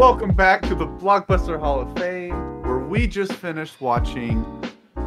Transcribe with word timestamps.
Welcome 0.00 0.32
back 0.32 0.62
to 0.62 0.74
the 0.74 0.86
Blockbuster 0.86 1.60
Hall 1.60 1.78
of 1.78 1.94
Fame, 1.98 2.62
where 2.62 2.78
we 2.78 3.06
just 3.06 3.34
finished 3.34 3.82
watching 3.82 4.42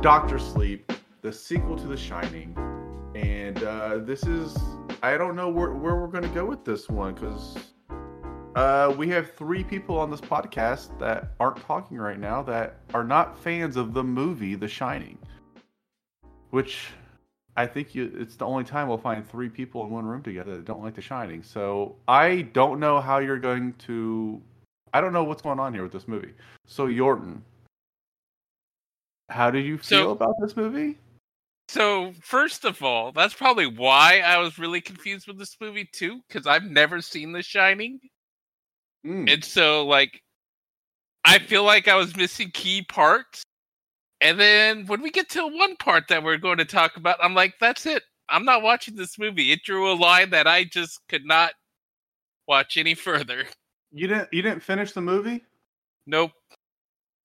Doctor 0.02 0.38
Sleep, 0.38 0.94
the 1.24 1.34
sequel 1.34 1.76
to 1.78 1.88
The 1.88 1.98
Shining. 1.98 2.56
And 3.16 3.64
uh, 3.64 3.98
this 4.04 4.22
is, 4.22 4.56
I 5.02 5.18
don't 5.18 5.36
know 5.36 5.50
where, 5.50 5.72
where 5.72 5.96
we're 5.96 6.06
going 6.06 6.26
to 6.26 6.30
go 6.30 6.46
with 6.46 6.64
this 6.64 6.90
one 6.90 7.16
because 7.16 7.58
uh, 8.56 8.94
we 8.96 9.10
have 9.10 9.34
three 9.34 9.64
people 9.64 9.98
on 9.98 10.12
this 10.12 10.22
podcast 10.22 11.00
that 11.00 11.32
aren't 11.40 11.58
talking 11.58 11.98
right 11.98 12.20
now 12.20 12.44
that 12.44 12.78
are 12.94 13.04
not 13.04 13.36
fans 13.40 13.78
of 13.78 13.96
the 13.96 14.04
movie 14.04 14.54
The 14.54 14.68
Shining. 14.68 15.18
Which 16.52 16.90
I 17.58 17.66
think 17.66 17.96
you, 17.96 18.16
it's 18.16 18.36
the 18.36 18.46
only 18.46 18.64
time 18.64 18.90
we'll 18.90 19.00
find 19.00 19.28
three 19.28 19.50
people 19.50 19.84
in 19.86 19.90
one 19.90 20.06
room 20.06 20.22
together 20.22 20.56
that 20.56 20.66
don't 20.66 20.84
like 20.84 20.94
The 20.94 21.02
Shining. 21.02 21.42
So 21.42 21.96
I 22.08 22.44
don't 22.54 22.80
know 22.80 23.02
how 23.02 23.18
you're 23.18 23.40
going 23.40 23.74
to. 23.88 24.40
I 24.94 25.02
don't 25.02 25.14
know 25.14 25.24
what's 25.24 25.42
going 25.42 25.60
on 25.60 25.74
here 25.74 25.84
with 25.84 25.92
this 25.92 26.08
movie. 26.08 26.34
So 26.68 26.88
Yorton, 26.88 27.42
how 29.30 29.50
did 29.52 29.66
you 29.66 29.78
feel 29.78 30.06
So- 30.06 30.12
about 30.12 30.36
this 30.42 30.56
movie? 30.56 30.98
So 31.70 32.14
first 32.22 32.66
of 32.66 32.84
all, 32.84 33.12
that's 33.12 33.34
probably 33.34 33.66
why 33.68 34.20
I 34.20 34.38
was 34.38 34.60
really 34.60 34.82
confused 34.82 35.28
with 35.28 35.40
this 35.40 35.56
movie 35.60 35.86
too, 35.92 36.22
because 36.28 36.46
I've 36.46 36.66
never 36.66 37.02
seen 37.02 37.32
The 37.32 37.42
Shining, 37.42 38.00
Mm. 39.06 39.32
and 39.34 39.44
so 39.44 39.86
like, 39.86 40.22
I 41.26 41.40
feel 41.40 41.64
like 41.64 41.88
I 41.88 41.96
was 41.96 42.16
missing 42.16 42.52
key 42.52 42.84
parts. 42.84 43.44
And 44.22 44.40
then 44.40 44.86
when 44.88 45.02
we 45.02 45.10
get 45.10 45.30
to 45.32 45.48
one 45.48 45.76
part 45.78 46.08
that 46.10 46.24
we're 46.24 46.38
going 46.38 46.58
to 46.60 46.66
talk 46.66 46.96
about, 46.98 47.18
I'm 47.22 47.34
like, 47.34 47.56
that's 47.60 47.86
it. 47.86 48.04
I'm 48.30 48.46
not 48.46 48.62
watching 48.62 48.96
this 48.96 49.18
movie. 49.20 49.52
It 49.52 49.64
drew 49.64 49.92
a 49.92 49.96
line 49.96 50.30
that 50.32 50.48
I 50.48 50.64
just 50.66 51.00
could 51.10 51.26
not 51.26 51.54
watch 52.48 52.78
any 52.78 52.94
further. 52.94 53.46
You 53.94 54.08
didn't. 54.08 54.30
You 54.32 54.42
didn't 54.42 54.64
finish 54.64 54.92
the 54.92 55.02
movie. 55.02 55.44
Nope. 56.08 56.32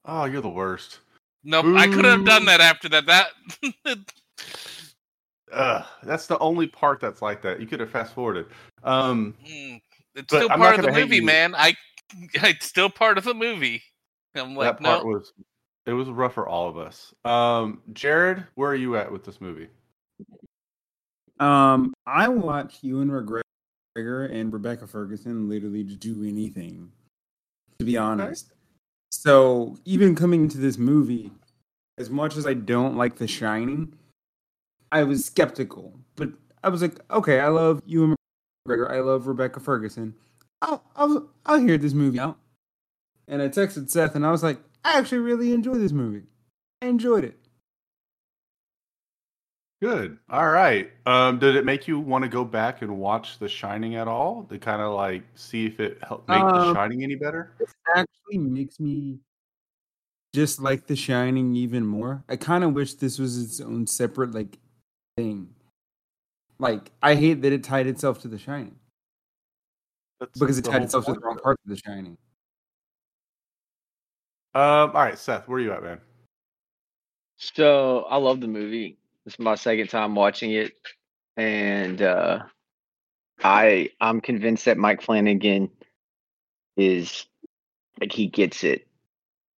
Oh, 0.05 0.25
you're 0.27 0.43
the 0.43 0.49
worst. 0.49 1.01
Nope. 1.43 1.67
I 1.77 1.87
could 1.87 2.05
have 2.05 2.25
done 2.25 2.45
that 2.45 2.61
after 2.61 2.89
that. 2.91 3.07
That 3.07 3.29
Ugh, 5.53 5.85
that's 6.03 6.27
the 6.27 6.39
only 6.39 6.67
part 6.67 7.01
that's 7.01 7.23
like 7.23 7.43
that. 7.43 7.61
You 7.61 7.67
could 7.67 7.81
have 7.81 7.91
fast 7.91 8.15
forwarded. 8.15 8.47
Um, 8.85 9.35
Mm, 9.47 9.81
it's 10.15 10.35
still 10.35 10.49
part 10.49 10.79
of 10.79 10.85
the 10.85 10.93
movie, 10.93 11.21
man. 11.21 11.55
I 11.55 11.75
it's 12.35 12.67
still 12.67 12.91
part 12.91 13.19
of 13.19 13.25
the 13.25 13.35
movie. 13.35 13.83
I'm 14.35 14.55
like, 14.55 14.77
that 14.77 14.83
part 14.85 15.05
no. 15.05 15.11
was 15.11 15.33
it 15.87 15.93
was 15.93 16.09
rough 16.09 16.35
for 16.35 16.47
all 16.47 16.69
of 16.69 16.77
us. 16.77 17.15
Um, 17.25 17.81
Jared, 17.95 18.45
where 18.57 18.71
are 18.71 18.77
you 18.77 18.97
at 18.97 19.11
with 19.11 19.25
this 19.25 19.41
movie? 19.41 19.69
Um, 21.41 21.95
I 22.07 22.27
and 22.27 22.71
Ewan 22.83 23.11
And 23.99 24.53
Rebecca 24.53 24.87
Ferguson 24.87 25.49
literally 25.49 25.85
just 25.85 26.01
do 26.01 26.23
anything. 26.25 26.93
To 27.79 27.85
be 27.85 27.97
honest, 27.97 28.53
so 29.11 29.77
even 29.85 30.15
coming 30.15 30.43
into 30.45 30.59
this 30.59 30.79
movie, 30.79 31.31
as 31.97 32.11
much 32.11 32.37
as 32.37 32.47
I 32.47 32.55
don't 32.55 32.97
like 32.97 33.17
The 33.17 33.29
Shining, 33.29 33.95
I 34.91 35.05
was 35.05 35.25
skeptical. 35.25 35.95
But 36.17 36.31
I 36.63 36.69
was 36.69 36.83
like, 36.83 36.99
okay, 37.11 37.41
I 37.41 37.49
love 37.49 37.83
Ewan 37.87 38.17
McGregor, 38.67 38.91
I 38.91 39.01
love 39.01 39.27
Rebecca 39.27 39.61
Ferguson. 39.61 40.15
I'll 40.61 40.83
I'll 40.97 41.31
I'll 41.47 41.61
hear 41.61 41.79
this 41.79 41.95
movie 41.95 42.19
out. 42.19 42.39
And 43.29 43.43
I 43.43 43.49
texted 43.49 43.91
Seth, 43.91 44.15
and 44.15 44.27
I 44.27 44.31
was 44.31 44.43
like, 44.43 44.59
I 44.85 44.99
actually 44.99 45.19
really 45.19 45.53
enjoy 45.53 45.75
this 45.75 45.93
movie. 45.93 46.27
I 46.83 46.87
enjoyed 46.87 47.25
it. 47.25 47.39
Good. 49.81 50.19
All 50.29 50.49
right. 50.49 50.91
Um, 51.07 51.39
did 51.39 51.55
it 51.55 51.65
make 51.65 51.87
you 51.87 52.01
want 52.01 52.23
to 52.25 52.29
go 52.29 52.45
back 52.45 52.83
and 52.83 52.99
watch 52.99 53.39
The 53.39 53.49
Shining 53.49 53.95
at 53.95 54.09
all 54.09 54.45
to 54.45 54.59
kind 54.59 54.83
of 54.83 54.95
like 54.95 55.23
see 55.37 55.67
if 55.67 55.79
it 55.79 55.99
helped 56.03 56.29
make 56.29 56.41
The 56.41 56.61
Um, 56.61 56.75
Shining 56.75 57.05
any 57.05 57.15
better? 57.15 57.53
This 57.61 57.73
actually 57.95 58.39
makes 58.39 58.81
me 58.81 59.21
just 60.35 60.61
like 60.61 60.89
The 60.89 60.97
Shining 60.97 61.55
even 61.55 61.87
more. 61.87 62.25
I 62.29 62.35
kind 62.35 62.65
of 62.65 62.73
wish 62.73 62.95
this 62.95 63.21
was 63.21 63.41
its 63.41 63.61
own 63.61 63.87
separate 63.87 64.35
like 64.35 64.59
thing. 65.17 65.55
Like 66.59 66.91
I 67.01 67.15
hate 67.15 67.43
that 67.43 67.53
it 67.53 67.63
tied 67.63 67.87
itself 67.87 68.21
to 68.23 68.29
The 68.29 68.39
Shining 68.39 68.75
That's 70.19 70.37
because 70.37 70.59
it 70.59 70.65
tied 70.65 70.73
whole 70.75 70.83
itself 70.83 71.07
to 71.07 71.13
the 71.13 71.21
wrong 71.21 71.39
part 71.39 71.57
of 71.65 71.71
The 71.71 71.77
Shining. 71.77 72.19
Um, 74.55 74.91
all 74.91 75.03
right, 75.03 75.17
Seth, 75.17 75.47
where 75.47 75.59
are 75.59 75.63
you 75.63 75.73
at, 75.73 75.85
man? 75.85 76.01
So 77.37 78.07
I 78.11 78.17
love 78.17 78.41
the 78.41 78.49
movie. 78.49 78.99
This 79.29 79.35
is 79.35 79.41
my 79.41 79.57
second 79.57 79.89
time 79.89 80.15
watching 80.15 80.53
it, 80.53 80.73
and 81.37 82.01
uh, 82.01 82.45
I 83.45 83.91
I'm 84.01 84.23
convinced 84.23 84.65
that 84.65 84.79
Mike 84.79 85.03
Flanagan 85.03 85.69
is 86.79 87.27
like 88.01 88.11
he 88.11 88.29
gets 88.29 88.65
it. 88.65 88.89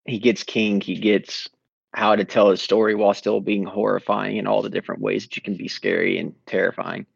He 0.06 0.18
gets 0.18 0.42
King. 0.42 0.80
He 0.80 0.96
gets 0.96 1.48
how 1.94 2.16
to 2.16 2.24
tell 2.24 2.50
a 2.50 2.56
story 2.56 2.96
while 2.96 3.14
still 3.14 3.40
being 3.40 3.62
horrifying 3.62 4.38
in 4.38 4.48
all 4.48 4.60
the 4.60 4.70
different 4.70 5.02
ways 5.02 5.22
that 5.22 5.36
you 5.36 5.42
can 5.42 5.56
be 5.56 5.68
scary 5.68 6.18
and 6.18 6.34
terrifying. 6.46 7.06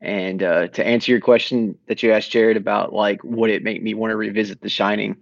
And 0.00 0.40
uh, 0.40 0.68
to 0.68 0.86
answer 0.86 1.10
your 1.10 1.20
question 1.20 1.76
that 1.88 2.00
you 2.00 2.12
asked 2.12 2.30
Jared 2.30 2.56
about, 2.56 2.92
like, 2.92 3.24
would 3.24 3.50
it 3.50 3.64
make 3.64 3.82
me 3.82 3.94
want 3.94 4.12
to 4.12 4.16
revisit 4.16 4.60
The 4.60 4.68
Shining? 4.68 5.16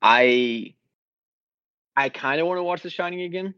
I 0.00 0.74
I 1.96 2.10
kind 2.10 2.40
of 2.40 2.46
want 2.46 2.58
to 2.58 2.62
watch 2.62 2.82
The 2.82 2.90
Shining 2.90 3.22
again 3.22 3.54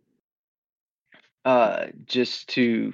uh 1.46 1.86
just 2.06 2.48
to 2.50 2.92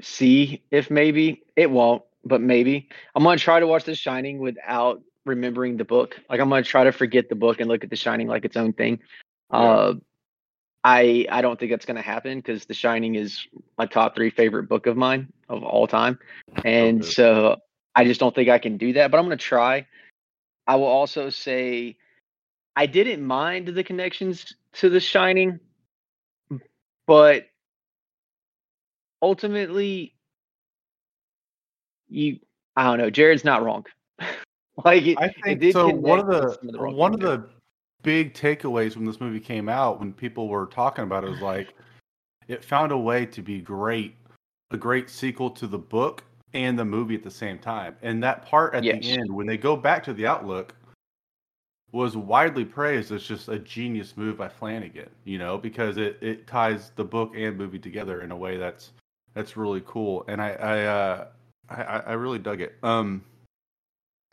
see 0.00 0.62
if 0.70 0.90
maybe 0.90 1.42
it 1.56 1.70
won't 1.70 2.02
but 2.24 2.40
maybe. 2.40 2.88
I'm 3.14 3.22
gonna 3.24 3.38
try 3.38 3.60
to 3.60 3.66
watch 3.66 3.84
the 3.84 3.94
shining 3.94 4.38
without 4.40 5.02
remembering 5.26 5.76
the 5.76 5.84
book. 5.84 6.16
Like 6.28 6.40
i'm 6.40 6.48
gonna 6.48 6.62
try 6.62 6.84
to 6.84 6.92
forget 6.92 7.28
the 7.28 7.34
book 7.36 7.60
and 7.60 7.68
look 7.68 7.84
at 7.84 7.90
the 7.90 7.96
shining 7.96 8.26
like 8.28 8.44
its 8.44 8.56
own 8.56 8.72
thing. 8.72 9.00
Uh 9.50 9.94
i 10.82 11.26
i 11.30 11.42
don't 11.42 11.58
think 11.60 11.70
that's 11.70 11.84
gonna 11.86 12.00
happen 12.02 12.38
because 12.38 12.64
the 12.64 12.74
shining 12.74 13.14
is 13.14 13.46
my 13.76 13.84
top 13.86 14.14
three 14.16 14.30
favorite 14.30 14.64
book 14.68 14.86
of 14.86 14.96
mine 14.96 15.30
of 15.48 15.62
all 15.62 15.86
time. 15.86 16.18
And 16.64 17.02
Okay. 17.02 17.10
so 17.10 17.56
i 17.94 18.04
just 18.04 18.20
don't 18.20 18.34
think 18.34 18.48
i 18.48 18.58
can 18.58 18.76
do 18.78 18.94
that 18.94 19.10
but 19.10 19.18
i'm 19.18 19.24
gonna 19.26 19.36
try. 19.36 19.86
I 20.66 20.76
will 20.76 20.86
also 20.86 21.30
say 21.30 21.96
i 22.76 22.86
didn't 22.86 23.22
mind 23.26 23.68
the 23.68 23.84
connections 23.84 24.54
to 24.74 24.88
the 24.88 25.00
shining 25.00 25.60
but 27.10 27.48
ultimately 29.20 30.14
you 32.08 32.38
i 32.76 32.84
don't 32.84 32.98
know 32.98 33.10
jared's 33.10 33.44
not 33.44 33.64
wrong 33.64 33.84
like 34.84 35.04
it, 35.04 35.18
I 35.18 35.24
it 35.44 35.58
think 35.60 35.72
so. 35.72 35.88
One 35.88 36.20
of 36.20 36.26
the 36.28 36.46
with 36.46 36.58
some 36.60 36.68
of 36.68 36.74
the 36.74 36.78
one 36.78 37.12
of 37.12 37.18
the 37.18 37.48
big 38.04 38.32
takeaways 38.32 38.94
when 38.94 39.04
this 39.04 39.20
movie 39.20 39.40
came 39.40 39.68
out, 39.68 39.98
when 39.98 40.12
people 40.12 40.48
were 40.48 40.66
talking 40.66 41.02
about 41.02 41.24
it, 41.24 41.30
was 41.30 41.40
like 41.40 41.74
it 42.46 42.64
found 42.64 42.92
a 42.92 42.96
way 42.96 43.26
to 43.26 43.42
be 43.42 43.60
great, 43.60 44.14
a 44.70 44.76
great 44.76 45.10
sequel 45.10 45.50
to 45.50 45.66
the 45.66 45.78
book 45.78 46.22
and 46.54 46.78
the 46.78 46.84
movie 46.84 47.16
at 47.16 47.24
the 47.24 47.30
same 47.30 47.58
time. 47.58 47.96
And 48.02 48.22
that 48.22 48.46
part 48.46 48.74
at 48.74 48.84
Yes. 48.84 49.02
the 49.02 49.10
end, 49.10 49.34
when 49.34 49.48
they 49.48 49.58
go 49.58 49.76
back 49.76 50.04
to 50.04 50.12
the 50.12 50.26
Overlook, 50.26 50.76
was 51.92 52.16
widely 52.16 52.64
praised 52.64 53.12
as 53.12 53.22
just 53.24 53.48
a 53.48 53.58
genius 53.58 54.16
move 54.16 54.38
by 54.38 54.48
Flanagan. 54.48 55.10
You 55.24 55.38
know, 55.38 55.58
because 55.58 55.96
it 55.96 56.18
it 56.20 56.46
ties 56.46 56.92
the 56.96 57.04
book 57.04 57.32
and 57.36 57.56
movie 57.56 57.78
together 57.78 58.22
in 58.22 58.30
a 58.30 58.36
way 58.36 58.56
that's 58.56 58.92
that's 59.34 59.56
really 59.56 59.82
cool. 59.86 60.24
And 60.28 60.40
I 60.40 60.50
I 60.52 60.84
uh, 60.84 61.26
I, 61.68 61.82
I 61.82 62.12
really 62.12 62.38
dug 62.38 62.60
it. 62.60 62.74
Um. 62.82 63.22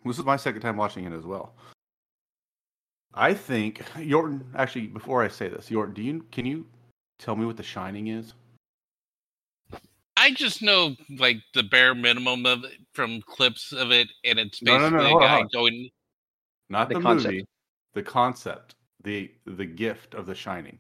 This 0.05 0.19
is 0.19 0.25
my 0.25 0.37
second 0.37 0.61
time 0.61 0.77
watching 0.77 1.03
it 1.03 1.11
as 1.11 1.25
well. 1.25 1.53
I 3.13 3.33
think 3.33 3.79
Yorton. 3.95 4.41
Actually, 4.55 4.87
before 4.87 5.23
I 5.23 5.27
say 5.27 5.49
this, 5.49 5.69
Yorton, 5.69 5.93
do 5.95 6.01
you 6.01 6.25
can 6.31 6.45
you 6.45 6.65
tell 7.19 7.35
me 7.35 7.45
what 7.45 7.57
The 7.57 7.63
Shining 7.63 8.07
is? 8.07 8.33
I 10.15 10.31
just 10.31 10.61
know 10.61 10.95
like 11.17 11.37
the 11.53 11.63
bare 11.63 11.93
minimum 11.93 12.45
of 12.45 12.63
it 12.63 12.77
from 12.93 13.21
clips 13.21 13.73
of 13.73 13.91
it, 13.91 14.07
and 14.23 14.39
it's 14.39 14.61
No, 14.61 14.77
no, 14.77 14.89
basically 14.89 15.11
no, 15.11 15.17
a 15.17 15.21
guy 15.21 15.43
going. 15.51 15.89
Not 16.69 16.89
the, 16.89 16.95
The 16.95 17.01
concept. 17.01 17.31
movie, 17.33 17.45
the 17.93 18.03
concept, 18.03 18.75
the 19.03 19.31
the 19.45 19.65
gift 19.65 20.13
of 20.13 20.25
The 20.25 20.35
Shining. 20.35 20.79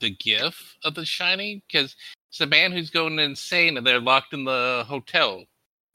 the 0.00 0.10
gift 0.10 0.76
of 0.84 0.94
the 0.94 1.04
shining 1.04 1.60
because 1.66 1.96
it's 2.30 2.40
a 2.40 2.46
man 2.46 2.70
who's 2.70 2.88
going 2.90 3.18
insane 3.18 3.76
and 3.76 3.84
they're 3.84 4.00
locked 4.00 4.32
in 4.32 4.44
the 4.44 4.84
hotel 4.86 5.42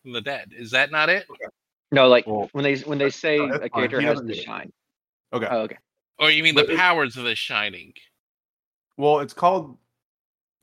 in 0.03 0.11
the 0.11 0.19
dead 0.19 0.51
is 0.53 0.71
that 0.71 0.91
not 0.91 1.07
it 1.07 1.25
no 1.93 2.09
like 2.09 2.27
Well, 2.27 2.49
when 2.51 2.65
they 2.65 2.75
when 2.79 2.97
they 2.97 3.09
say 3.09 3.37
no, 3.37 3.45
a 3.45 3.59
fine. 3.59 3.69
character 3.69 4.01
has 4.01 4.15
doesn't 4.15 4.27
to 4.27 4.35
shine 4.35 4.73
Okay. 5.31 5.47
oh, 5.49 5.59
okay 5.61 5.77
or 6.19 6.31
you 6.31 6.43
mean 6.43 6.53
But 6.53 6.67
the 6.67 6.73
it- 6.73 6.77
powers 6.77 7.15
of 7.15 7.23
the 7.23 7.33
shining 7.35 7.93
Well, 8.97 9.19
it's 9.19 9.33
called, 9.33 9.77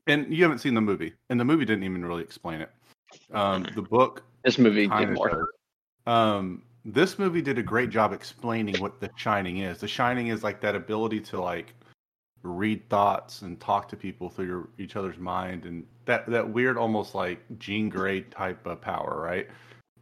and 0.05 0.31
you 0.31 0.43
haven't 0.43 0.59
seen 0.59 0.75
the 0.75 0.81
movie, 0.81 1.13
and 1.31 1.39
the 1.39 1.43
movie 1.45 1.65
didn't 1.65 1.83
even 1.83 2.05
really 2.05 2.21
explain 2.23 2.61
it. 2.61 2.69
Um, 3.33 3.65
the 3.75 3.81
book 3.81 4.23
this 4.43 4.57
movie 4.59 4.87
did 4.87 5.09
more. 5.13 5.49
Um, 6.05 6.61
this 6.85 7.19
movie 7.19 7.41
did 7.41 7.57
a 7.57 7.63
great 7.63 7.89
job 7.89 8.13
explaining 8.13 8.81
what 8.81 8.99
The 8.99 9.09
Shining 9.15 9.57
is. 9.57 9.79
The 9.79 9.87
Shining 9.87 10.27
is 10.27 10.43
like 10.43 10.61
that 10.61 10.75
ability 10.75 11.19
to 11.21 11.41
like 11.41 11.73
read 12.43 12.87
thoughts 12.89 13.43
and 13.43 13.59
talk 13.59 13.87
to 13.89 13.95
people 13.95 14.29
through 14.29 14.47
your, 14.47 14.69
each 14.77 14.95
other's 14.95 15.17
mind, 15.17 15.65
and 15.65 15.85
that 16.05 16.25
that 16.27 16.49
weird, 16.49 16.77
almost 16.77 17.13
like 17.13 17.39
Jean 17.59 17.89
Grey 17.89 18.21
type 18.21 18.65
of 18.65 18.81
power, 18.81 19.21
right? 19.21 19.47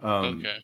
Um, 0.01 0.39
okay 0.39 0.59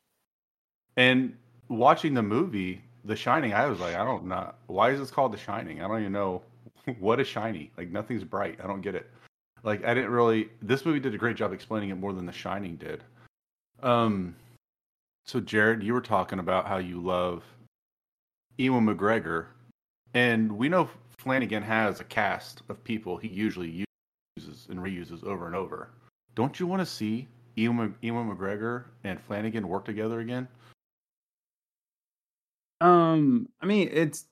And 0.97 1.35
watching 1.67 2.13
the 2.13 2.23
movie 2.23 2.81
The 3.03 3.15
Shining, 3.15 3.53
I 3.53 3.65
was 3.65 3.79
like, 3.79 3.95
I 3.95 4.05
don't 4.05 4.25
know 4.25 4.53
why 4.67 4.91
is 4.91 4.99
this 4.99 5.11
called 5.11 5.33
The 5.33 5.37
Shining. 5.37 5.81
I 5.81 5.87
don't 5.87 5.99
even 5.99 6.13
know 6.13 6.41
what 6.99 7.19
is 7.19 7.27
shiny. 7.27 7.71
Like 7.77 7.89
nothing's 7.89 8.23
bright. 8.23 8.59
I 8.63 8.67
don't 8.67 8.81
get 8.81 8.95
it. 8.95 9.09
Like 9.63 9.83
I 9.83 9.93
didn't 9.93 10.11
really. 10.11 10.49
This 10.61 10.85
movie 10.85 10.99
did 10.99 11.13
a 11.13 11.17
great 11.17 11.35
job 11.35 11.51
explaining 11.51 11.89
it 11.89 11.95
more 11.95 12.13
than 12.13 12.25
The 12.25 12.31
Shining 12.31 12.77
did. 12.77 13.03
Um. 13.83 14.35
So 15.27 15.39
Jared, 15.39 15.81
you 15.81 15.93
were 15.93 16.01
talking 16.01 16.37
about 16.37 16.67
how 16.67 16.77
you 16.77 17.01
love 17.01 17.43
Ewan 18.57 18.85
McGregor, 18.85 19.47
and 20.13 20.51
we 20.51 20.69
know 20.69 20.87
Flanagan 21.17 21.63
has 21.63 21.99
a 21.99 22.03
cast 22.03 22.61
of 22.69 22.83
people 22.83 23.17
he 23.17 23.27
usually 23.27 23.85
uses 24.37 24.67
and 24.69 24.79
reuses 24.79 25.23
over 25.23 25.47
and 25.47 25.55
over. 25.55 25.89
Don't 26.35 26.59
you 26.59 26.67
want 26.67 26.81
to 26.81 26.85
see 26.85 27.27
Ewan, 27.55 27.95
Ewan 28.01 28.29
McGregor 28.29 28.85
and 29.03 29.19
Flanagan 29.19 29.67
work 29.67 29.83
together 29.83 30.19
again? 30.19 30.47
Um, 32.81 33.49
I 33.61 33.65
mean, 33.65 33.89
it's 33.91 34.25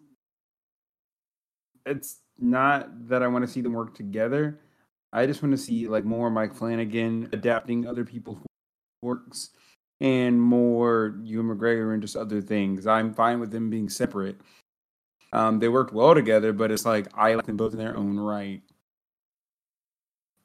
it's 1.87 2.19
not 2.37 3.07
that 3.09 3.23
I 3.23 3.27
want 3.27 3.43
to 3.43 3.51
see 3.51 3.61
them 3.61 3.73
work 3.73 3.95
together. 3.95 4.59
I 5.11 5.25
just 5.25 5.41
want 5.41 5.53
to 5.53 5.57
see 5.57 5.87
like 5.87 6.05
more 6.05 6.29
Mike 6.29 6.53
Flanagan 6.53 7.29
adapting 7.33 7.87
other 7.87 8.05
people's 8.05 8.37
works 9.01 9.49
and 10.03 10.39
more 10.39 11.15
Ewan 11.23 11.47
McGregor 11.47 11.93
and 11.93 12.01
just 12.01 12.17
other 12.17 12.41
things. 12.41 12.85
I'm 12.85 13.13
fine 13.13 13.39
with 13.39 13.51
them 13.51 13.69
being 13.69 13.87
separate. 13.87 14.35
Um, 15.31 15.59
they 15.59 15.69
worked 15.69 15.93
well 15.93 16.13
together, 16.13 16.51
but 16.51 16.69
it's 16.69 16.85
like 16.85 17.07
I 17.15 17.33
like 17.33 17.45
them 17.45 17.57
both 17.57 17.71
in 17.71 17.79
their 17.79 17.95
own 17.95 18.19
right. 18.19 18.61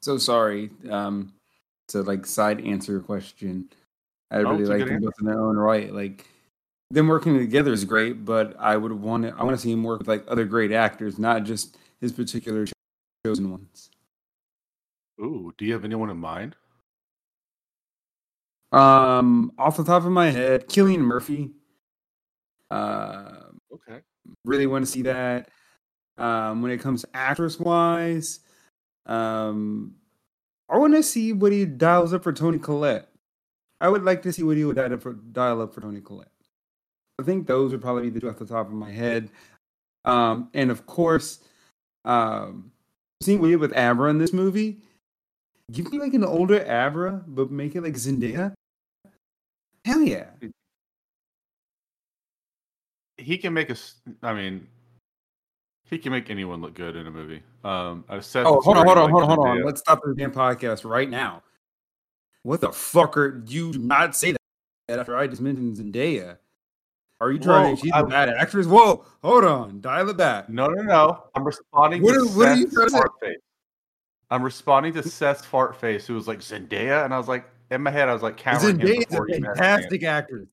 So 0.01 0.17
sorry 0.17 0.71
um, 0.89 1.33
to 1.89 2.01
like 2.01 2.25
side 2.25 2.61
answer 2.61 2.93
your 2.93 3.01
question. 3.01 3.69
I 4.31 4.41
No, 4.41 4.51
really 4.51 4.65
like 4.65 4.87
them 4.87 5.01
both 5.01 5.19
in 5.19 5.25
their 5.25 5.39
own 5.39 5.57
right. 5.57 5.93
Like 5.93 6.25
them 6.89 7.09
working 7.09 7.37
together 7.37 7.73
is 7.73 7.83
great, 7.83 8.23
but 8.23 8.55
I 8.57 8.77
would 8.77 8.93
want 8.93 9.23
to. 9.23 9.35
I 9.37 9.43
want 9.43 9.57
to 9.57 9.61
see 9.61 9.73
him 9.73 9.83
work 9.83 9.99
with 9.99 10.07
like 10.07 10.23
other 10.29 10.45
great 10.45 10.71
actors, 10.71 11.19
not 11.19 11.43
just 11.43 11.77
his 11.99 12.13
particular 12.13 12.65
chosen 13.25 13.51
ones. 13.51 13.89
Ooh, 15.19 15.53
do 15.57 15.65
you 15.65 15.73
have 15.73 15.83
anyone 15.83 16.09
in 16.09 16.17
mind? 16.17 16.55
Um, 18.71 19.51
off 19.57 19.77
the 19.77 19.83
top 19.83 20.05
of 20.05 20.11
my 20.11 20.29
head, 20.29 20.67
Cillian 20.67 20.99
Murphy. 20.99 21.51
Uh, 22.69 23.45
Okay. 23.73 24.01
really 24.45 24.67
want 24.67 24.85
to 24.85 24.91
see 24.91 25.01
that. 25.03 25.49
Um, 26.17 26.61
when 26.61 26.71
it 26.71 26.79
comes 26.81 27.05
actress 27.13 27.59
wise, 27.59 28.39
um, 29.05 29.95
I 30.69 30.77
want 30.77 30.93
to 30.95 31.01
see 31.03 31.33
what 31.33 31.51
he 31.51 31.65
dials 31.65 32.13
up 32.13 32.23
for 32.23 32.33
Toni 32.33 32.59
Collette. 32.59 33.07
I 33.81 33.89
would 33.89 34.03
like 34.03 34.21
to 34.23 34.33
see 34.33 34.43
what 34.43 34.57
he 34.57 34.65
would 34.65 34.75
dial 34.75 34.93
up 34.93 35.01
for, 35.01 35.13
dial 35.13 35.61
up 35.61 35.73
for 35.73 35.81
Toni 35.81 36.01
Collette. 36.01 36.31
I 37.19 37.23
think 37.23 37.47
those 37.47 37.71
would 37.71 37.81
probably 37.81 38.03
be 38.03 38.09
the 38.09 38.19
two 38.19 38.29
off 38.29 38.37
the 38.37 38.45
top 38.45 38.67
of 38.67 38.73
my 38.73 38.91
head. 38.91 39.29
Um, 40.05 40.49
and 40.53 40.69
of 40.71 40.85
course, 40.85 41.39
um, 42.05 42.71
seeing 43.21 43.39
what 43.39 43.47
he 43.47 43.53
did 43.53 43.61
with 43.61 43.77
Abra 43.77 44.09
in 44.09 44.17
this 44.17 44.33
movie, 44.33 44.81
give 45.71 45.91
me 45.91 45.99
like 45.99 46.13
an 46.13 46.23
older 46.23 46.61
Abra, 46.69 47.23
but 47.27 47.51
make 47.51 47.75
it 47.75 47.81
like 47.81 47.93
Zendaya. 47.93 48.53
Hell 49.89 50.01
yeah! 50.03 50.25
He 53.17 53.39
can 53.39 53.53
make 53.53 53.71
us. 53.71 53.95
I 54.21 54.33
mean, 54.35 54.67
he 55.89 55.97
can 55.97 56.11
make 56.11 56.29
anyone 56.29 56.61
look 56.61 56.75
good 56.75 56.95
in 56.95 57.07
a 57.07 57.11
movie. 57.11 57.41
Um, 57.63 58.05
I 58.07 58.19
said. 58.19 58.45
Oh, 58.45 58.61
hold 58.61 58.77
on, 58.77 58.85
hold 58.85 58.97
on, 58.99 59.03
like 59.05 59.11
hold 59.11 59.23
on, 59.23 59.29
hold 59.29 59.47
on. 59.47 59.63
Let's 59.65 59.79
stop 59.81 60.01
the 60.05 60.13
damn 60.13 60.31
podcast 60.31 60.87
right 60.87 61.09
now. 61.09 61.41
What 62.43 62.61
the 62.61 62.67
fucker? 62.69 63.49
You 63.49 63.73
do 63.73 63.79
not 63.79 64.15
say 64.15 64.35
that 64.87 64.99
after 64.99 65.17
I 65.17 65.25
just 65.25 65.41
mentioned 65.41 65.77
Zendaya. 65.77 66.37
Are 67.19 67.31
you 67.31 67.39
trying 67.39 67.71
Whoa, 67.71 67.75
to 67.75 67.81
she's 67.81 67.91
I- 67.91 68.01
a 68.01 68.05
bad 68.05 68.29
actress? 68.29 68.67
Whoa, 68.67 69.03
hold 69.23 69.43
on, 69.43 69.81
dial 69.81 70.07
it 70.09 70.17
back. 70.17 70.49
No, 70.49 70.67
no, 70.67 70.83
no. 70.83 71.23
I'm 71.33 71.43
responding 71.43 72.03
What 72.03 72.13
to 72.13 72.25
what 72.37 72.49
are 72.49 72.55
you 72.55 72.69
trying 72.69 72.85
to 72.85 72.91
say? 72.91 72.97
fart 72.99 73.11
face. 73.21 73.37
I'm 74.29 74.43
responding 74.43 74.93
to 74.93 75.01
Seth's 75.01 75.43
fart 75.43 75.75
face, 75.81 76.05
who 76.05 76.13
was 76.13 76.27
like 76.27 76.39
Zendaya, 76.41 77.03
and 77.03 77.11
I 77.11 77.17
was 77.17 77.27
like, 77.27 77.49
in 77.71 77.81
my 77.81 77.91
head, 77.91 78.09
I 78.09 78.13
was 78.13 78.21
like 78.21 78.37
countering 78.37 78.79
him 78.79 78.87
Zendaya 78.87 78.99
is 78.99 79.05
before 79.05 79.25
a 79.25 79.29
even 79.31 79.43
had 79.43 79.51
a 79.51 79.55
fantastic 79.55 80.03
actress. 80.03 80.47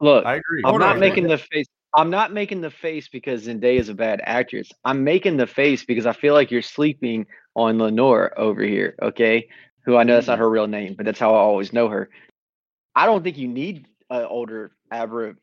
Look. 0.00 0.26
I 0.26 0.36
agree. 0.36 0.62
I'm 0.64 0.70
Hold 0.70 0.80
not 0.80 0.94
on. 0.94 1.00
making 1.00 1.26
the 1.26 1.38
face. 1.38 1.66
I'm 1.94 2.10
not 2.10 2.32
making 2.32 2.60
the 2.60 2.70
face 2.70 3.08
because 3.08 3.46
Zendaya 3.46 3.78
is 3.78 3.88
a 3.88 3.94
bad 3.94 4.20
actress. 4.24 4.70
I'm 4.84 5.02
making 5.02 5.38
the 5.38 5.46
face 5.46 5.84
because 5.84 6.04
I 6.04 6.12
feel 6.12 6.34
like 6.34 6.50
you're 6.50 6.62
sleeping 6.62 7.26
on 7.54 7.78
Lenore 7.78 8.38
over 8.38 8.62
here. 8.62 8.94
Okay, 9.02 9.48
who 9.84 9.96
I 9.96 10.04
know 10.04 10.14
that's 10.14 10.26
not 10.26 10.38
her 10.38 10.50
real 10.50 10.66
name, 10.66 10.94
but 10.94 11.06
that's 11.06 11.18
how 11.18 11.34
I 11.34 11.38
always 11.38 11.72
know 11.72 11.88
her. 11.88 12.10
I 12.94 13.06
don't 13.06 13.22
think 13.22 13.38
you 13.38 13.48
need 13.48 13.86
an 14.10 14.24
older 14.24 14.72
Abra 14.90 15.34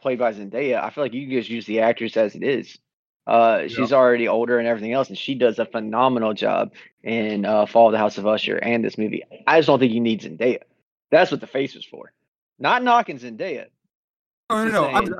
played 0.00 0.18
by 0.18 0.32
Zendaya. 0.32 0.82
I 0.82 0.90
feel 0.90 1.04
like 1.04 1.12
you 1.12 1.26
can 1.26 1.36
just 1.36 1.50
use 1.50 1.66
the 1.66 1.80
actress 1.80 2.16
as 2.16 2.34
it 2.34 2.42
is. 2.42 2.78
Uh, 3.26 3.68
she's 3.68 3.92
already 3.92 4.26
older 4.26 4.58
and 4.58 4.66
everything 4.66 4.92
else, 4.92 5.08
and 5.08 5.16
she 5.16 5.34
does 5.34 5.58
a 5.58 5.64
phenomenal 5.64 6.34
job 6.34 6.72
in 7.04 7.44
uh, 7.44 7.66
Fall 7.66 7.86
of 7.86 7.92
the 7.92 7.98
House 7.98 8.18
of 8.18 8.26
Usher 8.26 8.56
and 8.56 8.84
this 8.84 8.98
movie. 8.98 9.22
I 9.46 9.58
just 9.58 9.68
don't 9.68 9.78
think 9.78 9.92
you 9.92 10.00
need 10.00 10.22
Zendaya. 10.22 10.62
That's 11.10 11.30
what 11.30 11.40
the 11.40 11.46
face 11.46 11.74
was 11.74 11.84
for. 11.84 12.12
Not 12.58 12.82
knocking 12.82 13.18
Zendaya. 13.18 13.66
No, 14.50 14.64
no, 14.64 14.70
Just 14.70 14.74
no. 14.74 14.86
I'm. 14.88 15.14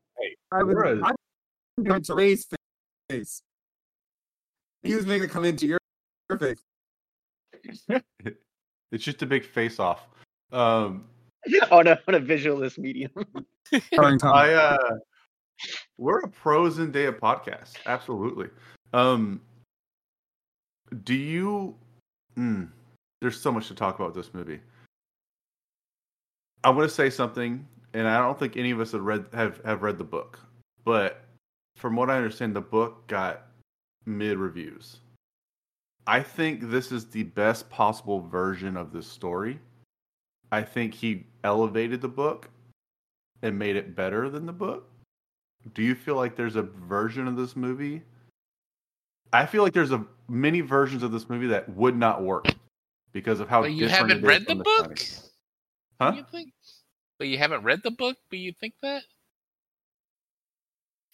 I 0.50 0.62
was, 0.62 1.02
I'm 1.78 1.84
going 1.84 2.02
to 2.02 2.14
raise 2.14 2.46
face. 3.08 3.42
He 4.82 4.94
was 4.94 5.06
making 5.06 5.24
a 5.24 5.32
comment 5.32 5.58
to 5.60 5.66
your, 5.66 5.78
your 6.28 6.38
face. 6.38 6.62
It's 8.92 9.02
just 9.02 9.22
a 9.22 9.26
big 9.26 9.44
face 9.44 9.80
off. 9.80 10.06
Um, 10.52 11.06
on 11.70 11.86
a 11.86 11.98
on 12.06 12.14
a 12.14 12.20
visualist 12.20 12.78
medium. 12.78 13.10
I 13.72 14.52
uh, 14.52 14.98
we're 15.98 16.20
a 16.20 16.28
pro 16.28 16.68
Zendaya 16.68 17.18
podcast. 17.18 17.74
Absolutely. 17.86 18.48
Um, 18.92 19.40
do 21.04 21.14
you? 21.14 21.74
Mm, 22.36 22.68
there's 23.20 23.40
so 23.40 23.52
much 23.52 23.68
to 23.68 23.74
talk 23.74 23.98
about 23.98 24.14
this 24.14 24.34
movie. 24.34 24.60
I 26.64 26.70
want 26.70 26.88
to 26.88 26.94
say 26.94 27.10
something, 27.10 27.66
and 27.94 28.06
I 28.06 28.18
don't 28.18 28.38
think 28.38 28.56
any 28.56 28.70
of 28.70 28.80
us 28.80 28.92
have 28.92 29.02
read 29.02 29.26
have, 29.32 29.60
have 29.64 29.82
read 29.82 29.98
the 29.98 30.04
book, 30.04 30.38
but 30.84 31.24
from 31.76 31.96
what 31.96 32.10
I 32.10 32.16
understand, 32.16 32.54
the 32.54 32.60
book 32.60 33.06
got 33.06 33.46
mid 34.06 34.38
reviews. 34.38 34.98
I 36.06 36.20
think 36.20 36.68
this 36.70 36.90
is 36.90 37.06
the 37.06 37.22
best 37.22 37.70
possible 37.70 38.20
version 38.20 38.76
of 38.76 38.92
this 38.92 39.06
story. 39.06 39.58
I 40.50 40.62
think 40.62 40.94
he 40.94 41.26
elevated 41.44 42.00
the 42.00 42.08
book 42.08 42.50
and 43.42 43.58
made 43.58 43.76
it 43.76 43.94
better 43.94 44.28
than 44.28 44.46
the 44.46 44.52
book. 44.52 44.88
Do 45.74 45.82
you 45.82 45.94
feel 45.94 46.16
like 46.16 46.36
there's 46.36 46.56
a 46.56 46.62
version 46.62 47.28
of 47.28 47.36
this 47.36 47.56
movie? 47.56 48.02
I 49.32 49.46
feel 49.46 49.62
like 49.62 49.72
there's 49.72 49.92
a 49.92 50.04
many 50.28 50.60
versions 50.60 51.02
of 51.02 51.12
this 51.12 51.28
movie 51.28 51.46
that 51.48 51.68
would 51.70 51.96
not 51.96 52.22
work 52.22 52.46
because 53.12 53.40
of 53.40 53.48
how 53.48 53.62
But 53.62 53.72
you 53.72 53.86
different 53.86 54.10
haven't 54.10 54.16
it 54.18 54.24
is 54.24 54.28
read 54.28 54.42
the 54.42 54.46
from 54.46 54.62
book? 54.62 54.98
Shining. 54.98 55.22
Huh? 56.00 56.12
You 56.16 56.24
think? 56.30 56.52
But 57.18 57.28
you 57.28 57.38
haven't 57.38 57.62
read 57.62 57.80
the 57.82 57.90
book, 57.90 58.16
but 58.30 58.38
you 58.38 58.52
think 58.60 58.74
that? 58.82 59.04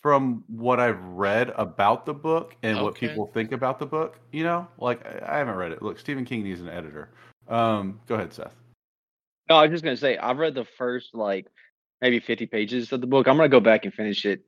From 0.00 0.44
what 0.46 0.80
I've 0.80 1.02
read 1.02 1.52
about 1.56 2.06
the 2.06 2.14
book 2.14 2.56
and 2.62 2.80
what 2.80 2.94
people 2.94 3.26
think 3.26 3.52
about 3.52 3.78
the 3.78 3.86
book, 3.86 4.18
you 4.32 4.44
know, 4.44 4.66
like 4.78 5.04
I 5.04 5.34
I 5.34 5.38
haven't 5.38 5.56
read 5.56 5.72
it. 5.72 5.82
Look, 5.82 5.98
Stephen 5.98 6.24
King 6.24 6.44
needs 6.44 6.60
an 6.60 6.68
editor. 6.68 7.10
Um, 7.48 8.00
go 8.06 8.14
ahead, 8.14 8.32
Seth. 8.32 8.54
No, 9.50 9.56
I 9.56 9.62
was 9.62 9.72
just 9.72 9.84
gonna 9.84 9.96
say 9.96 10.16
I've 10.16 10.38
read 10.38 10.54
the 10.54 10.64
first 10.64 11.14
like 11.14 11.46
maybe 12.00 12.20
50 12.20 12.46
pages 12.46 12.92
of 12.92 13.00
the 13.00 13.06
book. 13.06 13.28
I'm 13.28 13.36
gonna 13.36 13.48
go 13.48 13.60
back 13.60 13.84
and 13.84 13.94
finish 13.94 14.24
it. 14.24 14.40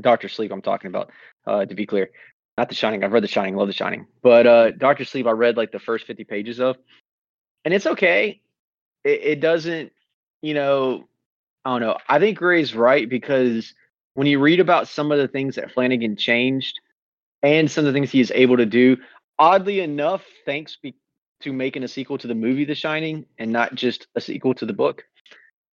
Doctor 0.00 0.28
Sleep, 0.28 0.52
I'm 0.52 0.62
talking 0.62 0.88
about. 0.88 1.10
Uh, 1.46 1.64
to 1.64 1.74
be 1.74 1.86
clear, 1.86 2.10
not 2.58 2.68
The 2.68 2.74
Shining. 2.74 3.02
I've 3.02 3.12
read 3.12 3.22
The 3.22 3.28
Shining, 3.28 3.56
love 3.56 3.68
The 3.68 3.72
Shining, 3.72 4.06
but 4.22 4.46
uh, 4.46 4.70
Doctor 4.72 5.04
Sleep, 5.04 5.26
I 5.26 5.30
read 5.30 5.56
like 5.56 5.72
the 5.72 5.78
first 5.78 6.06
50 6.06 6.24
pages 6.24 6.60
of, 6.60 6.76
and 7.64 7.72
it's 7.72 7.86
okay. 7.86 8.40
It, 9.04 9.20
it 9.22 9.40
doesn't, 9.40 9.92
you 10.42 10.54
know, 10.54 11.08
I 11.64 11.70
don't 11.70 11.80
know. 11.80 11.96
I 12.08 12.18
think 12.18 12.40
Ray's 12.40 12.74
right 12.74 13.08
because 13.08 13.74
when 14.14 14.26
you 14.26 14.40
read 14.40 14.60
about 14.60 14.88
some 14.88 15.12
of 15.12 15.18
the 15.18 15.28
things 15.28 15.56
that 15.56 15.70
Flanagan 15.72 16.16
changed 16.16 16.80
and 17.42 17.70
some 17.70 17.86
of 17.86 17.92
the 17.92 17.98
things 17.98 18.10
he 18.10 18.20
is 18.20 18.32
able 18.34 18.56
to 18.56 18.66
do, 18.66 18.96
oddly 19.38 19.80
enough, 19.80 20.22
thanks 20.44 20.76
be- 20.82 20.94
to 21.40 21.52
making 21.52 21.84
a 21.84 21.88
sequel 21.88 22.18
to 22.18 22.26
the 22.26 22.34
movie 22.34 22.64
The 22.64 22.74
Shining 22.74 23.24
and 23.38 23.50
not 23.50 23.74
just 23.74 24.06
a 24.14 24.20
sequel 24.20 24.54
to 24.54 24.66
the 24.66 24.72
book, 24.72 25.04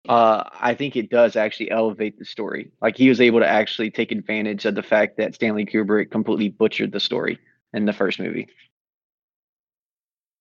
uh, 0.09 0.43
I 0.59 0.73
think 0.73 0.95
it 0.95 1.09
does 1.09 1.35
actually 1.35 1.71
elevate 1.71 2.17
the 2.19 2.25
story. 2.25 2.71
Like 2.81 2.97
he 2.97 3.09
was 3.09 3.19
able 3.21 3.39
to 3.39 3.47
actually 3.47 3.91
take 3.91 4.11
advantage 4.11 4.65
of 4.65 4.75
the 4.75 4.83
fact 4.83 5.17
that 5.17 5.35
Stanley 5.35 5.65
Kubrick 5.65 6.11
completely 6.11 6.49
butchered 6.49 6.91
the 6.91 6.99
story 6.99 7.39
in 7.73 7.85
the 7.85 7.93
first 7.93 8.19
movie 8.19 8.47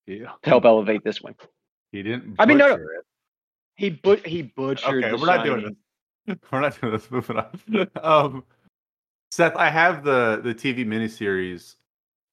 Yeah. 0.07 0.33
to 0.43 0.49
help 0.51 0.65
elevate 0.65 1.05
this 1.05 1.23
one. 1.23 1.35
He 1.93 2.03
didn't. 2.03 2.37
I 2.39 2.47
mean, 2.47 2.59
no, 2.59 2.69
no. 2.69 2.75
it. 2.75 2.81
He 3.77 3.91
but 3.91 4.27
he 4.27 4.43
butchered. 4.43 5.05
Okay, 5.05 5.13
we're 5.15 5.27
not 5.27 5.45
doing 5.45 5.63
this. 5.65 6.37
We're 6.51 6.61
not 6.61 6.81
doing 6.81 6.93
this. 6.93 7.09
Moving 7.11 7.37
on. 7.37 7.89
Um, 8.03 8.45
Seth, 9.31 9.55
I 9.57 9.71
have 9.71 10.03
the 10.03 10.41
the 10.43 10.55
TV 10.55 10.85
miniseries 10.85 11.77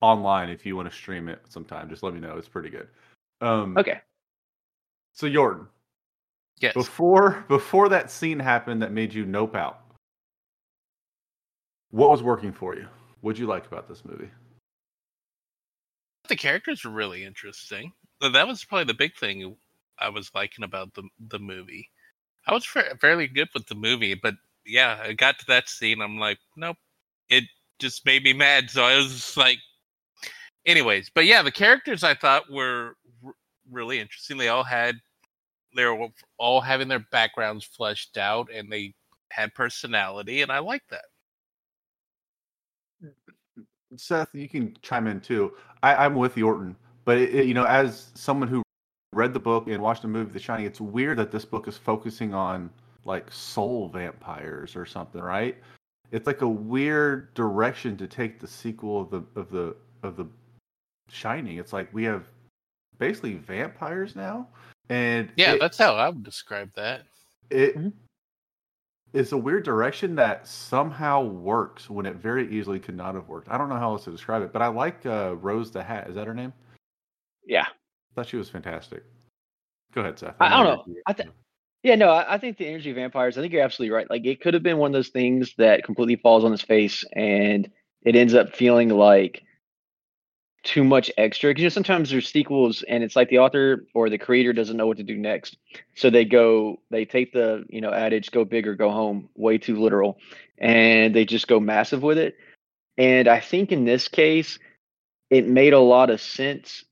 online. 0.02 0.50
If 0.50 0.66
you 0.66 0.76
want 0.76 0.90
to 0.90 0.96
stream 0.96 1.30
it 1.30 1.42
sometime, 1.48 1.90
just 1.90 2.02
let 2.02 2.14
me 2.14 2.20
know. 2.20 2.38
It's 2.38 2.48
pretty 2.48 2.70
good. 2.70 2.88
Um, 3.42 3.78
Okay. 3.78 4.00
So 5.14 5.28
Yorton, 5.28 5.68
Yes. 6.60 6.74
Before 6.74 7.46
before 7.48 7.90
that 7.90 8.10
scene 8.10 8.40
happened 8.40 8.82
that 8.82 8.92
made 8.92 9.14
you 9.14 9.26
nope 9.26 9.56
out. 9.56 9.82
What 11.92 12.10
was 12.10 12.24
working 12.24 12.54
for 12.54 12.76
you? 12.76 12.88
What'd 13.22 13.40
you 13.40 13.48
like 13.48 13.66
about 13.68 13.88
this 13.88 14.04
movie? 14.06 14.30
the 16.30 16.36
characters 16.36 16.84
were 16.84 16.92
really 16.92 17.24
interesting. 17.24 17.92
That 18.22 18.48
was 18.48 18.64
probably 18.64 18.86
the 18.86 18.94
big 18.94 19.16
thing 19.16 19.56
I 20.00 20.10
was 20.10 20.32
liking 20.34 20.64
about 20.64 20.94
the 20.94 21.04
the 21.30 21.40
movie. 21.40 21.90
I 22.48 22.54
was 22.54 22.66
fa- 22.66 22.98
fairly 23.00 23.28
good 23.28 23.50
with 23.54 23.68
the 23.68 23.76
movie, 23.76 24.14
but 24.16 24.36
yeah, 24.66 25.00
I 25.04 25.14
got 25.14 25.40
to 25.40 25.46
that 25.48 25.70
scene. 25.70 26.02
I'm 26.02 26.18
like, 26.18 26.40
nope. 26.56 26.78
It 27.30 27.44
just 27.80 28.06
made 28.06 28.24
me 28.24 28.34
mad. 28.34 28.70
So 28.70 28.84
I 28.84 28.96
was 28.98 29.36
like, 29.38 29.58
anyways. 30.66 31.10
But 31.14 31.26
yeah, 31.26 31.42
the 31.42 31.52
characters 31.52 32.04
I 32.04 32.14
thought 32.16 32.50
were 32.50 32.96
r- 33.26 33.34
really 33.70 34.00
interesting. 34.00 34.38
They 34.38 34.50
all 34.50 34.64
had 34.64 34.96
they 35.76 35.86
were 35.86 36.08
all 36.38 36.62
having 36.62 36.88
their 36.88 37.06
backgrounds 37.12 37.64
fleshed 37.66 38.18
out, 38.18 38.50
and 38.54 38.72
they 38.72 38.94
had 39.32 39.54
personality, 39.54 40.42
and 40.42 40.52
I 40.52 40.60
like 40.60 40.84
that. 40.90 41.06
Mm, 43.04 43.14
Seth, 43.98 44.34
you 44.34 44.48
can 44.50 44.76
chime 44.82 45.08
in 45.08 45.20
too. 45.22 45.54
I, 45.82 45.96
I'm 46.06 46.16
with 46.16 46.36
Yorton, 46.36 46.76
but 47.06 47.18
it, 47.18 47.34
it- 47.36 47.46
you 47.48 47.54
know, 47.54 47.66
as 47.66 48.12
someone 48.16 48.48
who 48.48 48.62
read 49.14 49.34
the 49.34 49.40
book 49.40 49.68
and 49.68 49.82
watched 49.82 50.02
the 50.02 50.08
movie 50.08 50.32
The 50.32 50.40
Shining, 50.40 50.66
it's 50.66 50.82
weird 50.82 51.18
that 51.20 51.32
this 51.32 51.46
book 51.46 51.68
is 51.68 51.78
focusing 51.78 52.34
on 52.34 52.70
like 53.06 53.32
soul 53.32 53.90
vampires 53.90 54.76
or 54.76 54.86
something, 54.86 55.22
right? 55.22 55.58
It's 56.12 56.26
like 56.28 56.42
a 56.42 56.48
weird 56.48 57.34
direction 57.34 57.98
to 57.98 58.08
take 58.08 58.40
the 58.40 58.48
sequel 58.48 59.02
of 59.02 59.10
the 59.10 59.24
of 59.40 59.50
the 59.52 59.76
of 60.04 60.16
the 60.16 60.26
Shining. 61.10 61.58
It's 61.58 61.74
like 61.74 61.94
we 61.94 62.04
have 62.06 62.24
basically 62.98 63.34
vampires 63.36 64.16
now, 64.16 64.48
and 64.90 65.32
Yeah, 65.36 65.54
it- 65.54 65.60
that's 65.60 65.78
how 65.78 65.96
I 65.96 66.10
would 66.10 66.24
describe 66.24 66.72
that. 66.76 67.04
it 67.50 67.76
it's 69.14 69.32
a 69.32 69.38
weird 69.38 69.64
direction 69.64 70.16
that 70.16 70.48
somehow 70.48 71.24
works 71.24 71.88
when 71.90 72.08
it 72.08 72.16
very 72.16 72.52
easily 72.52 72.80
could 72.80 72.98
not 72.98 73.14
have 73.14 73.28
worked. 73.28 73.48
I 73.50 73.60
don't 73.60 73.70
know 73.70 73.78
how 73.78 73.92
else 73.92 74.06
to 74.06 74.12
describe 74.12 74.42
it, 74.42 74.52
but 74.52 74.64
I 74.64 74.68
like 74.68 75.06
uh, 75.06 75.36
Rose 75.40 75.70
the 75.70 75.84
Hat. 75.84 76.10
Is 76.10 76.16
that 76.16 76.26
her 76.26 76.34
name? 76.34 76.52
Yeah. 77.46 77.66
I 77.68 78.16
thought 78.16 78.28
she 78.28 78.38
was 78.38 78.50
fantastic. 78.50 79.04
Go 79.94 80.02
ahead, 80.02 80.18
Seth. 80.18 80.36
I- 80.40 80.48
I 80.48 80.64
don't 80.64 80.88
know. 80.88 80.96
I 81.06 81.14
thi- 81.14 81.30
Yeah, 81.84 81.94
no, 81.94 82.10
I, 82.10 82.34
I 82.34 82.38
think 82.40 82.58
the 82.58 82.66
energy 82.68 82.92
vampires. 82.92 83.38
I 83.38 83.42
think 83.42 83.54
you're 83.54 83.62
absolutely 83.62 83.94
right. 83.94 84.10
Like 84.10 84.26
it 84.26 84.42
could 84.42 84.56
have 84.56 84.64
been 84.64 84.78
one 84.80 84.90
of 84.90 84.94
those 84.94 85.10
things 85.10 85.54
that 85.60 85.84
completely 85.84 86.16
falls 86.16 86.44
on 86.44 86.52
its 86.52 86.64
face, 86.64 87.06
and 87.14 87.70
it 88.04 88.16
ends 88.16 88.34
up 88.34 88.56
feeling 88.56 88.90
like 88.90 89.44
too 90.64 90.84
much 90.84 91.12
extra. 91.18 91.50
Because 91.50 91.62
you 91.62 91.66
know, 91.66 91.74
sometimes 91.74 92.10
there's 92.10 92.30
sequels, 92.30 92.84
and 92.84 93.04
it's 93.04 93.16
like 93.16 93.30
the 93.30 93.40
author 93.40 93.86
or 93.94 94.10
the 94.10 94.18
creator 94.18 94.54
doesn't 94.54 94.78
know 94.78 94.88
what 94.88 94.98
to 94.98 95.04
do 95.04 95.18
next, 95.18 95.58
so 95.96 96.10
they 96.10 96.26
go, 96.26 96.80
they 96.90 97.06
take 97.06 97.34
the 97.34 97.66
you 97.70 97.82
know 97.82 97.92
adage 97.92 98.32
"go 98.32 98.46
big 98.46 98.68
or 98.68 98.76
go 98.76 98.90
home" 98.90 99.30
way 99.36 99.58
too 99.58 99.82
literal, 99.82 100.18
and 100.58 101.14
they 101.14 101.26
just 101.26 101.48
go 101.48 101.60
massive 101.60 102.04
with 102.04 102.18
it. 102.18 102.36
And 102.98 103.28
I 103.28 103.40
think 103.40 103.72
in 103.72 103.86
this 103.86 104.08
case, 104.08 104.60
it 105.30 105.48
made 105.48 105.74
a 105.74 105.80
lot 105.80 106.10
of 106.10 106.22
sense 106.22 106.86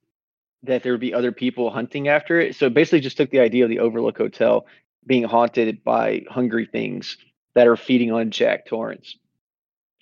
that 0.64 0.84
there 0.84 0.92
would 0.92 1.02
be 1.02 1.14
other 1.14 1.32
people 1.32 1.70
hunting 1.70 2.08
after 2.08 2.40
it. 2.40 2.56
So 2.56 2.68
it 2.68 2.74
basically 2.74 3.00
just 3.00 3.18
took 3.18 3.32
the 3.32 3.40
idea 3.40 3.64
of 3.64 3.70
the 3.70 3.80
Overlook 3.80 4.18
Hotel 4.18 4.66
being 5.06 5.24
haunted 5.24 5.84
by 5.84 6.24
hungry 6.30 6.68
things 6.72 7.18
that 7.56 7.68
are 7.68 7.78
feeding 7.78 8.12
on 8.12 8.32
Jack 8.32 8.68
Torrance, 8.68 9.18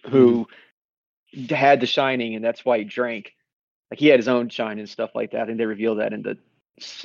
who 0.10 0.48
mm-hmm. 1.36 1.56
had 1.56 1.80
the 1.80 1.88
shining, 1.88 2.36
and 2.36 2.44
that's 2.44 2.66
why 2.66 2.80
he 2.80 2.84
drank. 2.84 3.34
Like 3.92 4.00
he 4.00 4.08
had 4.08 4.20
his 4.20 4.28
own 4.28 4.50
shine 4.50 4.80
and 4.80 4.88
stuff 4.88 5.12
like 5.16 5.32
that, 5.32 5.50
and 5.50 5.60
they 5.60 5.66
reveal 5.66 5.96
that 5.96 6.14
in 6.14 6.22
the 6.22 6.38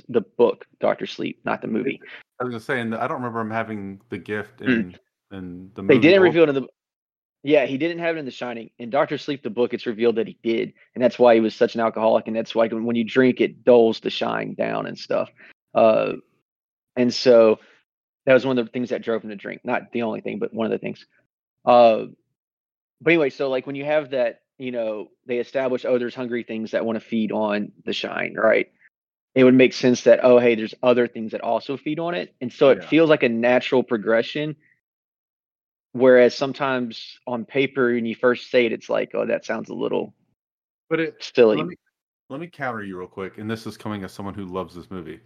the 0.09 0.21
book 0.21 0.67
Doctor 0.81 1.07
Sleep, 1.07 1.41
not 1.45 1.61
the 1.61 1.69
movie. 1.69 2.01
I 2.41 2.45
was 2.45 2.51
gonna 2.51 2.61
say, 2.61 2.81
and 2.81 2.95
I 2.95 3.07
don't 3.07 3.19
remember 3.19 3.41
him 3.41 3.51
having 3.51 4.01
the 4.11 4.19
gift 4.19 4.61
in 4.61 4.97
in 5.33 5.71
the 5.75 5.83
movie. 5.83 5.95
They 5.95 6.01
didn't 6.01 6.23
reveal 6.23 6.45
it 6.45 6.51
in 6.51 6.55
the. 6.55 6.69
Yeah, 7.43 7.67
he 7.67 7.77
didn't 7.77 7.99
have 7.99 8.17
it 8.17 8.21
in 8.21 8.25
The 8.25 8.31
Shining. 8.31 8.71
In 8.79 8.89
Doctor 8.89 9.19
Sleep, 9.19 9.43
the 9.43 9.51
book, 9.51 9.75
it's 9.75 9.85
revealed 9.85 10.17
that 10.17 10.27
he 10.27 10.39
did, 10.43 10.73
and 10.95 11.05
that's 11.05 11.19
why 11.19 11.35
he 11.35 11.41
was 11.41 11.55
such 11.55 11.75
an 11.75 11.83
alcoholic, 11.83 12.27
and 12.27 12.35
that's 12.35 12.55
why 12.55 12.69
when 12.69 12.97
you 12.97 13.05
drink, 13.05 13.43
it 13.43 13.65
dulls 13.65 14.01
the 14.01 14.09
shine 14.09 14.55
down 14.55 14.87
and 14.87 14.99
stuff. 14.99 15.29
Uh, 15.75 16.15
and 16.97 17.13
so 17.13 17.59
that 18.25 18.33
was 18.33 18.47
one 18.47 18.59
of 18.59 18.65
the 18.65 18.73
things 18.73 18.89
that 18.91 19.03
drove 19.03 19.23
him 19.23 19.29
to 19.29 19.37
drink. 19.37 19.61
Not 19.63 19.93
the 19.93 20.03
only 20.03 20.23
thing, 20.23 20.39
but 20.39 20.55
one 20.55 20.65
of 20.65 20.71
the 20.71 20.79
things. 20.79 21.05
Uh, 21.67 22.07
but 23.03 23.13
anyway, 23.13 23.29
so 23.29 23.51
like 23.51 23.67
when 23.67 23.77
you 23.77 23.85
have 23.85 24.11
that, 24.11 24.41
you 24.59 24.71
know, 24.71 25.09
they 25.27 25.39
establish, 25.39 25.85
oh, 25.85 25.99
there's 25.99 26.15
hungry 26.15 26.43
things 26.43 26.71
that 26.73 26.85
want 26.85 26.97
to 26.97 27.05
feed 27.05 27.33
on 27.33 27.73
the 27.85 27.93
shine, 27.93 28.35
right? 28.35 28.71
It 29.35 29.45
would 29.45 29.55
make 29.55 29.73
sense 29.73 30.05
that, 30.05 30.21
oh, 30.23 30.39
hey, 30.39 30.55
there's 30.55 30.75
other 30.83 31.09
things 31.09 31.33
that 31.33 31.41
also 31.41 31.77
feed 31.77 31.99
on 31.99 32.15
it. 32.15 32.35
And 32.41 32.53
so 32.53 32.71
it 32.71 32.79
Yeah. 32.83 32.87
feels 32.89 33.11
like 33.11 33.25
a 33.25 33.29
natural 33.29 33.83
progression. 33.83 34.57
Whereas 35.93 36.35
sometimes 36.37 37.19
on 37.27 37.45
paper, 37.45 37.93
when 37.93 38.07
you 38.07 38.15
first 38.15 38.51
say 38.51 38.67
it, 38.67 38.73
it's 38.73 38.89
like, 38.89 39.13
oh, 39.15 39.27
that 39.27 39.45
sounds 39.45 39.71
a 39.71 39.75
little 39.75 40.15
But 40.89 41.01
it 41.01 41.23
silly. 41.23 41.57
let 41.57 41.67
me 41.67 41.77
let 42.31 42.41
me 42.41 42.47
counter 42.47 42.83
you 42.83 42.99
real 42.99 43.07
quick, 43.07 43.39
and 43.39 43.51
this 43.51 43.67
is 43.67 43.77
coming 43.77 44.03
as 44.03 44.13
someone 44.13 44.35
who 44.35 44.47
loves 44.47 44.75
this 44.75 44.91
movie. 44.91 45.21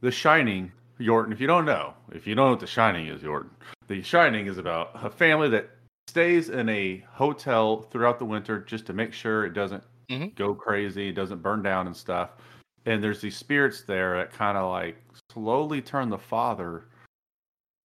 The 0.00 0.10
Shining, 0.10 0.72
Yorton. 0.98 1.32
If 1.32 1.40
you 1.40 1.46
don't 1.46 1.64
know, 1.64 1.94
if 2.12 2.26
you 2.26 2.34
don't 2.34 2.46
know 2.46 2.50
what 2.52 2.60
The 2.60 2.66
Shining 2.66 3.06
is, 3.08 3.22
Yorton, 3.22 3.50
The 3.88 4.02
Shining 4.02 4.46
is 4.46 4.58
about 4.58 4.90
a 4.94 5.10
family 5.10 5.48
that 5.50 5.70
stays 6.08 6.48
in 6.50 6.68
a 6.68 6.98
hotel 7.10 7.82
throughout 7.82 8.18
the 8.18 8.24
winter 8.24 8.60
just 8.60 8.86
to 8.86 8.92
make 8.92 9.12
sure 9.12 9.44
it 9.44 9.54
doesn't 9.54 9.82
Mhm. 10.08 10.34
go 10.36 10.54
crazy, 10.54 11.08
it 11.08 11.14
doesn't 11.14 11.42
burn 11.42 11.62
down 11.62 11.86
and 11.86 11.96
stuff. 11.96 12.30
And 12.86 13.02
there's 13.02 13.20
these 13.20 13.36
spirits 13.36 13.82
there 13.82 14.16
that 14.18 14.30
kind 14.32 14.58
of 14.58 14.70
like 14.70 14.96
slowly 15.32 15.80
turn 15.80 16.10
the 16.10 16.18
father 16.18 16.84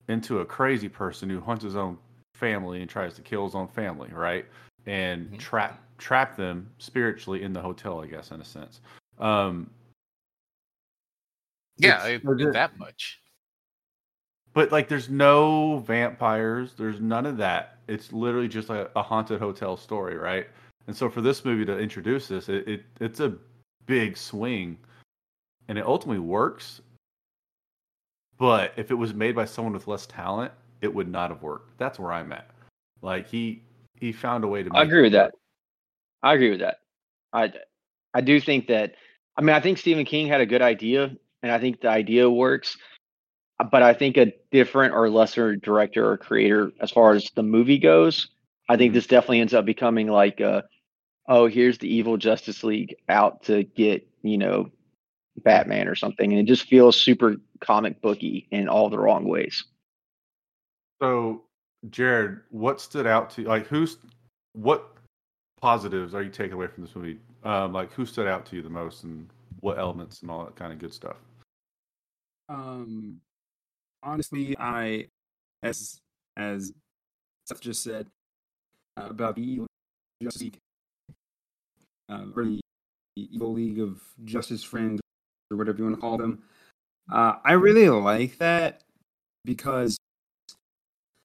into 0.09 0.39
a 0.39 0.45
crazy 0.45 0.89
person 0.89 1.29
who 1.29 1.39
hunts 1.39 1.63
his 1.63 1.75
own 1.75 1.97
family 2.35 2.81
and 2.81 2.89
tries 2.89 3.15
to 3.15 3.21
kill 3.21 3.45
his 3.45 3.55
own 3.55 3.67
family, 3.67 4.09
right? 4.13 4.45
And 4.85 5.31
Mhm. 5.31 5.39
trap 5.39 5.83
trap 5.97 6.38
them 6.38 6.71
spiritually 6.77 7.43
in 7.43 7.51
the 7.51 7.61
hotel, 7.61 8.01
I 8.01 8.07
guess, 8.07 8.31
in 8.31 8.41
a 8.41 8.45
sense. 8.45 8.81
Um, 9.17 9.71
Yeah, 11.81 12.05
It's- 12.07 12.25
I 12.29 12.33
did 12.33 12.51
that 12.51 12.77
much. 12.77 13.21
But 14.53 14.72
like, 14.72 14.88
there's 14.88 15.10
no 15.10 15.79
vampires. 15.79 16.74
There's 16.77 17.00
none 17.00 17.25
of 17.25 17.38
that. 17.38 17.77
It's 17.88 18.12
literally 18.12 18.48
just 18.48 18.70
a, 18.70 18.89
a 18.98 19.01
haunted 19.01 19.39
hotel 19.39 19.77
story, 19.77 20.18
right? 20.18 20.48
And 20.88 20.96
so 20.96 21.10
for 21.10 21.22
this 21.22 21.46
movie 21.46 21.65
to 21.65 21.77
introduce 21.77 22.27
this, 22.27 22.50
it, 22.50 22.68
it 22.68 22.84
it's 23.00 23.20
a 23.20 23.34
big 23.86 24.18
swing, 24.18 24.77
and 25.68 25.77
it 25.77 25.86
ultimately 25.86 26.20
works. 26.20 26.82
But 28.38 28.74
if 28.77 28.89
it 28.89 28.96
was 28.96 29.13
made 29.13 29.36
by 29.36 29.46
someone 29.46 29.74
with 29.74 29.88
less 29.88 30.06
talent, 30.06 30.51
it 30.82 30.94
would 30.94 31.10
not 31.10 31.29
have 31.29 31.44
worked. 31.44 31.77
That's 31.77 32.00
where 32.00 32.13
I'm 32.13 32.32
at. 32.32 32.50
Like 33.01 33.27
he 33.27 33.62
he 34.00 34.12
found 34.12 34.44
a 34.44 34.48
way 34.48 34.63
to. 34.63 34.70
I 34.74 34.84
agree 34.84 35.00
it 35.00 35.03
with 35.03 35.13
work. 35.13 35.32
that. 35.32 36.27
I 36.27 36.34
agree 36.34 36.50
with 36.50 36.60
that. 36.60 36.77
I 37.34 37.51
I 38.13 38.22
do 38.22 38.39
think 38.39 38.68
that. 38.68 38.96
I 39.38 39.41
mean, 39.41 39.56
I 39.56 39.60
think 39.60 39.77
Stephen 39.77 40.06
King 40.06 40.27
had 40.27 40.41
a 40.41 40.46
good 40.46 40.62
idea, 40.62 41.15
and 41.44 41.51
I 41.51 41.60
think 41.60 41.82
the 41.82 41.89
idea 41.89 42.29
works. 42.29 42.77
But 43.71 43.83
I 43.83 43.93
think 43.93 44.17
a 44.17 44.31
different 44.51 44.93
or 44.93 45.09
lesser 45.09 45.55
director 45.55 46.09
or 46.09 46.17
creator, 46.17 46.71
as 46.79 46.91
far 46.91 47.13
as 47.13 47.29
the 47.35 47.43
movie 47.43 47.77
goes, 47.77 48.29
I 48.69 48.77
think 48.77 48.91
Mhm. 48.91 48.93
this 48.95 49.07
definitely 49.07 49.41
ends 49.41 49.53
up 49.53 49.65
becoming 49.65 50.07
like, 50.07 50.39
a, 50.39 50.63
oh, 51.27 51.47
here's 51.47 51.77
the 51.77 51.93
evil 51.93 52.17
Justice 52.17 52.63
League 52.63 52.95
out 53.09 53.43
to 53.43 53.63
get 53.63 54.07
you 54.21 54.37
know 54.37 54.71
Batman 55.43 55.87
or 55.87 55.95
something, 55.95 56.31
and 56.31 56.39
it 56.39 56.45
just 56.51 56.67
feels 56.67 56.99
super 56.99 57.37
comic 57.59 58.01
booky 58.01 58.47
in 58.51 58.67
all 58.69 58.89
the 58.89 58.99
wrong 58.99 59.25
ways. 59.25 59.65
So, 61.01 61.43
Jared, 61.89 62.41
what 62.49 62.81
stood 62.81 63.07
out 63.07 63.29
to 63.31 63.41
you? 63.41 63.47
Like, 63.47 63.67
who's 63.67 63.97
what 64.53 64.97
positives 65.61 66.13
are 66.13 66.21
you 66.21 66.29
taking 66.29 66.53
away 66.53 66.67
from 66.67 66.83
this 66.83 66.95
movie? 66.95 67.19
Um, 67.43 67.73
like, 67.73 67.91
who 67.93 68.05
stood 68.05 68.27
out 68.27 68.45
to 68.47 68.55
you 68.55 68.61
the 68.61 68.69
most, 68.69 69.03
and 69.03 69.29
what 69.61 69.77
elements 69.77 70.21
and 70.21 70.31
all 70.31 70.45
that 70.45 70.55
kind 70.55 70.73
of 70.73 70.79
good 70.79 70.93
stuff? 70.93 71.17
Um, 72.49 73.21
honestly, 74.03 74.56
I, 74.58 75.08
as 75.63 76.00
as 76.38 76.74
Seth 77.48 77.62
just 77.62 77.84
said 77.84 78.08
uh, 78.98 79.08
about 79.10 79.36
the 79.36 79.44
evil 79.44 79.68
Justice 80.22 80.41
League, 80.41 80.58
uh, 82.10 82.25
or 82.36 82.44
the 82.46 82.60
evil 83.15 83.53
League 83.53 83.79
of 83.79 84.01
Justice 84.24 84.63
Friends, 84.63 85.00
or 85.51 85.58
whatever 85.58 85.77
you 85.77 85.84
want 85.86 85.96
to 85.96 86.01
call 86.01 86.18
them. 86.18 86.44
Uh, 87.12 87.36
I 87.44 87.53
really 87.53 87.89
like 87.89 88.38
that 88.38 88.82
because 89.46 89.98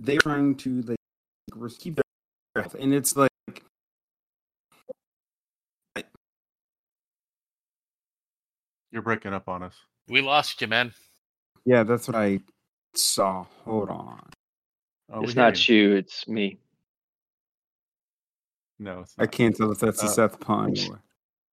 they're 0.00 0.18
trying 0.18 0.56
to 0.56 0.82
like 0.82 0.98
keep 1.78 1.96
their 1.96 2.62
health, 2.62 2.74
and 2.78 2.94
it's 2.94 3.16
like 3.16 3.30
You're 8.94 9.02
breaking 9.02 9.32
up 9.32 9.48
on 9.48 9.64
us. 9.64 9.74
We 10.08 10.20
lost 10.20 10.60
you, 10.62 10.68
man. 10.68 10.92
yeah, 11.66 11.82
that's 11.82 12.06
what 12.06 12.14
I 12.14 12.38
saw. 12.96 13.46
Hold 13.64 13.90
on, 13.90 14.20
Oh, 15.12 15.22
it's 15.22 15.32
hear 15.34 15.42
not 15.42 15.68
you, 15.68 15.92
it's 15.92 16.26
me. 16.28 16.58
No, 18.78 19.00
it's 19.00 19.14
I 19.18 19.26
can't 19.26 19.54
tell 19.56 19.70
if 19.70 19.78
that's 19.78 20.02
a 20.02 20.06
Uh, 20.06 20.08
Seth 20.08 20.40
pun 20.40 20.74
or 20.88 21.00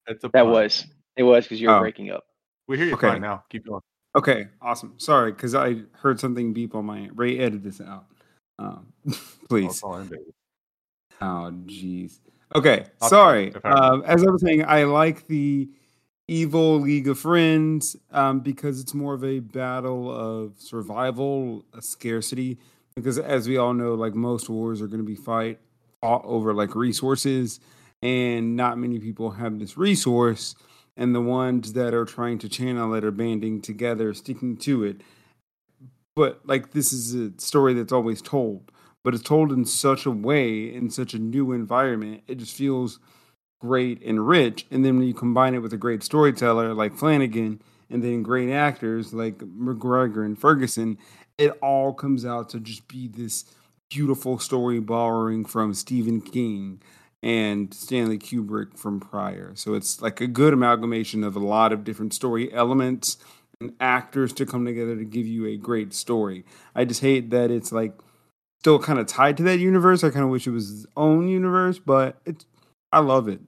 It's 0.07 0.23
a 0.23 0.29
That 0.29 0.43
pun. 0.43 0.51
was 0.51 0.85
it 1.15 1.23
was 1.23 1.45
because 1.45 1.61
you 1.61 1.69
were 1.69 1.75
Oh. 1.75 1.79
breaking 1.79 2.09
up. 2.11 2.23
We 2.67 2.77
hear 2.77 2.87
you 2.87 2.93
Okay. 2.93 3.07
fine 3.07 3.21
now. 3.21 3.43
Keep 3.49 3.65
going. 3.67 3.81
Okay, 4.15 4.47
awesome. 4.61 4.95
Sorry, 4.99 5.31
because 5.31 5.55
I 5.55 5.83
heard 5.93 6.19
something 6.19 6.51
beep 6.53 6.75
on 6.75 6.85
my. 6.85 7.09
Ray, 7.13 7.39
edit 7.39 7.63
this 7.63 7.79
out, 7.79 8.05
um, 8.59 8.91
Oh, 9.07 9.17
please. 9.47 9.71
it's 9.71 9.83
all 9.83 9.97
in, 9.97 10.07
baby. 10.07 10.23
Oh, 11.21 11.51
jeez. 11.65 12.19
Okay, 12.53 12.85
I'll 13.01 13.07
sorry. 13.09 13.51
try 13.51 13.59
if 13.59 13.65
I 13.65 13.69
Um, 13.69 14.03
as 14.05 14.23
I 14.23 14.29
was 14.29 14.41
saying, 14.41 14.65
I 14.65 14.83
like 14.83 15.27
the 15.27 15.69
Evil 16.31 16.79
League 16.79 17.09
of 17.09 17.19
Friends 17.19 17.97
um, 18.09 18.39
because 18.39 18.79
it's 18.79 18.93
more 18.93 19.13
of 19.13 19.21
a 19.21 19.39
battle 19.39 20.09
of 20.09 20.53
survival, 20.57 21.65
scarcity. 21.81 22.57
Because 22.95 23.19
as 23.19 23.49
we 23.49 23.57
all 23.57 23.73
know, 23.73 23.95
like 23.95 24.15
most 24.15 24.49
wars 24.49 24.81
are 24.81 24.87
going 24.87 25.01
to 25.01 25.05
be 25.05 25.15
fight 25.15 25.59
fought 25.99 26.23
over 26.23 26.53
like 26.53 26.73
resources, 26.73 27.59
and 28.01 28.55
not 28.55 28.77
many 28.77 28.97
people 28.97 29.31
have 29.31 29.59
this 29.59 29.77
resource. 29.77 30.55
And 30.95 31.13
the 31.13 31.19
ones 31.19 31.73
that 31.73 31.93
are 31.93 32.05
trying 32.05 32.39
to 32.39 32.47
channel 32.49 32.93
it 32.93 33.03
are 33.03 33.11
banding 33.11 33.61
together, 33.61 34.13
sticking 34.13 34.55
to 34.59 34.85
it. 34.85 35.01
But 36.15 36.47
like 36.47 36.71
this 36.71 36.93
is 36.93 37.13
a 37.13 37.33
story 37.41 37.73
that's 37.73 37.91
always 37.91 38.21
told 38.21 38.71
but 39.03 39.15
it's 39.15 39.23
told 39.23 39.51
in 39.51 39.65
such 39.65 40.05
a 40.05 40.11
way 40.11 40.71
in 40.71 40.89
such 40.89 41.15
a 41.15 41.19
new 41.19 41.51
environment 41.53 42.21
it 42.27 42.35
just 42.35 42.55
feels 42.55 42.99
great 43.61 44.01
and 44.03 44.27
rich 44.27 44.65
and 44.71 44.83
then 44.83 44.97
when 44.97 45.07
you 45.07 45.13
combine 45.13 45.53
it 45.53 45.59
with 45.59 45.73
a 45.73 45.77
great 45.77 46.03
storyteller 46.03 46.73
like 46.73 46.95
flanagan 46.95 47.61
and 47.89 48.03
then 48.03 48.23
great 48.23 48.51
actors 48.51 49.13
like 49.13 49.37
mcgregor 49.37 50.25
and 50.25 50.39
ferguson 50.39 50.97
it 51.37 51.51
all 51.61 51.93
comes 51.93 52.25
out 52.25 52.49
to 52.49 52.59
just 52.59 52.87
be 52.87 53.07
this 53.07 53.45
beautiful 53.89 54.39
story 54.39 54.79
borrowing 54.79 55.45
from 55.45 55.73
stephen 55.73 56.19
king 56.19 56.81
and 57.21 57.73
stanley 57.73 58.17
kubrick 58.17 58.77
from 58.77 58.99
prior 58.99 59.53
so 59.55 59.75
it's 59.75 60.01
like 60.01 60.19
a 60.19 60.27
good 60.27 60.53
amalgamation 60.53 61.23
of 61.23 61.35
a 61.35 61.39
lot 61.39 61.71
of 61.71 61.83
different 61.83 62.13
story 62.13 62.51
elements 62.53 63.17
and 63.59 63.73
actors 63.79 64.33
to 64.33 64.43
come 64.43 64.65
together 64.65 64.95
to 64.95 65.05
give 65.05 65.27
you 65.27 65.45
a 65.45 65.55
great 65.55 65.93
story 65.93 66.43
i 66.73 66.83
just 66.83 67.01
hate 67.01 67.29
that 67.29 67.51
it's 67.51 67.71
like 67.71 67.93
still 68.61 68.77
kind 68.77 68.99
of 68.99 69.07
tied 69.07 69.37
to 69.37 69.43
that 69.43 69.57
universe. 69.57 70.03
I 70.03 70.11
kind 70.11 70.23
of 70.23 70.29
wish 70.29 70.45
it 70.45 70.51
was 70.51 70.71
its 70.71 70.85
own 70.95 71.27
universe, 71.27 71.79
but 71.79 72.21
it's 72.25 72.45
I 72.91 72.99
love 72.99 73.27
it. 73.27 73.41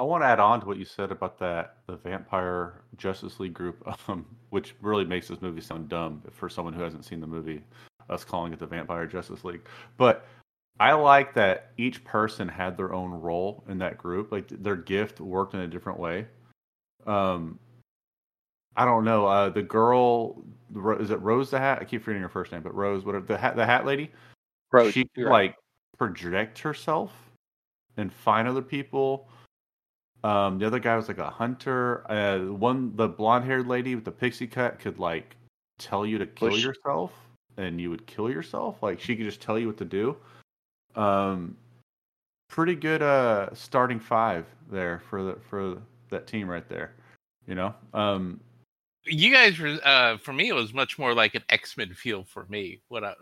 I 0.00 0.02
want 0.02 0.22
to 0.22 0.28
add 0.28 0.40
on 0.40 0.60
to 0.60 0.66
what 0.66 0.78
you 0.78 0.86
said 0.86 1.12
about 1.12 1.38
that 1.40 1.76
the 1.86 1.96
Vampire 1.96 2.80
Justice 2.96 3.38
League 3.38 3.52
group, 3.52 3.86
um, 4.08 4.24
which 4.48 4.74
really 4.80 5.04
makes 5.04 5.28
this 5.28 5.42
movie 5.42 5.60
sound 5.60 5.90
dumb 5.90 6.22
for 6.30 6.48
someone 6.48 6.72
who 6.72 6.80
hasn't 6.80 7.04
seen 7.04 7.20
the 7.20 7.26
movie. 7.26 7.62
Us 8.08 8.24
calling 8.24 8.54
it 8.54 8.58
the 8.58 8.66
Vampire 8.66 9.06
Justice 9.06 9.44
League, 9.44 9.60
but 9.98 10.26
I 10.80 10.94
like 10.94 11.34
that 11.34 11.72
each 11.76 12.02
person 12.02 12.48
had 12.48 12.78
their 12.78 12.94
own 12.94 13.10
role 13.10 13.62
in 13.68 13.76
that 13.78 13.98
group. 13.98 14.32
Like 14.32 14.48
their 14.48 14.74
gift 14.74 15.20
worked 15.20 15.52
in 15.52 15.60
a 15.60 15.68
different 15.68 15.98
way. 15.98 16.26
Um, 17.06 17.58
I 18.76 18.86
don't 18.86 19.04
know. 19.04 19.26
Uh, 19.26 19.50
the 19.50 19.62
girl 19.62 20.42
is 20.98 21.10
it 21.10 21.20
Rose 21.20 21.50
the 21.50 21.58
Hat? 21.58 21.78
I 21.82 21.84
keep 21.84 22.02
forgetting 22.02 22.22
her 22.22 22.30
first 22.30 22.52
name, 22.52 22.62
but 22.62 22.74
Rose, 22.74 23.04
whatever 23.04 23.26
the 23.26 23.36
hat, 23.36 23.54
the 23.54 23.66
hat 23.66 23.84
lady. 23.84 24.10
Rose, 24.72 24.94
she 24.94 25.04
could 25.14 25.24
right. 25.24 25.30
like 25.30 25.56
project 25.98 26.58
herself 26.58 27.12
and 27.98 28.10
find 28.10 28.48
other 28.48 28.62
people. 28.62 29.28
Um, 30.22 30.58
the 30.58 30.66
other 30.66 30.78
guy 30.78 30.96
was 30.96 31.08
like 31.08 31.18
a 31.18 31.30
hunter. 31.30 32.10
Uh, 32.10 32.52
one 32.52 32.94
the 32.96 33.08
blonde 33.08 33.44
haired 33.44 33.66
lady 33.66 33.94
with 33.94 34.04
the 34.04 34.12
pixie 34.12 34.46
cut 34.46 34.78
could 34.78 34.98
like 34.98 35.36
tell 35.78 36.04
you 36.04 36.18
to 36.18 36.26
kill 36.26 36.50
Push. 36.50 36.62
yourself, 36.62 37.12
and 37.56 37.80
you 37.80 37.90
would 37.90 38.06
kill 38.06 38.30
yourself. 38.30 38.82
Like 38.82 39.00
she 39.00 39.16
could 39.16 39.24
just 39.24 39.40
tell 39.40 39.58
you 39.58 39.66
what 39.66 39.78
to 39.78 39.84
do. 39.84 40.16
Um, 40.94 41.56
pretty 42.48 42.74
good 42.74 43.00
uh 43.00 43.48
starting 43.54 44.00
five 44.00 44.44
there 44.70 45.00
for 45.08 45.22
the 45.22 45.36
for 45.48 45.80
that 46.10 46.26
team 46.26 46.48
right 46.48 46.68
there. 46.68 46.92
You 47.46 47.54
know, 47.54 47.74
um, 47.94 48.40
You 49.06 49.32
guys 49.32 49.58
were 49.58 49.78
uh 49.84 50.18
for 50.18 50.32
me 50.32 50.48
it 50.48 50.54
was 50.54 50.74
much 50.74 50.98
more 50.98 51.14
like 51.14 51.34
an 51.34 51.44
X-Men 51.48 51.94
feel 51.94 52.24
for 52.24 52.46
me 52.48 52.80
when 52.88 53.04
I 53.04 53.14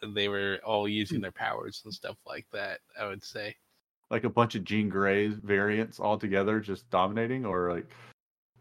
when 0.00 0.14
they 0.14 0.28
were 0.28 0.60
all 0.64 0.86
using 0.86 1.20
their 1.20 1.32
powers 1.32 1.82
and 1.84 1.92
stuff 1.92 2.16
like 2.26 2.46
that, 2.52 2.80
I 3.00 3.06
would 3.06 3.24
say. 3.24 3.56
Like 4.14 4.22
a 4.24 4.30
bunch 4.30 4.54
of 4.54 4.62
Jean 4.62 4.88
Grey 4.88 5.26
variants 5.26 5.98
all 5.98 6.16
together, 6.16 6.60
just 6.60 6.88
dominating, 6.90 7.44
or 7.44 7.72
like 7.74 7.86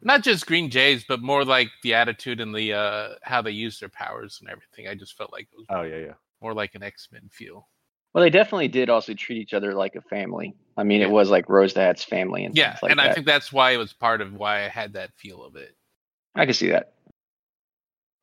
Not 0.02 0.24
just 0.24 0.48
Green 0.48 0.72
Jays, 0.72 1.06
but 1.08 1.22
more 1.22 1.46
like 1.46 1.70
the 1.84 1.94
attitude 1.94 2.42
and 2.42 2.54
the 2.56 2.74
uh 2.74 3.10
how 3.22 3.42
they 3.44 3.52
use 3.52 3.80
their 3.80 3.90
powers 3.90 4.40
and 4.42 4.50
everything. 4.50 4.88
I 4.88 4.96
just 4.96 5.16
felt 5.16 5.32
like 5.32 5.48
it 5.52 5.58
was 5.58 5.68
oh 5.70 5.84
yeah, 5.84 5.98
yeah. 6.08 6.14
more 6.42 6.56
like 6.56 6.74
an 6.74 6.82
X-Men 6.82 7.30
feel. 7.32 7.68
Well, 8.14 8.24
they 8.24 8.32
definitely 8.32 8.68
did 8.68 8.90
also 8.90 9.14
treat 9.14 9.38
each 9.38 9.54
other 9.54 9.74
like 9.76 9.96
a 9.96 10.02
family. 10.02 10.56
I 10.76 10.84
mean, 10.84 11.02
Yeah. 11.02 11.08
it 11.08 11.12
was 11.12 11.30
like 11.30 11.50
Rose 11.50 11.74
the 11.76 11.82
Hat's 11.82 12.04
family 12.04 12.46
and 12.46 12.56
Yeah, 12.58 12.78
like 12.82 12.90
and 12.92 13.00
that. 13.00 13.12
I 13.12 13.14
think 13.14 13.28
that's 13.28 13.54
why 13.54 13.72
it 13.72 13.78
was 13.78 13.94
part 13.94 14.22
of 14.22 14.34
why 14.34 14.66
I 14.66 14.68
had 14.70 14.94
that 14.94 15.14
feel 15.16 15.44
of 15.44 15.56
it. 15.56 15.76
I 16.36 16.46
can 16.46 16.54
see 16.56 16.70
that. 16.70 16.94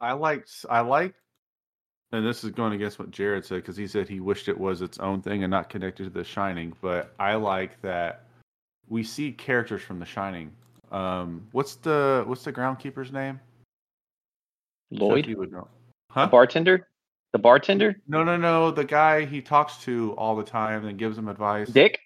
I 0.01 0.13
like 0.13 0.47
I 0.69 0.81
like, 0.81 1.15
and 2.13 2.27
this 2.27 2.43
is 2.45 2.51
going 2.51 2.73
against 2.73 2.99
what 2.99 3.11
Jared 3.11 3.45
said 3.45 3.57
because 3.57 3.77
he 3.77 3.87
said 3.87 4.09
he 4.09 4.21
wished 4.21 4.49
it 4.49 4.59
was 4.59 4.83
its 4.83 4.99
own 4.99 5.23
thing 5.23 5.45
and 5.45 5.51
not 5.51 5.69
connected 5.69 6.05
to 6.05 6.11
The 6.11 6.25
Shining. 6.25 6.75
But 6.81 7.15
I 7.19 7.35
like 7.35 7.81
that 7.83 8.25
we 8.89 9.03
see 9.05 9.33
characters 9.33 9.83
from 9.83 9.99
The 10.01 10.07
Shining. 10.07 10.51
Um, 10.91 11.47
what's 11.53 11.77
the 11.77 12.25
what's 12.27 12.43
the 12.45 12.53
groundkeeper's 12.53 13.13
name? 13.13 13.39
Lloyd, 14.91 15.25
Chucky 15.25 15.35
would 15.37 15.53
know. 15.53 15.69
the 16.09 16.15
Huh? 16.15 16.27
bartender, 16.27 16.89
the 17.33 17.39
bartender, 17.39 17.95
No, 18.09 18.25
no, 18.25 18.37
no. 18.37 18.73
The 18.73 18.85
guy 18.85 19.25
he 19.25 19.41
talks 19.41 19.77
to 19.85 20.13
all 20.19 20.35
the 20.35 20.43
time 20.43 20.87
and 20.87 20.99
gives 20.99 21.17
him 21.17 21.29
advice. 21.29 21.69
Dick 21.69 22.01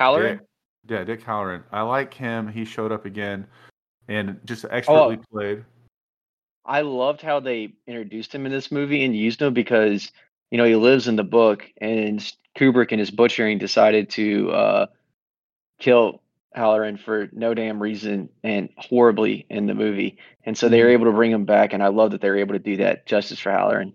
Hallorann. 0.00 0.38
Dick. 0.38 0.46
Yeah, 0.88 1.04
Dick 1.04 1.22
Hallorann. 1.22 1.62
I 1.70 1.82
like 1.82 2.12
him. 2.12 2.48
He 2.48 2.64
showed 2.64 2.90
up 2.90 3.04
again 3.04 3.46
and 4.08 4.40
just 4.46 4.64
expertly 4.70 5.18
played. 5.30 5.64
I 6.68 6.82
loved 6.82 7.22
how 7.22 7.40
they 7.40 7.72
introduced 7.86 8.34
him 8.34 8.44
in 8.44 8.52
this 8.52 8.70
movie 8.70 9.02
and 9.02 9.16
used 9.16 9.40
him 9.40 9.54
because 9.54 10.12
you 10.50 10.58
know 10.58 10.64
he 10.64 10.76
lives 10.76 11.08
in 11.08 11.16
the 11.16 11.24
book, 11.24 11.64
and 11.80 12.20
Kubrick 12.56 12.92
and 12.92 13.00
his 13.00 13.10
butchering 13.10 13.58
decided 13.58 14.10
to 14.10 14.50
uh, 14.50 14.86
kill 15.80 16.22
Hallorann 16.54 17.00
for 17.00 17.30
no 17.32 17.54
damn 17.54 17.82
reason 17.82 18.28
and 18.44 18.68
horribly 18.76 19.46
in 19.48 19.66
the 19.66 19.74
movie, 19.74 20.18
and 20.44 20.56
so 20.56 20.68
they 20.68 20.82
were 20.82 20.90
able 20.90 21.06
to 21.06 21.12
bring 21.12 21.30
him 21.30 21.46
back, 21.46 21.72
and 21.72 21.82
I 21.82 21.88
love 21.88 22.10
that 22.10 22.20
they 22.20 22.28
were 22.28 22.36
able 22.36 22.54
to 22.54 22.58
do 22.58 22.76
that 22.76 23.06
justice 23.06 23.38
for 23.38 23.50
Hallorann. 23.50 23.94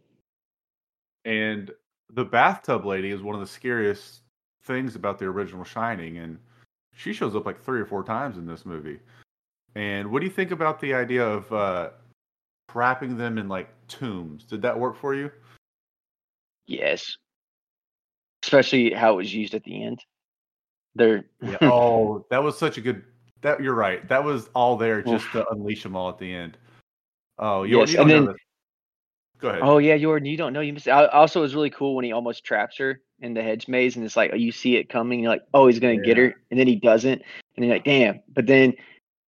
And 1.26 1.72
the 2.12 2.26
bathtub 2.26 2.86
lady 2.86 3.12
is 3.12 3.22
one 3.22 3.36
of 3.36 3.42
the 3.42 3.48
scariest 3.48 4.22
things 4.64 4.96
about 4.96 5.20
the 5.20 5.26
original 5.26 5.64
Shining, 5.64 6.18
and 6.18 6.40
she 6.96 7.14
shows 7.14 7.36
up 7.36 7.46
like 7.46 7.62
three 7.62 7.80
or 7.80 7.86
four 7.86 8.04
times 8.04 8.38
in 8.38 8.48
this 8.48 8.66
movie. 8.66 9.00
And 9.76 10.12
what 10.12 10.20
do 10.20 10.26
you 10.26 10.32
think 10.32 10.52
about 10.52 10.80
the 10.80 10.94
idea 10.94 11.26
of 11.26 11.52
uh, 11.52 11.90
trapping 12.69 13.17
them 13.17 13.38
in 13.38 13.47
like 13.47 13.69
tombs? 13.88 14.45
Did 14.45 14.62
that 14.62 14.80
work 14.80 14.95
for 14.97 15.13
you? 15.15 15.32
Yes, 16.65 17.17
especially 18.43 18.93
how 18.93 19.13
it 19.13 19.17
was 19.17 19.34
used 19.34 19.54
at 19.54 19.63
the 19.63 19.84
end. 19.84 19.99
They're 20.95 21.26
Yeah. 21.41 21.58
oh, 21.62 22.26
that 22.30 22.41
was 22.43 22.58
such 22.58 22.78
a 22.78 22.82
good. 22.82 23.04
That 23.41 23.62
you're 23.62 23.73
right. 23.76 24.08
That 24.08 24.23
was 24.23 24.49
all 24.56 24.78
there 24.78 25.02
just 25.02 25.30
to 25.34 25.45
unleash 25.49 25.84
them 25.84 25.95
all 25.97 26.08
at 26.10 26.17
the 26.17 26.34
end. 26.34 26.58
Oh, 27.38 27.63
you, 27.63 27.80
Yes, 27.80 27.91
you 27.91 27.97
don't 27.97 28.10
and 28.10 28.10
know 28.10 28.26
then- 28.26 28.34
this. 28.34 28.41
Go 29.39 29.49
ahead. 29.49 29.62
Oh 29.62 29.78
yeah, 29.78 29.97
Yorton, 29.97 30.26
you 30.30 30.38
don't 30.38 30.54
know. 30.54 30.62
You 30.62 30.71
missed. 30.71 30.88
I, 30.88 31.06
also, 31.08 31.39
it 31.39 31.41
was 31.41 31.54
really 31.56 31.69
cool 31.69 31.95
when 31.95 32.06
he 32.06 32.13
almost 32.13 32.45
traps 32.45 32.78
her 32.78 33.02
in 33.19 33.34
the 33.34 33.43
hedge 33.43 33.67
maze, 33.67 33.97
and 33.97 34.06
it's 34.06 34.15
like 34.15 34.30
oh, 34.32 34.38
you 34.38 34.54
see 34.54 34.78
it 34.78 34.88
coming. 34.88 35.19
You're 35.19 35.32
like, 35.34 35.43
oh, 35.54 35.67
he's 35.67 35.80
gonna 35.80 36.02
get 36.02 36.15
her, 36.15 36.34
and 36.49 36.58
then 36.58 36.65
he 36.67 36.78
doesn't, 36.78 37.21
and 37.58 37.65
you're 37.65 37.76
like, 37.76 37.84
damn. 37.84 38.21
But 38.34 38.47
then 38.47 38.73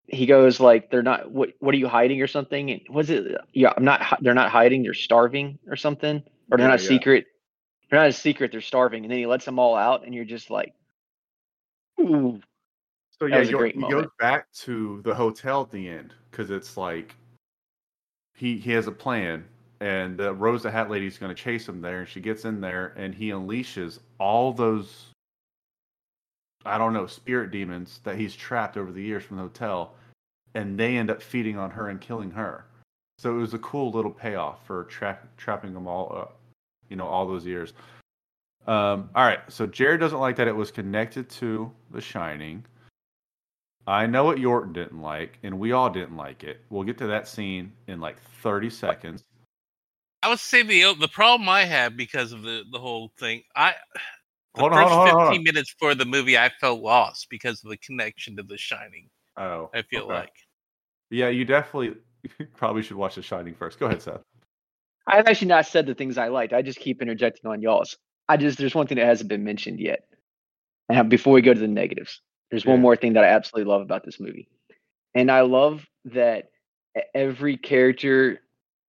he 0.08 0.26
goes 0.26 0.60
like, 0.60 0.90
they're 0.90 1.04
not. 1.04 1.32
What 1.32 1.54
What 1.60 1.74
are 1.74 1.78
you 1.78 1.88
hiding 1.88 2.22
or 2.22 2.28
something? 2.28 2.72
And 2.72 2.82
was 2.90 3.10
it? 3.10 3.36
Yeah, 3.54 3.74
I'm 3.76 3.84
not. 3.84 4.20
They're 4.22 4.34
not 4.34 4.50
hiding. 4.50 4.84
They're 4.84 4.94
starving 4.94 5.58
or 5.68 5.76
something, 5.76 6.24
or 6.52 6.58
they're 6.58 6.68
Yeah, 6.68 6.74
not 6.74 6.82
yeah. 6.82 6.88
secret. 6.88 7.26
They're 7.90 8.00
not 8.00 8.10
a 8.10 8.14
secret. 8.14 8.52
They're 8.52 8.62
starving, 8.62 9.04
and 9.04 9.12
then 9.12 9.20
he 9.20 9.26
lets 9.26 9.46
them 9.46 9.60
all 9.60 9.76
out, 9.76 10.06
and 10.06 10.14
you're 10.14 10.26
just 10.26 10.50
like, 10.50 10.74
ooh, 12.00 12.42
So 13.20 13.28
yeah, 13.28 13.44
he, 13.44 13.52
great 13.52 13.80
goes 13.80 14.08
back 14.20 14.52
to 14.54 15.02
the 15.04 15.14
hotel 15.14 15.62
at 15.62 15.72
the 15.72 15.88
end 15.88 16.14
because 16.30 16.52
it's 16.52 16.78
like 16.78 17.16
he 18.36 18.58
he 18.58 18.72
has 18.72 18.88
a 18.88 18.92
plan, 18.92 19.46
and 19.80 20.18
the 20.18 20.34
Rose 20.34 20.64
the 20.64 20.72
Hat 20.72 20.90
lady's 20.90 21.18
going 21.18 21.34
to 21.34 21.42
chase 21.42 21.68
him 21.68 21.82
there, 21.82 22.00
and 22.00 22.10
she 22.10 22.20
gets 22.20 22.46
in 22.46 22.60
there, 22.62 22.94
and 22.96 23.14
he 23.14 23.30
unleashes 23.30 24.00
all 24.20 24.52
those 24.52 25.12
I 26.66 26.78
don't 26.78 26.94
know 26.94 27.08
spirit 27.08 27.52
demons 27.52 28.00
that 28.04 28.18
he's 28.18 28.36
trapped 28.36 28.78
over 28.78 28.92
the 28.92 29.02
years 29.02 29.24
from 29.24 29.38
the 29.38 29.44
hotel, 29.44 29.94
and 30.54 30.80
they 30.80 30.98
end 30.98 31.10
up 31.10 31.22
feeding 31.22 31.58
on 31.58 31.72
her 31.72 31.90
and 31.90 32.02
killing 32.02 32.32
her. 32.32 32.66
So 33.18 33.36
it 33.36 33.40
was 33.40 33.54
a 33.54 33.60
cool 33.60 33.92
little 33.92 34.12
payoff 34.12 34.66
for 34.66 34.84
trap, 34.86 35.26
trapping 35.38 35.74
them 35.74 35.88
all 35.88 36.14
up, 36.16 36.38
you 36.90 36.96
know, 36.96 37.08
all 37.08 37.28
those 37.28 37.46
years. 37.46 37.74
Um, 38.68 39.10
all 39.16 39.24
right, 39.24 39.40
so 39.48 39.68
Jared 39.68 40.00
doesn't 40.00 40.20
like 40.20 40.36
that 40.38 40.48
it 40.48 40.56
was 40.56 40.72
connected 40.72 41.30
to 41.30 41.72
The 41.92 42.02
Shining. 42.02 42.66
I 43.88 44.08
know 44.08 44.24
what 44.24 44.38
Yorton 44.38 44.74
didn't 44.74 45.02
like, 45.02 45.38
and 45.44 45.60
we 45.60 45.72
all 45.72 45.90
didn't 45.90 46.18
like 46.18 46.44
it. 46.44 46.62
We'll 46.70 46.84
get 46.84 46.98
to 46.98 47.08
that 47.08 47.28
scene 47.28 47.72
in 47.88 48.02
like 48.02 48.18
30 48.42 48.72
seconds. 48.72 49.24
I 50.24 50.30
would 50.30 50.40
say 50.40 50.64
the 50.64 50.96
the 50.96 51.08
problem 51.08 51.48
I 51.48 51.66
had 51.66 51.96
because 51.96 52.32
of 52.32 52.42
the 52.42 52.64
the 52.72 52.80
whole 52.80 53.12
thing, 53.20 53.44
I 53.56 53.76
the 54.56 54.62
Hold 54.62 54.74
on, 54.74 54.84
first 54.84 54.94
hold 54.94 55.08
on, 55.08 55.14
hold 55.14 55.22
on, 55.28 55.34
15 55.34 55.44
minutes 55.44 55.76
for 55.78 55.96
the 55.96 56.06
movie, 56.06 56.38
I 56.38 56.50
felt 56.60 56.82
lost 56.82 57.28
because 57.30 57.64
of 57.64 57.70
the 57.70 57.78
connection 57.78 58.36
to 58.38 58.44
The 58.44 58.58
Shining. 58.58 59.10
Oh, 59.38 59.70
I 59.74 59.82
feel 59.84 60.04
okay. 60.04 60.14
like 60.14 60.34
Yeah, 61.10 61.30
you 61.30 61.46
definitely 61.46 61.98
you 62.40 62.48
probably 62.56 62.82
should 62.82 62.98
watch 62.98 63.16
The 63.16 63.22
Shining 63.22 63.54
first. 63.54 63.80
Go 63.80 63.86
ahead, 63.86 64.02
Seth. 64.02 64.22
I've 65.08 65.28
actually 65.28 65.50
not 65.50 65.68
said 65.68 65.86
the 65.86 65.94
things 65.94 66.18
I 66.18 66.30
liked. 66.30 66.54
I 66.54 66.62
just 66.62 66.80
keep 66.80 67.02
interjecting 67.02 67.50
on 67.50 67.62
y'all's. 67.62 67.98
I 68.28 68.38
just 68.38 68.58
there's 68.58 68.74
one 68.74 68.88
thing 68.88 68.98
that 68.98 69.06
hasn't 69.06 69.30
been 69.30 69.44
mentioned 69.44 69.80
yet. 69.80 70.08
And 70.90 71.10
before 71.10 71.34
we 71.34 71.42
go 71.42 71.54
to 71.54 71.60
the 71.60 71.68
negatives, 71.68 72.22
there's 72.50 72.66
one 72.66 72.80
more 72.80 72.96
thing 72.96 73.14
that 73.14 73.24
I 73.24 73.28
absolutely 73.28 73.72
love 73.72 73.82
about 73.82 74.04
this 74.04 74.20
movie. 74.20 74.48
And 75.14 75.32
I 75.32 75.42
love 75.42 75.86
that 76.06 76.50
every 77.14 77.58
character 77.58 78.40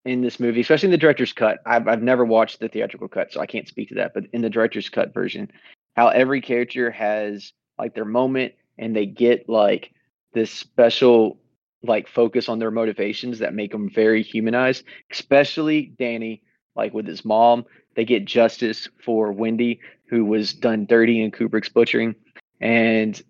in 0.07 0.23
this 0.23 0.41
movie, 0.41 0.61
especially 0.61 0.87
in 0.87 0.93
the 0.93 0.99
director's 0.99 1.33
cut, 1.33 1.59
I've, 1.67 1.89
I've 1.89 2.03
never 2.03 2.25
watched 2.25 2.61
the 2.61 2.69
theatrical 2.69 3.09
cut, 3.09 3.33
so 3.33 3.41
I 3.41 3.47
can't 3.47 3.69
speak 3.69 3.89
to 3.89 3.97
that. 3.97 4.13
But 4.15 4.25
in 4.33 4.41
the 4.41 4.51
director's 4.51 4.89
cut 4.89 5.13
version, 5.13 5.51
how 5.97 6.09
every 6.09 6.41
character 6.41 6.91
has 6.91 7.53
like 7.79 7.95
their 7.95 8.05
moment 8.05 8.55
and 8.79 8.95
they 8.95 9.07
get 9.07 9.49
like 9.49 9.93
this 10.33 10.51
special 10.51 11.39
like 11.83 12.09
focus 12.09 12.49
on 12.49 12.59
their 12.59 12.71
motivations 12.71 13.39
that 13.39 13.55
make 13.55 13.73
them 13.73 13.91
very 13.91 14.23
humanized, 14.23 14.85
especially 15.11 15.93
Danny, 15.99 16.43
like 16.75 16.95
with 16.95 17.07
his 17.07 17.25
mom. 17.25 17.65
They 17.95 18.05
get 18.05 18.25
justice 18.25 18.89
for 19.05 19.33
Wendy, 19.33 19.81
who 20.09 20.25
was 20.25 20.53
done 20.53 20.87
dirty 20.87 21.23
in 21.23 21.31
Kubrick's 21.31 21.69
butchering. 21.69 22.15
And 22.61 23.21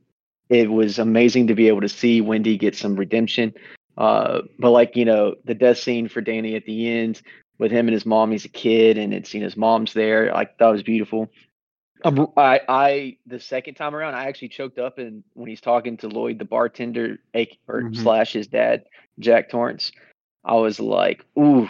it 0.49 0.71
was 0.71 0.99
amazing 0.99 1.49
to 1.49 1.55
be 1.55 1.69
able 1.69 1.81
to 1.81 1.89
see 1.89 2.21
Wendy 2.21 2.57
get 2.57 2.77
some 2.77 2.97
redemption. 2.97 3.55
Uh, 3.97 4.43
but 4.59 4.71
like, 4.71 4.97
you 4.97 5.05
know, 5.05 5.35
the 5.45 5.55
death 5.55 5.79
scene 5.79 6.09
for 6.09 6.21
Danny 6.21 6.55
at 6.55 6.67
the 6.67 6.89
end 6.89 7.23
with 7.59 7.71
him 7.71 7.89
and 7.89 7.95
his 7.95 8.05
mom, 8.07 8.31
he's 8.31 8.45
a 8.45 8.51
kid 8.51 8.99
and 8.99 9.15
it's 9.15 9.31
seen 9.31 9.43
his 9.43 9.57
mom's 9.57 9.93
there. 9.95 10.31
Like 10.33 10.59
that 10.59 10.67
was 10.69 10.83
beautiful. 10.83 11.31
Um, 12.05 12.29
I, 12.37 12.61
I, 12.69 13.17
the 13.27 13.41
second 13.41 13.75
time 13.75 13.95
around, 13.95 14.15
I 14.15 14.27
actually 14.27 14.49
choked 14.49 14.79
up 14.79 14.99
and 14.99 15.25
when 15.33 15.49
he's 15.49 15.63
talking 15.63 15.97
to 15.99 16.09
Lloyd, 16.09 16.39
the 16.39 16.45
bartender, 16.45 17.19
or 17.67 17.83
Mhm. 17.83 17.97
slash 17.97 18.35
his 18.35 18.49
dad, 18.49 18.85
Jack 19.19 19.49
Torrance, 19.49 19.93
I 20.45 20.55
was 20.55 20.79
like, 20.79 21.25
ooh, 21.39 21.69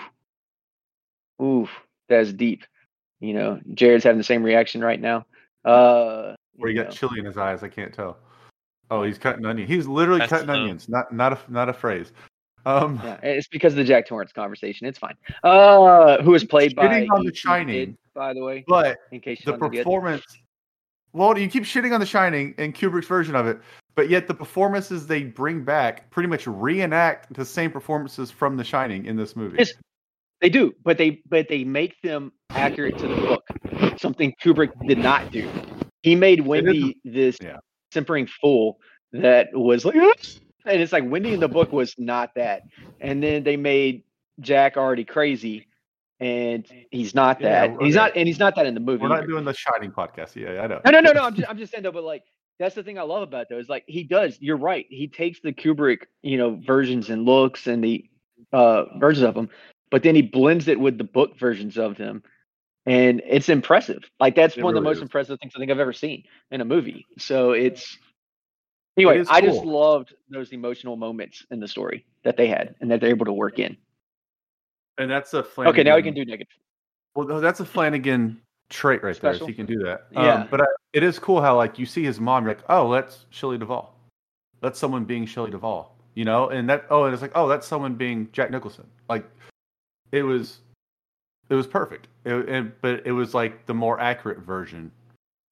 ooh, 1.40 1.68
that's 2.08 2.32
deep. 2.32 2.64
You 3.20 3.34
know, 3.34 3.60
Jared's 3.72 4.04
having 4.04 4.18
the 4.18 4.24
same 4.24 4.42
reaction 4.42 4.82
right 4.82 5.00
now. 5.00 5.26
Uh, 5.64 6.34
Where 6.56 6.70
you 6.70 6.76
you 6.76 6.82
got 6.82 6.90
know. 6.90 6.96
chili 6.96 7.20
in 7.20 7.24
his 7.24 7.38
eyes, 7.38 7.62
I 7.62 7.68
can't 7.68 7.94
tell. 7.94 8.18
Oh, 8.90 9.02
he's 9.02 9.18
cutting 9.18 9.44
onion. 9.44 9.66
He's 9.66 9.86
literally 9.86 10.20
That's 10.20 10.30
cutting 10.30 10.46
the- 10.46 10.54
onions. 10.54 10.88
Not 10.88 11.12
not 11.12 11.32
a 11.32 11.52
not 11.52 11.68
a 11.68 11.72
phrase. 11.72 12.12
Um, 12.64 13.00
Yeah, 13.04 13.18
it's 13.22 13.46
because 13.46 13.74
of 13.74 13.76
the 13.76 13.84
Jack 13.84 14.08
Torrance 14.08 14.32
conversation. 14.32 14.88
It's 14.88 14.98
fine. 14.98 15.14
Uh, 15.44 16.20
who 16.22 16.32
was 16.32 16.44
played 16.44 16.74
by 16.74 16.88
Shitting 16.88 17.10
on 17.12 17.24
The 17.24 17.32
Shining. 17.34 17.86
Kid, 17.86 17.98
by 18.12 18.34
the 18.34 18.42
way, 18.42 18.64
but 18.66 18.98
in 19.12 19.20
case 19.20 19.40
you 19.40 19.52
the 19.52 19.58
don't 19.58 19.72
performance. 19.72 20.24
Well, 21.12 21.38
you 21.38 21.48
keep 21.48 21.62
shitting 21.62 21.94
on 21.94 22.00
The 22.00 22.06
Shining 22.06 22.54
and 22.58 22.74
Kubrick's 22.74 23.06
version 23.06 23.36
of 23.36 23.46
it, 23.46 23.60
but 23.94 24.10
yet 24.10 24.26
the 24.26 24.34
performances 24.34 25.06
they 25.06 25.22
bring 25.22 25.64
back 25.64 26.10
pretty 26.10 26.28
much 26.28 26.46
reenact 26.46 27.32
the 27.32 27.44
same 27.44 27.70
performances 27.70 28.30
from 28.30 28.56
The 28.56 28.64
Shining 28.64 29.06
in 29.06 29.16
this 29.16 29.36
movie. 29.36 29.56
Yes. 29.58 29.72
They 30.40 30.50
do, 30.50 30.74
but 30.84 30.98
they 30.98 31.22
but 31.28 31.48
they 31.48 31.64
make 31.64 31.98
them 32.02 32.32
accurate 32.50 32.98
to 32.98 33.06
the 33.08 33.14
book. 33.14 33.46
Something 33.98 34.34
Kubrick 34.42 34.70
did 34.86 34.98
not 34.98 35.30
do. 35.30 35.48
He 36.02 36.14
made 36.14 36.44
Wendy 36.46 37.00
this 37.04 37.38
yeah. 37.42 37.56
Simpering 37.96 38.26
fool 38.26 38.78
that 39.12 39.48
was 39.54 39.84
like, 39.86 39.94
and 40.66 40.82
it's 40.82 40.92
like 40.92 41.04
Wendy 41.06 41.32
in 41.32 41.40
the 41.40 41.48
book 41.48 41.72
was 41.72 41.94
not 41.98 42.34
that. 42.34 42.62
And 43.00 43.22
then 43.22 43.42
they 43.42 43.56
made 43.56 44.02
Jack 44.40 44.76
already 44.76 45.04
crazy, 45.04 45.66
and 46.20 46.66
he's 46.90 47.14
not 47.14 47.40
Yeah, 47.40 47.68
that. 47.68 47.76
He's 47.80 47.96
okay. 47.96 48.04
not, 48.04 48.16
and 48.16 48.26
he's 48.28 48.38
not 48.38 48.54
that 48.56 48.66
in 48.66 48.74
the 48.74 48.80
movie. 48.80 49.02
We're 49.02 49.08
not 49.08 49.18
either. 49.20 49.28
doing 49.28 49.44
the 49.44 49.54
Shining 49.54 49.92
podcast. 49.92 50.36
Yeah, 50.36 50.60
I 50.62 50.66
know. 50.66 50.80
No, 50.84 50.90
no, 50.90 51.00
no, 51.00 51.12
no. 51.12 51.22
I'm 51.22 51.34
just, 51.34 51.48
I'm 51.48 51.58
just 51.58 51.72
saying 51.72 51.84
though, 51.84 51.92
but 51.92 52.04
like 52.04 52.24
that's 52.58 52.74
the 52.74 52.82
thing 52.82 52.98
I 52.98 53.02
love 53.02 53.22
about 53.22 53.46
though 53.48 53.58
is 53.58 53.68
like 53.68 53.84
he 53.86 54.02
does. 54.04 54.36
You're 54.40 54.56
right. 54.58 54.86
He 54.90 55.08
takes 55.08 55.40
the 55.40 55.52
Kubrick, 55.52 56.02
you 56.22 56.36
know, 56.36 56.60
versions 56.66 57.08
and 57.10 57.24
looks 57.24 57.66
and 57.66 57.82
the 57.82 58.04
uh 58.52 58.84
versions 58.98 59.24
of 59.24 59.34
them, 59.34 59.48
but 59.90 60.02
then 60.02 60.14
he 60.14 60.22
blends 60.22 60.68
it 60.68 60.78
with 60.78 60.98
the 60.98 61.04
book 61.04 61.38
versions 61.38 61.78
of 61.78 61.96
them, 61.96 62.22
and 62.86 63.20
it's 63.26 63.48
impressive. 63.48 64.02
Like 64.18 64.34
that's 64.34 64.56
It 64.56 64.64
one 64.64 64.74
of 64.74 64.82
the 64.82 64.88
most 64.88 64.96
is. 64.96 65.02
impressive 65.02 65.38
things 65.40 65.52
I 65.54 65.58
think 65.58 65.70
I've 65.70 65.80
ever 65.80 65.92
seen 65.92 66.24
in 66.50 66.60
a 66.60 66.64
movie. 66.64 67.04
So 67.18 67.50
it's 67.50 67.98
anyway. 68.96 69.18
is 69.18 69.28
I 69.28 69.40
just 69.40 69.64
loved 69.64 70.14
those 70.30 70.52
emotional 70.52 70.96
moments 70.96 71.44
in 71.50 71.60
the 71.60 71.68
story 71.68 72.06
that 72.22 72.36
they 72.36 72.46
had 72.46 72.74
and 72.80 72.90
that 72.90 73.00
they're 73.00 73.10
able 73.10 73.26
to 73.26 73.32
work 73.32 73.58
in. 73.58 73.76
And 74.98 75.10
that's 75.10 75.34
a 75.34 75.42
Flanagan. 75.42 75.74
Okay, 75.74 75.82
now 75.82 75.96
we 75.96 76.02
can 76.02 76.14
do 76.14 76.24
negative. 76.24 76.54
Well, 77.14 77.26
no, 77.26 77.40
that's 77.40 77.60
a 77.60 77.66
Flanagan 77.66 78.40
trait 78.70 79.02
right 79.02 79.18
there. 79.20 79.32
Special. 79.34 79.40
So 79.40 79.46
he 79.46 79.54
can 79.54 79.66
do 79.66 79.78
that. 79.80 80.06
Yeah. 80.12 80.34
Um, 80.34 80.48
but 80.50 80.62
I, 80.62 80.66
it 80.92 81.02
is 81.02 81.18
cool 81.18 81.42
how 81.42 81.56
like 81.56 81.78
you 81.78 81.86
see 81.86 82.04
his 82.04 82.18
mom, 82.20 82.44
you're 82.44 82.54
like, 82.54 82.64
oh, 82.68 82.90
that's 82.92 83.26
Shelley 83.30 83.58
Duvall. 83.58 83.94
That's 84.62 84.78
someone 84.78 85.04
being 85.04 85.26
Shelley 85.26 85.50
Duvall. 85.50 85.94
You 86.14 86.24
know, 86.24 86.48
and 86.48 86.68
that 86.70 86.86
oh, 86.88 87.04
and 87.04 87.12
it's 87.12 87.20
like, 87.20 87.32
oh, 87.34 87.46
that's 87.46 87.66
someone 87.66 87.94
being 87.94 88.28
Jack 88.32 88.50
Nicholson. 88.50 88.86
Like, 89.06 89.28
it 90.12 90.22
was, 90.22 90.60
it 91.48 91.54
was 91.54 91.66
perfect. 91.66 92.08
It, 92.24 92.48
it, 92.48 92.80
but 92.80 93.06
it 93.06 93.12
was 93.12 93.34
like 93.34 93.66
the 93.66 93.74
more 93.74 94.00
accurate 94.00 94.38
version 94.38 94.90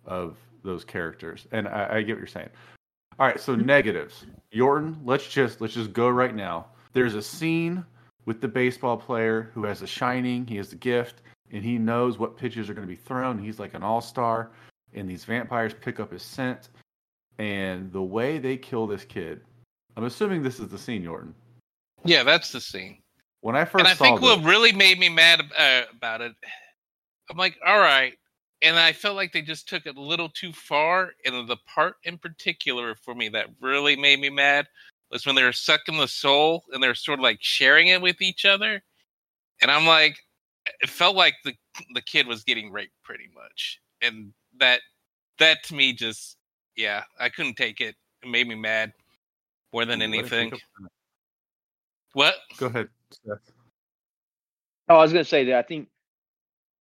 of 0.04 0.36
those 0.62 0.84
characters. 0.84 1.46
And 1.52 1.68
I, 1.68 1.96
I 1.96 2.02
get 2.02 2.14
what 2.14 2.18
you're 2.18 2.26
saying. 2.26 2.50
All 3.18 3.26
right, 3.26 3.40
so 3.40 3.54
mm-hmm. 3.54 3.66
negatives. 3.66 4.26
Yorton, 4.52 4.96
let's 5.04 5.28
just 5.28 5.60
let's 5.60 5.74
just 5.74 5.92
go 5.92 6.08
right 6.08 6.34
now. 6.34 6.66
There's 6.92 7.14
a 7.14 7.22
scene 7.22 7.84
with 8.24 8.40
the 8.40 8.48
baseball 8.48 8.96
player 8.96 9.50
who 9.54 9.64
has 9.64 9.82
a 9.82 9.86
shining, 9.86 10.46
he 10.46 10.56
has 10.56 10.70
the 10.70 10.76
gift, 10.76 11.22
and 11.52 11.62
he 11.62 11.78
knows 11.78 12.18
what 12.18 12.36
pitches 12.36 12.70
are 12.70 12.74
going 12.74 12.86
to 12.86 12.92
be 12.92 13.00
thrown. 13.00 13.38
He's 13.38 13.58
like 13.58 13.74
an 13.74 13.82
all-star, 13.82 14.50
and 14.94 15.08
these 15.08 15.24
vampires 15.24 15.74
pick 15.74 16.00
up 16.00 16.10
his 16.12 16.22
scent. 16.22 16.70
And 17.38 17.92
the 17.92 18.02
way 18.02 18.38
they 18.38 18.56
kill 18.56 18.86
this 18.86 19.04
kid, 19.04 19.42
I'm 19.96 20.04
assuming 20.04 20.42
this 20.42 20.58
is 20.58 20.68
the 20.68 20.78
scene, 20.78 21.04
Yorton. 21.04 21.32
Yeah, 22.04 22.22
that's 22.22 22.52
the 22.52 22.60
scene. 22.60 22.98
When 23.44 23.56
I 23.56 23.66
first 23.66 23.84
and 23.84 23.88
I 23.88 23.92
think 23.94 24.22
this, 24.22 24.36
what 24.38 24.42
really 24.42 24.72
made 24.72 24.98
me 24.98 25.10
mad 25.10 25.42
uh, 25.58 25.82
about 25.92 26.22
it, 26.22 26.32
I'm 27.30 27.36
like, 27.36 27.58
all 27.66 27.78
right. 27.78 28.14
And 28.62 28.78
I 28.78 28.94
felt 28.94 29.16
like 29.16 29.34
they 29.34 29.42
just 29.42 29.68
took 29.68 29.84
it 29.84 29.98
a 29.98 30.00
little 30.00 30.30
too 30.30 30.50
far. 30.50 31.10
And 31.26 31.46
the 31.46 31.58
part 31.66 31.96
in 32.04 32.16
particular 32.16 32.94
for 32.94 33.14
me 33.14 33.28
that 33.28 33.48
really 33.60 33.96
made 33.96 34.18
me 34.18 34.30
mad 34.30 34.66
was 35.10 35.26
when 35.26 35.34
they 35.34 35.42
were 35.42 35.52
sucking 35.52 35.98
the 35.98 36.08
soul 36.08 36.64
and 36.72 36.82
they're 36.82 36.94
sort 36.94 37.18
of 37.18 37.22
like 37.22 37.36
sharing 37.42 37.88
it 37.88 38.00
with 38.00 38.22
each 38.22 38.46
other. 38.46 38.82
And 39.60 39.70
I'm 39.70 39.86
like, 39.86 40.16
it 40.80 40.88
felt 40.88 41.14
like 41.14 41.34
the 41.44 41.52
the 41.92 42.00
kid 42.00 42.26
was 42.26 42.44
getting 42.44 42.72
raped 42.72 42.96
pretty 43.02 43.28
much. 43.34 43.78
And 44.00 44.32
that 44.58 44.80
that 45.38 45.62
to 45.64 45.74
me 45.74 45.92
just 45.92 46.38
yeah, 46.76 47.02
I 47.20 47.28
couldn't 47.28 47.58
take 47.58 47.82
it. 47.82 47.94
It 48.22 48.30
made 48.30 48.48
me 48.48 48.54
mad 48.54 48.94
more 49.70 49.84
than 49.84 50.00
anything. 50.00 50.50
What? 52.14 52.36
Go 52.56 52.66
ahead. 52.68 52.88
Seth. 53.10 53.52
Oh, 54.88 54.96
I 54.96 55.02
was 55.02 55.12
gonna 55.12 55.24
say 55.24 55.44
that 55.46 55.56
I 55.58 55.62
think, 55.62 55.88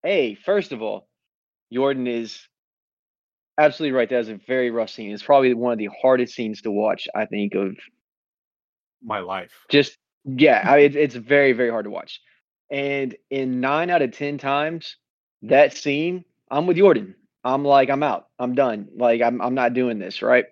hey, 0.04 0.36
first 0.36 0.72
of 0.72 0.82
all, 0.82 1.08
Yorton 1.74 2.08
is 2.08 2.48
absolutely 3.58 3.96
right. 3.96 4.10
That's 4.10 4.28
a 4.30 4.36
very 4.48 4.72
rough 4.72 4.90
scene. 4.90 5.12
It's 5.12 5.24
probably 5.24 5.54
one 5.54 5.74
of 5.74 5.80
the 5.80 5.90
hardest 6.02 6.34
scenes 6.34 6.62
to 6.64 6.72
watch. 6.72 7.08
I 7.16 7.26
think 7.26 7.54
of 7.56 7.76
My 9.04 9.20
life. 9.20 9.52
just 9.70 9.98
yeah. 10.26 10.64
I, 10.66 10.80
it, 10.80 10.96
it's 10.96 11.16
very 11.16 11.54
very 11.54 11.70
hard 11.70 11.86
to 11.86 11.92
watch. 11.92 12.22
And 12.72 13.16
in 13.30 13.60
nine 13.60 13.90
out 13.90 14.02
of 14.02 14.12
ten 14.12 14.38
times, 14.38 14.96
that 15.44 15.74
scene, 15.76 16.24
I'm 16.50 16.68
with 16.68 16.78
Yorton. 16.78 17.16
I'm 17.44 17.66
like, 17.66 17.90
I'm 17.90 18.04
out. 18.04 18.28
I'm 18.40 18.56
done. 18.56 18.88
Like, 18.96 19.22
I'm 19.22 19.42
I'm 19.42 19.56
not 19.56 19.74
doing 19.74 20.00
this, 20.00 20.22
right? 20.22 20.46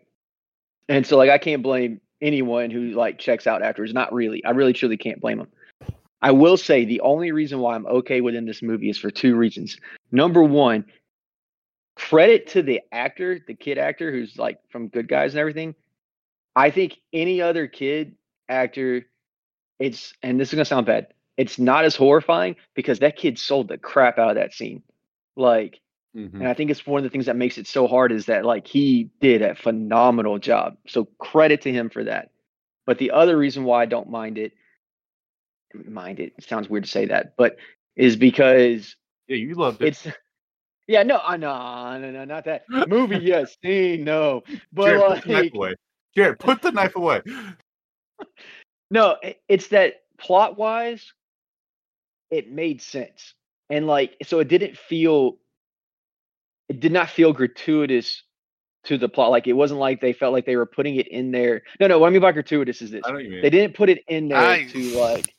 And 0.89 1.05
so, 1.05 1.17
like, 1.17 1.29
I 1.29 1.37
can't 1.37 1.61
blame 1.63 2.01
anyone 2.21 2.71
who 2.71 2.91
like 2.91 3.19
checks 3.19 3.47
out 3.47 3.61
afterwards. 3.61 3.93
Not 3.93 4.11
really. 4.13 4.43
I 4.43 4.51
really 4.51 4.73
truly 4.73 4.97
can't 4.97 5.21
blame 5.21 5.37
them. 5.37 5.47
I 6.21 6.31
will 6.31 6.57
say 6.57 6.85
the 6.85 7.01
only 7.01 7.31
reason 7.31 7.59
why 7.59 7.75
I'm 7.75 7.85
okay 7.85 8.21
within 8.21 8.45
this 8.45 8.61
movie 8.61 8.89
is 8.89 8.97
for 8.97 9.09
two 9.09 9.35
reasons. 9.35 9.77
Number 10.11 10.43
one, 10.43 10.85
credit 11.95 12.47
to 12.47 12.61
the 12.61 12.81
actor, 12.91 13.39
the 13.45 13.53
kid 13.53 13.77
actor 13.77 14.11
who's 14.11 14.37
like 14.37 14.59
from 14.69 14.89
Good 14.89 15.07
Guys 15.07 15.33
and 15.33 15.39
everything. 15.39 15.75
I 16.55 16.71
think 16.71 16.97
any 17.13 17.41
other 17.41 17.67
kid 17.67 18.15
actor, 18.49 19.05
it's 19.79 20.13
and 20.21 20.39
this 20.39 20.49
is 20.49 20.55
gonna 20.55 20.65
sound 20.65 20.85
bad. 20.85 21.07
It's 21.37 21.57
not 21.57 21.85
as 21.85 21.95
horrifying 21.95 22.57
because 22.73 22.99
that 22.99 23.15
kid 23.15 23.39
sold 23.39 23.69
the 23.69 23.77
crap 23.77 24.17
out 24.17 24.29
of 24.29 24.35
that 24.35 24.53
scene. 24.53 24.83
Like, 25.37 25.79
Mhm. 26.15 26.33
and 26.33 26.47
I 26.47 26.53
think 26.53 26.69
it's 26.69 26.85
one 26.85 26.99
of 26.99 27.03
the 27.03 27.09
things 27.09 27.27
that 27.27 27.37
makes 27.37 27.57
it 27.57 27.67
so 27.67 27.87
hard 27.87 28.11
is 28.11 28.25
that 28.25 28.43
like 28.43 28.67
he 28.67 29.09
did 29.21 29.41
a 29.41 29.55
phenomenal 29.55 30.37
job. 30.37 30.75
So 30.87 31.05
credit 31.17 31.61
to 31.61 31.71
him 31.71 31.89
for 31.89 32.03
that. 32.03 32.31
But 32.85 32.97
the 32.97 33.11
other 33.11 33.37
reason 33.37 33.63
why 33.63 33.83
I 33.83 33.85
don't 33.85 34.09
mind 34.09 34.37
it, 34.37 34.53
mind 35.73 36.19
it, 36.19 36.33
it 36.37 36.43
sounds 36.47 36.69
weird 36.69 36.83
to 36.85 36.89
say 36.89 37.05
that, 37.07 37.35
but 37.37 37.57
is 37.95 38.15
because 38.15 38.95
Yeah, 39.27 39.37
you 39.37 39.55
loved 39.55 39.81
it. 39.81 39.87
it's 39.87 40.07
yeah, 40.87 41.03
no, 41.03 41.19
I 41.23 41.37
no, 41.37 41.97
no, 41.99 42.11
no, 42.11 42.25
not 42.25 42.45
that 42.45 42.63
movie. 42.87 43.17
Yes, 43.17 43.55
scene, 43.63 44.03
no, 44.03 44.43
but 44.73 44.85
Jared, 44.85 45.01
put 45.07 45.23
the 45.23 45.29
knife 45.29 45.43
like, 45.43 45.53
away. 45.53 45.75
Jared, 46.15 46.39
put 46.39 46.61
the 46.61 46.71
knife 46.71 46.95
away. 46.95 47.21
no, 48.91 49.17
it's 49.47 49.67
that 49.69 50.01
plot 50.17 50.57
wise, 50.57 51.13
it 52.31 52.51
made 52.51 52.81
sense, 52.81 53.33
and 53.69 53.87
like, 53.87 54.15
so 54.23 54.39
it 54.39 54.47
didn't 54.47 54.77
feel, 54.77 55.37
it 56.69 56.79
did 56.79 56.91
not 56.91 57.09
feel 57.09 57.33
gratuitous 57.33 58.23
to 58.85 58.97
the 58.97 59.09
plot. 59.09 59.31
Like, 59.31 59.47
it 59.47 59.53
wasn't 59.53 59.79
like 59.79 60.01
they 60.01 60.13
felt 60.13 60.33
like 60.33 60.45
they 60.45 60.55
were 60.55 60.65
putting 60.65 60.95
it 60.95 61.07
in 61.07 61.31
there. 61.31 61.63
No, 61.79 61.87
no, 61.87 61.99
what 61.99 62.07
I 62.07 62.09
mean 62.11 62.21
by 62.21 62.31
gratuitous 62.31 62.81
is 62.81 62.91
this: 62.91 63.03
I 63.05 63.09
know 63.09 63.15
what 63.15 63.23
you 63.23 63.29
mean. 63.31 63.41
they 63.41 63.49
didn't 63.49 63.75
put 63.75 63.89
it 63.89 64.03
in 64.07 64.29
there 64.29 64.39
I- 64.39 64.65
to 64.71 64.79
like 64.99 65.33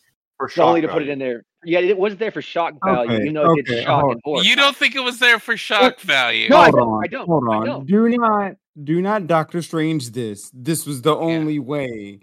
only 0.59 0.81
to 0.81 0.87
shock 0.87 0.93
put 0.95 1.03
it 1.03 1.09
in 1.09 1.19
there. 1.19 1.45
Yeah, 1.65 1.81
it 1.81 1.99
wasn't 1.99 2.21
there 2.21 2.31
for 2.31 2.41
shock 2.43 2.75
value. 2.85 3.13
Okay, 3.13 3.25
You 3.25 3.33
know, 3.33 3.43
it 3.43 3.49
okay, 3.51 3.63
did 3.63 3.85
shock 3.85 4.05
and 4.13 4.21
horror. 4.25 4.43
You 4.43 4.57
don't 4.57 4.75
think 4.77 4.95
it 4.95 5.01
was 5.01 5.19
there 5.19 5.39
for 5.39 5.57
shock 5.57 6.01
value? 6.01 6.49
No, 6.49 6.57
I 6.57 6.65
hold 6.71 6.75
don't, 6.77 6.89
on, 6.89 7.05
I 7.05 7.07
don't, 7.09 7.27
hold 7.27 7.45
I 7.51 7.57
on. 7.57 7.67
don't. 7.67 7.87
Do 7.87 8.09
not, 8.09 8.53
do 8.83 9.03
not 9.03 9.27
Doctor 9.27 9.61
Strange 9.61 10.11
this. 10.13 10.51
This 10.55 10.87
was 10.87 11.03
the 11.03 11.15
only 11.15 11.59
way. 11.59 12.21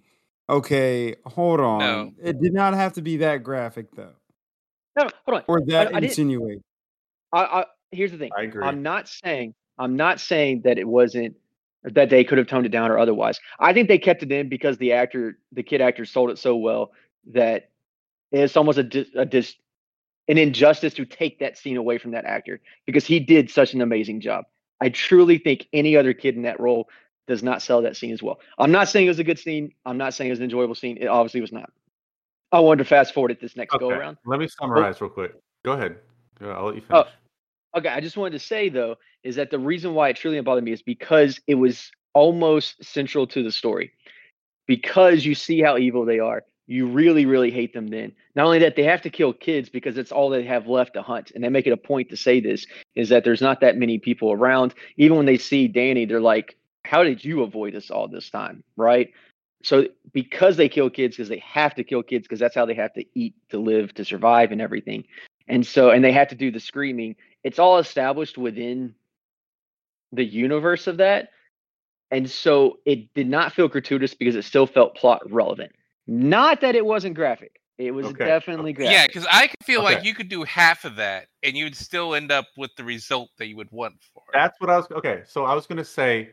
Okay, 0.49 1.15
hold 1.25 1.59
on. 1.59 1.79
No. 1.79 2.11
It 2.23 2.41
did 2.41 2.53
not 2.53 2.73
have 2.73 2.93
to 2.93 3.01
be 3.01 3.17
that 3.17 3.43
graphic 3.43 3.87
though, 3.95 4.13
No, 4.97 5.03
no, 5.03 5.09
hold 5.25 5.37
on. 5.39 5.43
or 5.47 5.61
that 5.67 5.87
I 5.87 5.99
didn't- 5.99 6.03
insinuate. 6.05 6.61
I, 7.33 7.43
I 7.43 7.65
here's 7.91 8.11
the 8.11 8.17
thing. 8.17 8.31
I 8.37 8.43
agree. 8.43 8.63
I'm 8.63 8.81
not 8.81 9.07
saying 9.09 9.53
I'm 9.77 9.95
not 9.97 10.19
saying 10.21 10.61
that 10.63 10.77
it 10.77 10.87
wasn't 10.87 11.35
that 11.83 12.09
they 12.09 12.23
could 12.23 12.37
have 12.37 12.47
toned 12.47 12.65
it 12.65 12.69
down 12.69 12.89
or 12.89 12.97
otherwise. 12.97 13.39
I 13.59 13.73
think 13.73 13.87
they 13.89 13.97
kept 13.99 14.23
it 14.23 14.31
in 14.31 14.49
because 14.49 14.77
the 14.77 14.93
actor, 14.93 15.37
the 15.51 15.63
kid 15.63 15.79
actor, 15.81 16.05
sold 16.05 16.31
it 16.31 16.37
so 16.39 16.55
well 16.55 16.91
that 17.33 17.69
it's 18.31 18.57
almost 18.57 18.77
a, 18.77 18.83
dis, 18.83 19.07
a 19.15 19.25
dis, 19.25 19.55
an 20.27 20.37
injustice 20.37 20.93
to 20.95 21.05
take 21.05 21.39
that 21.39 21.57
scene 21.57 21.77
away 21.77 21.97
from 21.97 22.11
that 22.11 22.25
actor 22.25 22.59
because 22.85 23.05
he 23.05 23.19
did 23.19 23.49
such 23.49 23.73
an 23.73 23.81
amazing 23.81 24.21
job. 24.21 24.45
I 24.81 24.89
truly 24.89 25.37
think 25.37 25.67
any 25.73 25.95
other 25.95 26.13
kid 26.13 26.35
in 26.35 26.43
that 26.43 26.59
role 26.59 26.89
does 27.27 27.43
not 27.43 27.61
sell 27.61 27.81
that 27.81 27.95
scene 27.95 28.11
as 28.11 28.23
well. 28.23 28.39
I'm 28.57 28.71
not 28.71 28.89
saying 28.89 29.05
it 29.05 29.09
was 29.09 29.19
a 29.19 29.23
good 29.23 29.39
scene. 29.39 29.73
I'm 29.85 29.97
not 29.97 30.13
saying 30.13 30.29
it 30.29 30.31
was 30.31 30.39
an 30.39 30.45
enjoyable 30.45 30.75
scene. 30.75 30.97
It 30.97 31.07
obviously 31.07 31.41
was 31.41 31.51
not. 31.51 31.71
I 32.51 32.59
wanted 32.59 32.83
to 32.83 32.85
fast 32.85 33.13
forward 33.13 33.31
it 33.31 33.41
this 33.41 33.57
next 33.57 33.77
go 33.77 33.89
around. 33.89 34.17
Let 34.25 34.39
me 34.39 34.47
summarize 34.47 35.01
real 35.01 35.09
quick. 35.09 35.33
Go 35.65 35.73
ahead. 35.73 35.97
I'll 36.41 36.67
let 36.67 36.75
you 36.75 36.81
Oh, 36.91 37.03
finish. 37.03 37.13
Okay, 37.75 37.89
I 37.89 37.99
just 37.99 38.17
wanted 38.17 38.31
to 38.31 38.39
say 38.39 38.69
though 38.69 38.95
is 39.23 39.35
that 39.35 39.51
the 39.51 39.59
reason 39.59 39.93
why 39.93 40.09
it 40.09 40.15
truly 40.15 40.39
bothered 40.41 40.63
me 40.63 40.71
is 40.71 40.81
because 40.81 41.39
it 41.47 41.55
was 41.55 41.91
almost 42.13 42.83
central 42.83 43.27
to 43.27 43.43
the 43.43 43.51
story. 43.51 43.91
Because 44.67 45.25
you 45.25 45.35
see 45.35 45.61
how 45.61 45.77
evil 45.77 46.05
they 46.05 46.19
are, 46.19 46.43
you 46.67 46.87
really, 46.87 47.25
really 47.25 47.51
hate 47.51 47.73
them. 47.73 47.87
Then 47.87 48.11
not 48.35 48.45
only 48.45 48.59
that, 48.59 48.75
they 48.75 48.83
have 48.83 49.01
to 49.03 49.09
kill 49.09 49.33
kids 49.33 49.69
because 49.69 49.97
it's 49.97 50.11
all 50.11 50.29
they 50.29 50.43
have 50.43 50.67
left 50.67 50.93
to 50.93 51.01
hunt, 51.01 51.31
and 51.33 51.43
they 51.43 51.49
make 51.49 51.67
it 51.67 51.71
a 51.71 51.77
point 51.77 52.09
to 52.09 52.17
say 52.17 52.39
this 52.39 52.65
is 52.95 53.09
that 53.09 53.23
there's 53.23 53.41
not 53.41 53.61
that 53.61 53.77
many 53.77 53.97
people 53.97 54.31
around. 54.31 54.73
Even 54.97 55.17
when 55.17 55.25
they 55.25 55.37
see 55.37 55.67
Danny, 55.67 56.05
they're 56.05 56.21
like, 56.21 56.57
"How 56.85 57.03
did 57.03 57.23
you 57.23 57.43
avoid 57.43 57.75
us 57.75 57.89
all 57.89 58.07
this 58.07 58.29
time?" 58.29 58.63
Right? 58.75 59.11
So 59.63 59.87
because 60.13 60.57
they 60.57 60.69
kill 60.69 60.89
kids, 60.89 61.15
because 61.15 61.29
they 61.29 61.43
have 61.45 61.73
to 61.75 61.83
kill 61.83 62.03
kids, 62.03 62.27
because 62.27 62.39
that's 62.39 62.55
how 62.55 62.65
they 62.65 62.75
have 62.75 62.93
to 62.93 63.05
eat 63.15 63.35
to 63.49 63.57
live 63.57 63.93
to 63.95 64.05
survive 64.05 64.51
and 64.51 64.61
everything. 64.61 65.05
And 65.47 65.65
so, 65.65 65.89
and 65.89 66.03
they 66.03 66.11
have 66.11 66.27
to 66.27 66.35
do 66.35 66.51
the 66.51 66.59
screaming 66.59 67.15
it's 67.47 67.59
all 67.59 67.77
established 67.77 68.37
within 68.37 68.93
the 70.11 70.25
universe 70.25 70.85
of 70.87 70.97
that. 70.97 71.29
And 72.11 72.29
so 72.29 72.79
it 72.85 73.13
did 73.13 73.29
not 73.29 73.53
feel 73.53 73.69
gratuitous 73.69 74.13
because 74.13 74.35
it 74.35 74.43
still 74.43 74.67
felt 74.67 74.95
plot 74.95 75.21
relevant. 75.31 75.71
Not 76.07 76.61
that 76.61 76.75
it 76.75 76.85
wasn't 76.85 77.15
graphic. 77.15 77.59
It 77.77 77.91
was 77.91 78.07
Okay, 78.07 78.25
definitely 78.25 78.73
graphic. 78.73 78.93
Yeah, 78.93 79.05
because 79.05 79.27
I 79.29 79.47
could 79.47 79.63
feel 79.63 79.83
like 79.83 80.03
you 80.03 80.15
could 80.15 80.29
do 80.29 80.43
half 80.43 80.83
of 80.83 80.95
that 80.95 81.27
and 81.43 81.55
you'd 81.55 81.75
still 81.75 82.15
end 82.15 82.31
up 82.31 82.47
with 82.57 82.71
the 82.75 82.83
result 82.83 83.29
that 83.37 83.47
you 83.47 83.55
would 83.55 83.71
want 83.71 83.95
for 84.13 84.23
it. 84.29 84.33
That's 84.33 84.59
what 84.59 84.71
I 84.71 84.77
was. 84.77 84.87
Okay, 84.91 85.21
so 85.27 85.45
I 85.45 85.53
was 85.53 85.67
going 85.67 85.77
to 85.77 85.85
say 85.85 86.31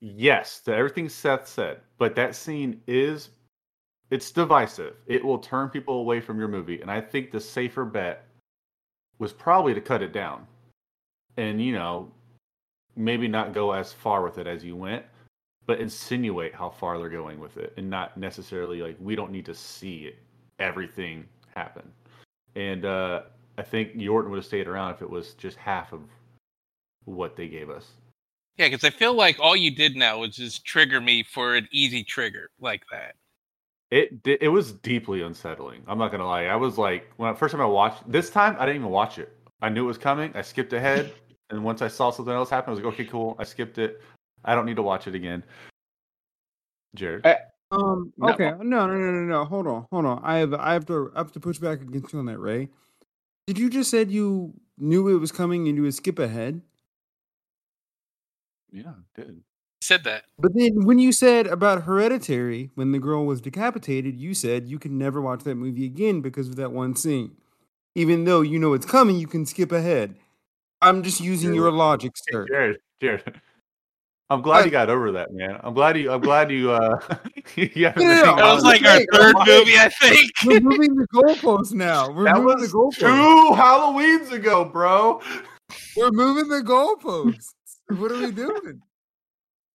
yes 0.00 0.60
to 0.60 0.74
everything 0.74 1.08
Seth 1.08 1.48
said, 1.48 1.80
but 1.96 2.14
that 2.16 2.34
scene 2.34 2.80
is 2.86 3.30
it's 4.10 4.30
divisive. 4.30 4.96
It 5.06 5.24
will 5.24 5.38
turn 5.38 5.70
people 5.70 5.94
away 6.00 6.20
from 6.20 6.38
your 6.38 6.48
movie, 6.48 6.82
and 6.82 6.90
I 6.90 7.00
think 7.00 7.30
the 7.30 7.40
safer 7.40 7.86
bet 7.86 8.26
was 9.18 9.32
probably 9.32 9.72
to 9.72 9.80
cut 9.80 10.02
it 10.02 10.12
down, 10.12 10.46
and 11.38 11.62
you 11.62 11.72
know, 11.72 12.12
maybe 12.94 13.28
not 13.28 13.54
go 13.54 13.72
as 13.72 13.94
far 13.94 14.22
with 14.22 14.36
it 14.36 14.46
as 14.46 14.62
you 14.62 14.76
went, 14.76 15.06
but 15.66 15.80
insinuate 15.80 16.54
how 16.54 16.70
far 16.70 16.98
they're 16.98 17.08
going 17.08 17.38
with 17.38 17.56
it, 17.56 17.72
and 17.76 17.88
not 17.88 18.16
necessarily 18.16 18.82
like 18.82 18.96
we 19.00 19.14
don't 19.14 19.30
need 19.30 19.46
to 19.46 19.54
see 19.54 20.04
it, 20.06 20.18
everything 20.58 21.24
happen. 21.54 21.90
And 22.54 22.84
uh, 22.84 23.22
I 23.58 23.62
think 23.62 23.96
Yorton 23.96 24.30
would 24.30 24.36
have 24.36 24.46
stayed 24.46 24.66
around 24.66 24.94
if 24.94 25.02
it 25.02 25.10
was 25.10 25.34
just 25.34 25.56
half 25.56 25.92
of 25.92 26.00
what 27.04 27.36
they 27.36 27.48
gave 27.48 27.70
us. 27.70 27.92
Yeah, 28.58 28.68
because 28.68 28.84
I 28.84 28.90
feel 28.90 29.14
like 29.14 29.38
all 29.40 29.56
you 29.56 29.74
did 29.74 29.96
now 29.96 30.18
was 30.18 30.36
just 30.36 30.64
trigger 30.64 31.00
me 31.00 31.22
for 31.22 31.54
an 31.54 31.68
easy 31.72 32.04
trigger 32.04 32.50
like 32.60 32.82
that. 32.90 33.14
It 33.90 34.20
it 34.24 34.48
was 34.48 34.72
deeply 34.72 35.22
unsettling. 35.22 35.82
I'm 35.86 35.98
not 35.98 36.10
gonna 36.10 36.26
lie. 36.26 36.44
I 36.44 36.56
was 36.56 36.78
like, 36.78 37.10
when 37.16 37.30
I, 37.30 37.34
first 37.34 37.52
time 37.52 37.60
I 37.60 37.66
watched 37.66 38.10
this 38.10 38.30
time, 38.30 38.56
I 38.58 38.66
didn't 38.66 38.82
even 38.82 38.90
watch 38.90 39.18
it. 39.18 39.36
I 39.60 39.68
knew 39.68 39.84
it 39.84 39.86
was 39.86 39.98
coming. 39.98 40.32
I 40.34 40.42
skipped 40.42 40.72
ahead, 40.72 41.12
and 41.50 41.62
once 41.62 41.82
I 41.82 41.88
saw 41.88 42.10
something 42.10 42.34
else 42.34 42.50
happen, 42.50 42.70
I 42.70 42.74
was 42.74 42.82
like, 42.82 42.92
okay, 42.94 43.04
cool. 43.04 43.36
I 43.38 43.44
skipped 43.44 43.78
it. 43.78 44.00
I 44.44 44.54
don't 44.54 44.66
need 44.66 44.76
to 44.76 44.82
watch 44.82 45.06
it 45.06 45.14
again. 45.14 45.44
Jared, 46.94 47.26
Uh, 47.26 47.34
Um. 47.70 48.12
No. 48.18 48.32
Okay. 48.34 48.50
No. 48.50 48.86
No. 48.86 48.86
No. 48.86 49.10
No. 49.10 49.20
No. 49.20 49.44
Hold 49.44 49.66
on. 49.66 49.86
Hold 49.90 50.04
on. 50.04 50.20
I 50.22 50.38
have. 50.38 50.52
I 50.54 50.74
have 50.74 50.86
to. 50.86 51.10
I 51.14 51.18
have 51.18 51.32
to 51.32 51.40
push 51.40 51.58
back 51.58 51.80
against 51.80 52.12
you 52.12 52.18
on 52.18 52.26
that, 52.26 52.38
Ray. 52.38 52.68
Did 53.46 53.58
you 53.58 53.70
just 53.70 53.90
said 53.90 54.10
you 54.10 54.52
knew 54.78 55.08
it 55.08 55.18
was 55.18 55.32
coming 55.32 55.68
and 55.68 55.76
you 55.76 55.82
would 55.82 55.94
skip 55.94 56.18
ahead? 56.18 56.60
yeah, 58.72 58.90
I 58.90 59.20
did. 59.20 59.42
Said 59.80 60.04
that. 60.04 60.24
But 60.38 60.54
then 60.54 60.84
when 60.84 60.98
you 60.98 61.12
said 61.12 61.46
about 61.46 61.82
Hereditary, 61.82 62.70
when 62.74 62.92
the 62.92 62.98
girl 62.98 63.26
was 63.26 63.40
decapitated, 63.40 64.16
you 64.16 64.32
said 64.32 64.68
you 64.68 64.78
could 64.78 64.92
never 64.92 65.20
watch 65.20 65.42
that 65.44 65.56
movie 65.56 65.84
again 65.84 66.20
because 66.20 66.48
of 66.48 66.56
that 66.56 66.72
one 66.72 66.94
scene. 66.94 67.36
Even 67.94 68.24
though 68.24 68.40
you 68.42 68.58
know 68.58 68.74
it's 68.74 68.86
coming, 68.86 69.16
you 69.16 69.26
can 69.26 69.44
skip 69.44 69.72
ahead. 69.72 70.14
I'm 70.80 71.02
just 71.02 71.20
using 71.20 71.52
your 71.52 71.70
logic, 71.72 72.12
sir. 72.14 72.46
Jared, 72.46 72.78
Jared. 73.00 73.40
I'm 74.32 74.42
glad 74.42 74.62
I- 74.62 74.64
you 74.64 74.70
got 74.70 74.88
over 74.90 75.12
that, 75.12 75.32
man. 75.32 75.58
I'm 75.62 75.74
glad 75.74 75.96
you. 75.98 76.10
I'm 76.12 76.20
glad 76.20 76.50
you. 76.50 76.70
Uh, 76.72 76.98
you 77.56 77.86
haven't 77.86 78.02
No, 78.02 78.14
no, 78.14 78.24
no, 78.24 78.36
That 78.36 78.54
was 78.54 78.64
like 78.64 78.84
our 78.84 79.00
third 79.12 79.34
hey. 79.44 79.58
movie, 79.58 79.76
I 79.76 79.88
think. 79.88 80.30
We're 80.46 80.60
moving 80.60 80.94
the 80.94 81.06
goalposts 81.14 81.72
now. 81.72 82.10
We're 82.10 82.24
That 82.24 82.36
moving 82.36 82.60
was 82.60 82.72
the 82.72 82.76
goalposts. 82.78 82.98
two 82.98 83.54
Halloweens 83.54 84.32
ago, 84.32 84.64
bro. 84.64 85.20
We're 85.96 86.10
moving 86.10 86.48
the 86.48 86.62
goalposts. 86.62 87.54
what 87.88 88.10
are 88.12 88.18
we 88.20 88.30
doing? 88.32 88.80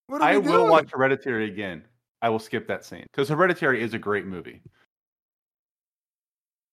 What 0.08 0.22
are 0.22 0.28
I 0.28 0.38
we 0.38 0.44
doing? 0.44 0.54
will 0.54 0.62
doing? 0.62 0.72
watch 0.72 0.90
Hereditary 0.92 1.50
again. 1.52 1.84
I 2.22 2.30
will 2.30 2.40
skip 2.40 2.68
that 2.68 2.84
scene 2.86 3.06
because 3.12 3.30
Hereditary 3.30 3.82
is 3.84 3.94
a 3.94 4.00
great 4.00 4.26
movie. 4.26 4.62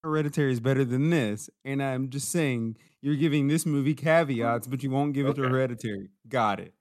Hereditary 0.03 0.53
is 0.53 0.61
better 0.61 0.85
than 0.85 1.11
this, 1.11 1.49
and 1.65 1.83
I'm 1.83 2.11
just 2.11 2.31
saying 2.31 2.77
you're 3.01 3.17
giving 3.17 3.49
this 3.49 3.65
movie 3.67 3.95
caveats, 3.95 4.67
but 4.67 4.83
you 4.83 4.91
won't 4.91 5.15
give 5.15 5.27
it 5.27 5.35
to 5.37 5.43
Hereditary. 5.43 6.09
Got 6.29 6.61
it. 6.61 6.75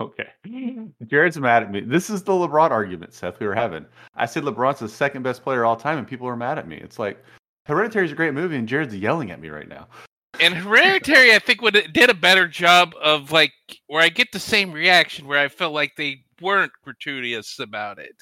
Okay. 0.00 0.28
Jared's 1.06 1.38
mad 1.38 1.62
at 1.62 1.70
me. 1.70 1.80
This 1.80 2.10
is 2.10 2.22
the 2.22 2.32
LeBron 2.32 2.70
argument, 2.70 3.12
Seth, 3.14 3.38
we 3.40 3.46
were 3.46 3.54
having. 3.54 3.86
I 4.14 4.26
said 4.26 4.42
LeBron's 4.44 4.80
the 4.80 4.88
second 4.88 5.22
best 5.22 5.42
player 5.42 5.62
of 5.62 5.68
all 5.68 5.76
time, 5.76 5.98
and 5.98 6.06
people 6.06 6.26
are 6.28 6.36
mad 6.36 6.58
at 6.58 6.68
me. 6.68 6.76
It's 6.76 6.98
like 6.98 7.22
Hereditary 7.66 8.06
is 8.06 8.12
a 8.12 8.16
great 8.16 8.34
movie, 8.34 8.56
and 8.56 8.68
Jared's 8.68 8.94
yelling 8.94 9.30
at 9.30 9.40
me 9.40 9.48
right 9.48 9.68
now. 9.68 9.88
And 10.40 10.54
Hereditary, 10.54 11.34
I 11.34 11.38
think, 11.38 11.62
would 11.62 11.90
did 11.92 12.10
a 12.10 12.14
better 12.14 12.46
job 12.46 12.94
of 13.02 13.32
like 13.32 13.52
where 13.86 14.02
I 14.02 14.08
get 14.08 14.32
the 14.32 14.38
same 14.38 14.70
reaction 14.72 15.26
where 15.26 15.38
I 15.38 15.48
felt 15.48 15.72
like 15.72 15.92
they 15.96 16.22
weren't 16.40 16.72
gratuitous 16.84 17.58
about 17.58 17.98
it. 17.98 18.14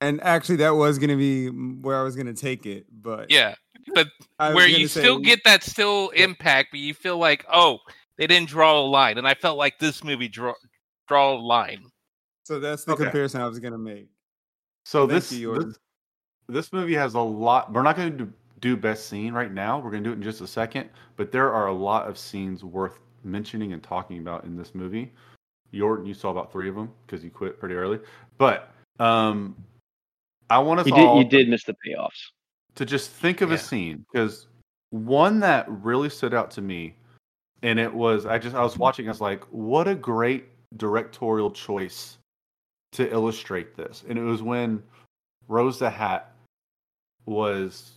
And 0.00 0.22
actually, 0.22 0.56
that 0.56 0.70
was 0.76 0.98
going 0.98 1.10
to 1.10 1.16
be 1.16 1.48
where 1.80 1.98
I 1.98 2.02
was 2.02 2.14
going 2.14 2.26
to 2.26 2.34
take 2.34 2.66
it, 2.66 2.86
but 2.90 3.30
Yeah, 3.30 3.54
but 3.94 4.08
where 4.36 4.66
you 4.68 4.86
say- 4.86 5.00
still 5.00 5.18
get 5.18 5.40
that 5.44 5.62
still 5.62 6.10
impact, 6.10 6.68
but 6.72 6.80
you 6.80 6.94
feel 6.94 7.18
like, 7.18 7.44
oh, 7.52 7.78
they 8.18 8.26
didn't 8.26 8.48
draw 8.48 8.78
a 8.78 8.82
line, 8.82 9.18
and 9.18 9.26
I 9.26 9.34
felt 9.34 9.58
like 9.58 9.78
this 9.78 10.04
movie 10.04 10.28
draw 10.28 10.52
draw 11.08 11.34
a 11.34 11.36
line. 11.36 11.84
So 12.44 12.60
that's 12.60 12.84
the 12.84 12.92
Okay. 12.92 13.04
comparison 13.04 13.40
I 13.40 13.46
was 13.46 13.58
going 13.58 13.72
to 13.72 13.78
make. 13.78 14.08
So 14.84 15.06
this, 15.06 15.32
you, 15.32 15.54
this 15.58 15.78
this 16.48 16.72
movie 16.72 16.94
has 16.94 17.14
a 17.14 17.20
lot. 17.20 17.72
We're 17.72 17.82
not 17.82 17.96
going 17.96 18.18
to 18.18 18.30
do 18.60 18.76
best 18.76 19.08
scene 19.08 19.32
right 19.32 19.52
now. 19.52 19.78
We're 19.78 19.90
going 19.90 20.02
to 20.04 20.08
do 20.10 20.12
it 20.12 20.16
in 20.16 20.22
just 20.22 20.40
a 20.40 20.46
second. 20.46 20.90
But 21.16 21.32
there 21.32 21.52
are 21.52 21.68
a 21.68 21.72
lot 21.72 22.06
of 22.06 22.18
scenes 22.18 22.62
worth 22.64 22.98
mentioning 23.22 23.72
and 23.72 23.82
talking 23.82 24.18
about 24.18 24.44
in 24.44 24.56
this 24.56 24.74
movie. 24.74 25.10
Yorton, 25.72 26.06
you 26.06 26.14
saw 26.14 26.30
about 26.30 26.52
three 26.52 26.68
of 26.68 26.74
them 26.74 26.90
because 27.06 27.24
you 27.24 27.30
quit 27.30 27.58
pretty 27.58 27.74
early. 27.74 27.98
But 28.36 28.72
um, 29.00 29.56
I 30.50 30.58
want 30.58 30.80
us 30.80 30.86
You 30.86 30.94
all 30.94 31.18
did, 31.18 31.24
you 31.32 31.38
did 31.38 31.48
miss 31.48 31.64
the 31.64 31.74
payoffs. 31.86 32.30
to 32.74 32.84
just 32.84 33.10
think 33.10 33.40
of 33.40 33.48
Yeah. 33.48 33.56
a 33.56 33.58
scene 33.58 34.04
because 34.12 34.46
one 34.90 35.40
that 35.40 35.64
really 35.68 36.10
stood 36.10 36.34
out 36.34 36.50
to 36.52 36.60
me, 36.62 36.94
and 37.62 37.78
it 37.78 37.92
was 37.92 38.26
I 38.26 38.38
just 38.38 38.54
I 38.54 38.62
was 38.62 38.78
watching. 38.78 39.08
I 39.08 39.10
was 39.10 39.20
like, 39.20 39.42
what 39.44 39.88
a 39.88 39.94
great 39.94 40.44
directorial 40.76 41.50
choice 41.50 42.18
to 42.92 43.10
illustrate 43.10 43.76
this, 43.76 44.04
and 44.08 44.18
it 44.18 44.22
was 44.22 44.42
when 44.42 44.82
Rose 45.48 45.78
the 45.78 45.90
Hat 45.90 46.32
was 47.26 47.92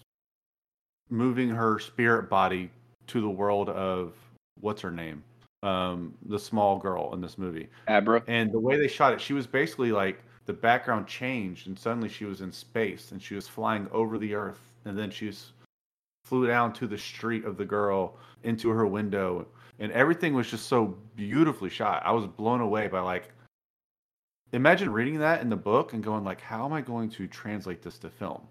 moving 1.10 1.50
her 1.50 1.80
spirit 1.80 2.30
body 2.30 2.70
to 3.08 3.22
the 3.22 3.30
world 3.30 3.70
of 3.70 4.14
what's 4.60 4.82
her 4.82 4.92
name, 4.92 5.24
um, 5.64 6.14
the 6.28 6.40
small 6.40 6.78
girl 6.78 7.14
in 7.14 7.22
this 7.22 7.38
movie. 7.38 7.70
Abra. 7.88 8.24
And 8.28 8.52
the 8.52 8.60
way 8.60 8.78
they 8.78 8.88
shot 8.88 9.14
it, 9.14 9.22
she 9.22 9.34
was 9.34 9.48
basically 9.48 9.92
like 9.92 10.24
the 10.46 10.54
background 10.54 11.08
changed, 11.08 11.68
and 11.68 11.78
suddenly 11.78 12.10
she 12.10 12.26
was 12.26 12.42
in 12.42 12.52
space, 12.52 13.12
and 13.12 13.22
she 13.22 13.36
was 13.36 13.48
flying 13.48 13.88
over 13.92 14.18
the 14.18 14.34
Earth, 14.34 14.60
and 14.86 14.98
then 14.98 15.12
she 15.12 15.28
was, 15.28 15.52
flew 16.26 16.48
down 16.48 16.74
to 16.74 16.88
the 16.88 16.98
street 16.98 17.46
of 17.46 17.58
the 17.58 17.66
girl 17.66 18.16
into 18.44 18.70
her 18.70 18.86
window, 18.88 19.46
and 19.80 19.92
everything 19.92 20.34
was 20.34 20.50
just 20.50 20.68
so 20.68 20.98
beautifully 21.16 21.70
shot. 21.70 22.04
I 22.06 22.12
was 22.12 22.26
blown 22.26 22.62
away 22.62 22.88
by 22.88 23.00
like, 23.00 23.32
imagine 24.54 24.92
reading 24.92 25.20
that 25.20 25.42
in 25.42 25.50
the 25.50 25.56
book 25.56 25.94
and 25.94 26.04
going 26.04 26.24
like, 26.24 26.42
how 26.42 26.66
am 26.66 26.74
I 26.74 26.82
going 26.82 27.10
to 27.12 27.28
translate 27.28 27.82
this 27.82 27.98
to 28.00 28.10
film? 28.10 28.42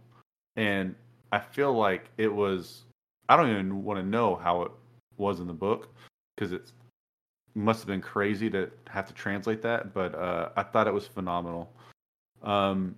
And 0.56 0.94
I 1.32 1.38
feel 1.38 1.72
like 1.72 2.10
it 2.16 2.32
was. 2.32 2.82
I 3.28 3.36
don't 3.36 3.50
even 3.50 3.82
want 3.82 3.98
to 3.98 4.06
know 4.06 4.36
how 4.36 4.62
it 4.62 4.70
was 5.16 5.40
in 5.40 5.48
the 5.48 5.52
book 5.52 5.88
because 6.36 6.52
it 6.52 6.70
must 7.56 7.80
have 7.80 7.88
been 7.88 8.00
crazy 8.00 8.48
to 8.50 8.70
have 8.86 9.08
to 9.08 9.14
translate 9.14 9.62
that. 9.62 9.92
But 9.92 10.14
uh, 10.14 10.50
I 10.56 10.62
thought 10.62 10.86
it 10.86 10.94
was 10.94 11.06
phenomenal. 11.06 11.72
Um, 12.42 12.94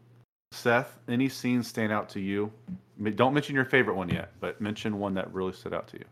Seth, 0.53 0.99
any 1.09 1.29
scenes 1.29 1.67
stand 1.67 1.93
out 1.93 2.09
to 2.11 2.21
you? 2.21 2.53
Don't 3.15 3.33
mention 3.33 3.55
your 3.55 3.65
favorite 3.65 3.95
one 3.95 4.09
yet, 4.09 4.33
but 4.41 4.61
mention 4.61 4.99
one 4.99 5.15
that 5.15 5.33
really 5.33 5.53
stood 5.53 5.73
out 5.73 5.87
to 5.89 5.99
you. 5.99 6.05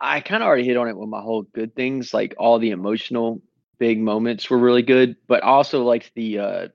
I 0.00 0.20
kind 0.20 0.42
of 0.42 0.46
already 0.46 0.64
hit 0.64 0.76
on 0.76 0.88
it 0.88 0.96
with 0.96 1.08
my 1.08 1.20
whole 1.20 1.42
good 1.42 1.74
things. 1.74 2.14
Like 2.14 2.34
all 2.38 2.58
the 2.58 2.70
emotional 2.70 3.42
big 3.78 4.00
moments 4.00 4.48
were 4.48 4.58
really 4.58 4.82
good, 4.82 5.16
but 5.26 5.42
also 5.42 5.82
liked 5.82 6.12
the 6.14 6.38
uh 6.38 6.68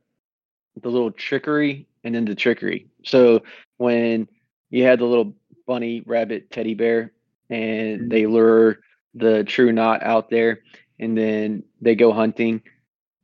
the 0.82 0.90
little 0.90 1.12
trickery 1.12 1.88
and 2.04 2.14
then 2.14 2.26
the 2.26 2.36
trickery. 2.36 2.88
So 3.04 3.44
when 3.78 4.28
you 4.70 4.84
had 4.84 5.00
the 5.00 5.06
little 5.06 5.36
bunny 5.66 6.04
rabbit 6.06 6.52
teddy 6.52 6.74
bear 6.74 7.14
and 7.50 8.12
they 8.12 8.28
lure 8.28 8.80
the 9.14 9.44
true 9.44 9.72
knot 9.72 10.04
out 10.04 10.30
there 10.30 10.60
and 11.00 11.18
then 11.18 11.64
they 11.82 11.96
go 11.96 12.12
hunting, 12.12 12.62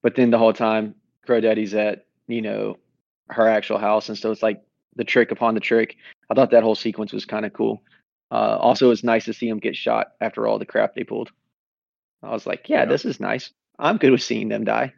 but 0.01 0.15
then 0.15 0.31
the 0.31 0.37
whole 0.37 0.53
time 0.53 0.95
Crow 1.25 1.41
Daddy's 1.41 1.73
at, 1.73 2.05
you 2.27 2.41
know, 2.41 2.77
her 3.29 3.47
actual 3.47 3.77
house 3.77 4.09
and 4.09 4.17
so 4.17 4.31
it's 4.31 4.43
like 4.43 4.61
the 4.95 5.03
trick 5.03 5.31
upon 5.31 5.53
the 5.53 5.59
trick. 5.59 5.97
I 6.29 6.33
thought 6.33 6.51
that 6.51 6.63
whole 6.63 6.75
sequence 6.75 7.13
was 7.13 7.25
kind 7.25 7.45
of 7.45 7.53
cool. 7.53 7.83
Uh, 8.31 8.57
also, 8.59 8.91
it's 8.91 9.03
nice 9.03 9.25
to 9.25 9.33
see 9.33 9.47
him 9.49 9.59
get 9.59 9.75
shot 9.75 10.13
after 10.21 10.47
all 10.47 10.57
the 10.57 10.65
crap 10.65 10.95
they 10.95 11.03
pulled. 11.03 11.31
I 12.23 12.29
was 12.31 12.45
like, 12.47 12.69
yeah, 12.69 12.79
Yeah. 12.79 12.85
this 12.85 13.03
is 13.05 13.19
nice. 13.19 13.51
I'm 13.77 13.97
good 13.97 14.11
with 14.11 14.21
seeing 14.23 14.47
them 14.47 14.63
die. 14.63 14.93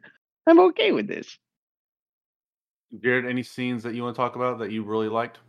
I'm 0.45 0.59
okay 0.59 0.91
with 0.91 1.07
this. 1.07 1.37
Jared, 3.01 3.25
any 3.25 3.41
scenes 3.41 3.81
that 3.83 3.95
you 3.95 4.03
want 4.03 4.15
to 4.15 4.21
talk 4.21 4.35
about 4.35 4.59
that 4.59 4.71
you 4.71 4.83
really 4.83 5.07
liked? 5.09 5.39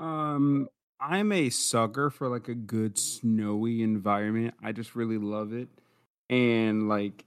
Um, 0.00 0.68
I'm 1.00 1.30
a 1.30 1.50
sucker 1.50 2.10
for 2.10 2.28
like 2.28 2.48
a 2.48 2.54
good 2.54 2.98
snowy 2.98 3.82
environment. 3.82 4.54
I 4.62 4.72
just 4.72 4.96
really 4.96 5.18
love 5.18 5.52
it. 5.52 5.68
And 6.30 6.88
like 6.88 7.24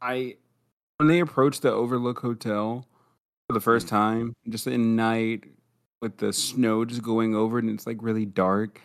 I 0.00 0.36
when 0.98 1.08
they 1.08 1.20
approached 1.20 1.62
the 1.62 1.72
Overlook 1.72 2.20
Hotel 2.20 2.86
for 3.48 3.54
the 3.54 3.60
first 3.60 3.88
time, 3.88 4.34
just 4.48 4.66
at 4.66 4.78
night 4.78 5.44
with 6.04 6.18
the 6.18 6.32
snow 6.32 6.84
just 6.84 7.02
going 7.02 7.34
over 7.34 7.58
it 7.58 7.64
and 7.64 7.74
it's 7.74 7.86
like 7.86 7.96
really 8.00 8.26
dark. 8.26 8.80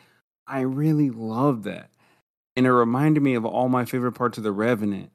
I 0.48 0.62
really 0.62 1.12
love 1.12 1.64
that. 1.64 1.92
And 2.56 2.66
it 2.66 2.72
reminded 2.72 3.22
me 3.22 3.36
of 3.36 3.46
all 3.46 3.70
my 3.70 3.86
favorite 3.86 4.14
parts 4.14 4.38
of 4.40 4.44
the 4.44 4.52
Revenant. 4.52 5.12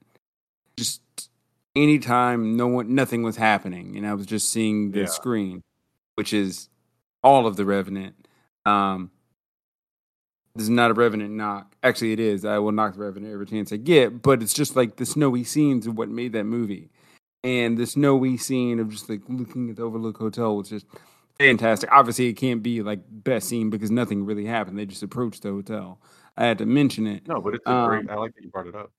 Just 0.76 1.00
anytime 1.74 2.56
no 2.56 2.68
one 2.68 2.94
nothing 2.94 3.22
was 3.24 3.36
happening 3.36 3.96
and 3.96 4.06
I 4.06 4.14
was 4.14 4.26
just 4.26 4.50
seeing 4.50 4.92
the 4.92 5.00
Yeah. 5.00 5.06
screen, 5.06 5.62
which 6.14 6.32
is 6.32 6.68
all 7.24 7.46
of 7.46 7.56
the 7.56 7.64
Revenant. 7.64 8.28
Um, 8.64 9.10
this 10.54 10.64
is 10.64 10.70
not 10.70 10.90
a 10.90 10.94
Revenant 10.94 11.32
knock. 11.32 11.74
Actually, 11.82 12.12
it 12.12 12.20
is. 12.20 12.44
I 12.44 12.58
will 12.58 12.70
knock 12.70 12.94
the 12.94 13.00
Revenant 13.00 13.32
every 13.32 13.46
chance 13.46 13.72
I 13.72 13.76
get, 13.76 14.22
but 14.22 14.42
it's 14.42 14.54
just 14.54 14.76
like 14.76 14.96
the 14.96 15.06
snowy 15.06 15.42
scenes 15.42 15.86
of 15.86 15.98
what 15.98 16.08
made 16.08 16.32
that 16.32 16.44
movie. 16.44 16.90
And 17.42 17.76
the 17.76 17.86
snowy 17.86 18.36
scene 18.36 18.78
of 18.78 18.88
just 18.90 19.08
like 19.10 19.22
looking 19.28 19.68
at 19.68 19.76
the 19.76 19.82
Overlook 19.82 20.16
Hotel 20.16 20.56
was 20.56 20.68
just 20.70 20.86
fantastic. 21.38 21.90
Obviously, 21.92 22.26
it 22.28 22.34
can't 22.34 22.62
be 22.62 22.82
like 22.82 23.00
best 23.08 23.48
scene 23.48 23.70
because 23.70 23.90
nothing 23.90 24.24
really 24.24 24.44
happened. 24.46 24.78
They 24.78 24.86
just 24.86 25.02
approached 25.02 25.42
the 25.42 25.50
hotel. 25.50 26.00
I 26.36 26.46
had 26.46 26.58
to 26.58 26.66
mention 26.66 27.06
it. 27.06 27.26
No, 27.28 27.40
but 27.40 27.54
it's 27.54 27.66
a 27.66 27.70
Um, 27.70 27.88
great. 27.88 28.10
I 28.10 28.14
like 28.16 28.34
that 28.34 28.42
you 28.44 28.50
brought 28.50 28.66
it 28.66 28.74
up. 28.74 28.90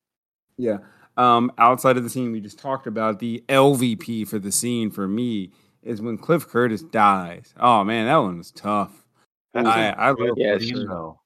Yeah. 0.58 0.78
Um, 1.17 1.52
outside 1.58 1.98
of 1.98 2.04
the 2.04 2.10
scene 2.10 2.32
we 2.32 2.41
just 2.41 2.60
talked 2.60 2.88
about, 2.88 3.19
the 3.19 3.43
LVP 3.50 4.26
for 4.28 4.39
the 4.39 4.52
scene 4.52 4.91
for 4.91 5.08
me 5.08 5.52
is 5.82 6.02
when 6.02 6.17
Cliff 6.17 6.48
Curtis 6.48 6.82
dies. 6.84 7.54
Oh 7.60 7.84
man, 7.84 8.06
that 8.08 8.17
one 8.17 8.38
was 8.38 8.52
tough. 8.52 9.06
That's 9.54 9.67
I- 9.67 9.86
a 9.88 9.95
I 9.98 10.13
good 10.13 10.30
love 10.30 10.38
Yes. 10.38 10.62
scene, 10.63 10.88
though. 10.88 11.21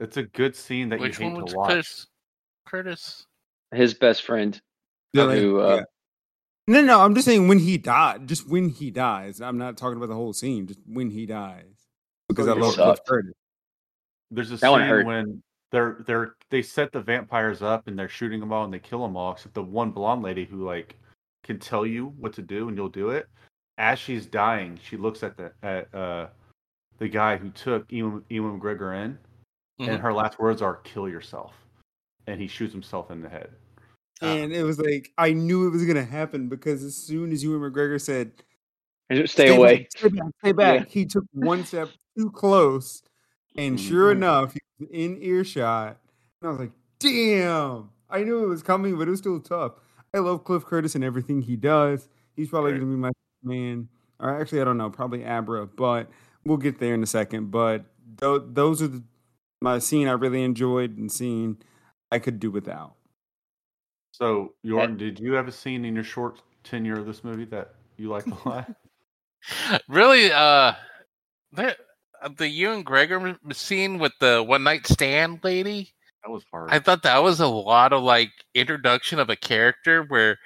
It's 0.00 0.16
a 0.16 0.22
good 0.24 0.56
scene 0.56 0.88
that 0.90 1.00
Which 1.00 1.18
you 1.18 1.26
one 1.26 1.34
hate 1.36 1.42
was 1.44 1.52
to 1.52 1.58
watch. 1.58 1.70
Curtis? 1.70 2.06
Curtis? 2.66 3.26
His 3.72 3.94
best 3.94 4.22
friend. 4.22 4.60
They're 5.12 5.26
like- 5.26 5.38
who, 5.38 5.60
uh, 5.60 5.76
yeah. 5.76 5.82
No, 6.66 6.80
no, 6.80 7.00
I'm 7.00 7.14
just 7.14 7.26
saying 7.26 7.46
when 7.48 7.58
he 7.58 7.76
died, 7.76 8.26
just 8.26 8.48
when 8.48 8.70
he 8.70 8.90
dies. 8.90 9.40
I'm 9.40 9.58
not 9.58 9.76
talking 9.76 9.96
about 9.98 10.08
the 10.08 10.14
whole 10.14 10.32
scene, 10.32 10.66
just 10.66 10.80
when 10.86 11.10
he 11.10 11.26
dies. 11.26 11.66
Because 12.28 12.46
So 12.46 12.52
I 12.52 12.56
you 12.56 12.62
love. 12.62 12.74
Cliff 12.74 12.98
Curtis. 13.06 13.32
There's 14.30 14.50
a 14.50 14.56
That 14.56 14.70
scene 14.96 15.06
when 15.06 15.42
they're 15.70 16.02
they're 16.06 16.36
they 16.50 16.62
set 16.62 16.90
the 16.92 17.02
vampires 17.02 17.60
up 17.60 17.86
and 17.86 17.98
they're 17.98 18.08
shooting 18.08 18.40
them 18.40 18.52
all 18.52 18.64
and 18.64 18.72
they 18.72 18.78
kill 18.78 19.02
them 19.02 19.16
all 19.16 19.32
except 19.32 19.54
the 19.54 19.62
one 19.62 19.90
blonde 19.90 20.22
lady 20.22 20.44
who 20.44 20.64
like 20.64 20.96
can 21.42 21.58
tell 21.58 21.84
you 21.84 22.14
what 22.18 22.32
to 22.34 22.42
do 22.42 22.68
and 22.68 22.76
you'll 22.76 22.88
do 22.88 23.10
it. 23.10 23.28
As 23.76 23.98
she's 23.98 24.24
dying, 24.24 24.78
she 24.82 24.96
looks 24.96 25.22
at 25.22 25.36
the 25.36 25.52
at 25.62 25.94
uh 25.94 26.28
the 26.98 27.08
guy 27.08 27.36
who 27.36 27.50
took 27.50 27.90
Ewan, 27.92 28.24
Ewan 28.30 28.58
McGregor 28.58 29.04
in, 29.04 29.18
Mhm. 29.80 29.88
and 29.94 30.00
her 30.02 30.12
last 30.14 30.38
words 30.38 30.62
are 30.62 30.76
"kill 30.76 31.08
yourself," 31.08 31.52
and 32.26 32.40
he 32.40 32.46
shoots 32.46 32.72
himself 32.72 33.10
in 33.10 33.20
the 33.20 33.28
head. 33.28 33.50
Ah. 34.22 34.26
And 34.26 34.52
it 34.52 34.62
was 34.62 34.78
like 34.78 35.12
I 35.18 35.32
knew 35.32 35.66
it 35.66 35.70
was 35.70 35.84
gonna 35.84 36.04
happen 36.04 36.48
because 36.48 36.82
as 36.84 36.96
soon 36.96 37.32
as 37.32 37.42
Ewan 37.42 37.60
McGregor 37.70 38.00
said 38.00 38.32
Stay, 39.26 39.54
away. 39.54 39.78
back, 39.80 39.86
stay 39.96 40.08
back, 40.08 40.26
stay 40.42 40.52
back. 40.52 40.80
Yeah. 40.80 40.84
He 40.88 41.04
took 41.04 41.24
one 41.32 41.64
step 41.64 41.90
too 42.16 42.30
close, 42.30 43.02
and 43.56 43.78
sure 43.78 44.08
Mhm. 44.12 44.16
enough, 44.16 44.52
he 44.54 44.60
was 44.78 44.88
in 44.90 45.18
earshot. 45.22 45.98
And 46.40 46.48
I 46.48 46.50
was 46.50 46.60
like, 46.60 46.72
"Damn!" 47.00 47.90
I 48.08 48.22
knew 48.24 48.42
it 48.44 48.48
was 48.48 48.62
coming, 48.62 48.96
but 48.96 49.06
it 49.06 49.10
was 49.10 49.20
still 49.20 49.40
tough. 49.40 49.72
I 50.14 50.18
love 50.20 50.44
Cliff 50.44 50.64
Curtis 50.64 50.94
and 50.94 51.04
everything 51.04 51.42
he 51.42 51.54
does. 51.56 52.08
He's 52.34 52.48
probably 52.48 52.72
gonna 52.72 52.86
be 52.86 52.96
my 52.96 53.10
man, 53.42 53.88
or 54.18 54.30
actually, 54.40 54.60
I 54.60 54.64
don't 54.64 54.78
know, 54.78 54.90
probably 54.90 55.24
Abra, 55.24 55.66
but 55.66 56.08
we'll 56.44 56.56
get 56.56 56.78
there 56.78 56.94
in 56.94 57.02
a 57.02 57.06
second. 57.06 57.50
But 57.50 57.84
th- 58.20 58.42
those 58.46 58.80
are 58.80 58.88
the, 58.88 59.02
my 59.60 59.78
scene 59.80 60.08
I 60.08 60.12
really 60.12 60.42
enjoyed 60.42 60.96
and 60.96 61.12
scene 61.12 61.58
I 62.10 62.18
could 62.20 62.40
do 62.40 62.50
without. 62.50 62.94
So, 64.14 64.54
Jordan, 64.64 64.96
did 64.96 65.18
you 65.18 65.32
have 65.32 65.48
a 65.48 65.52
scene 65.52 65.84
in 65.84 65.96
your 65.96 66.04
short 66.04 66.40
tenure 66.62 67.00
of 67.00 67.04
this 67.04 67.24
movie 67.24 67.46
that 67.46 67.74
you 67.96 68.10
liked 68.10 68.28
a 68.28 68.48
lot? 68.48 68.72
really, 69.88 70.30
uh, 70.30 70.74
the, 71.50 71.76
the 72.36 72.48
Ewan 72.48 72.84
Gregor 72.84 73.36
scene 73.52 73.98
with 73.98 74.12
the 74.20 74.40
one 74.40 74.62
night 74.62 74.86
stand 74.86 75.40
lady. 75.42 75.90
that 76.22 76.30
was 76.30 76.44
hard. 76.52 76.70
I 76.70 76.78
thought 76.78 77.02
that 77.02 77.24
was 77.24 77.40
a 77.40 77.48
lot 77.48 77.92
of 77.92 78.04
like 78.04 78.30
introduction 78.54 79.18
of 79.18 79.30
a 79.30 79.36
character 79.36 80.04
where 80.04 80.38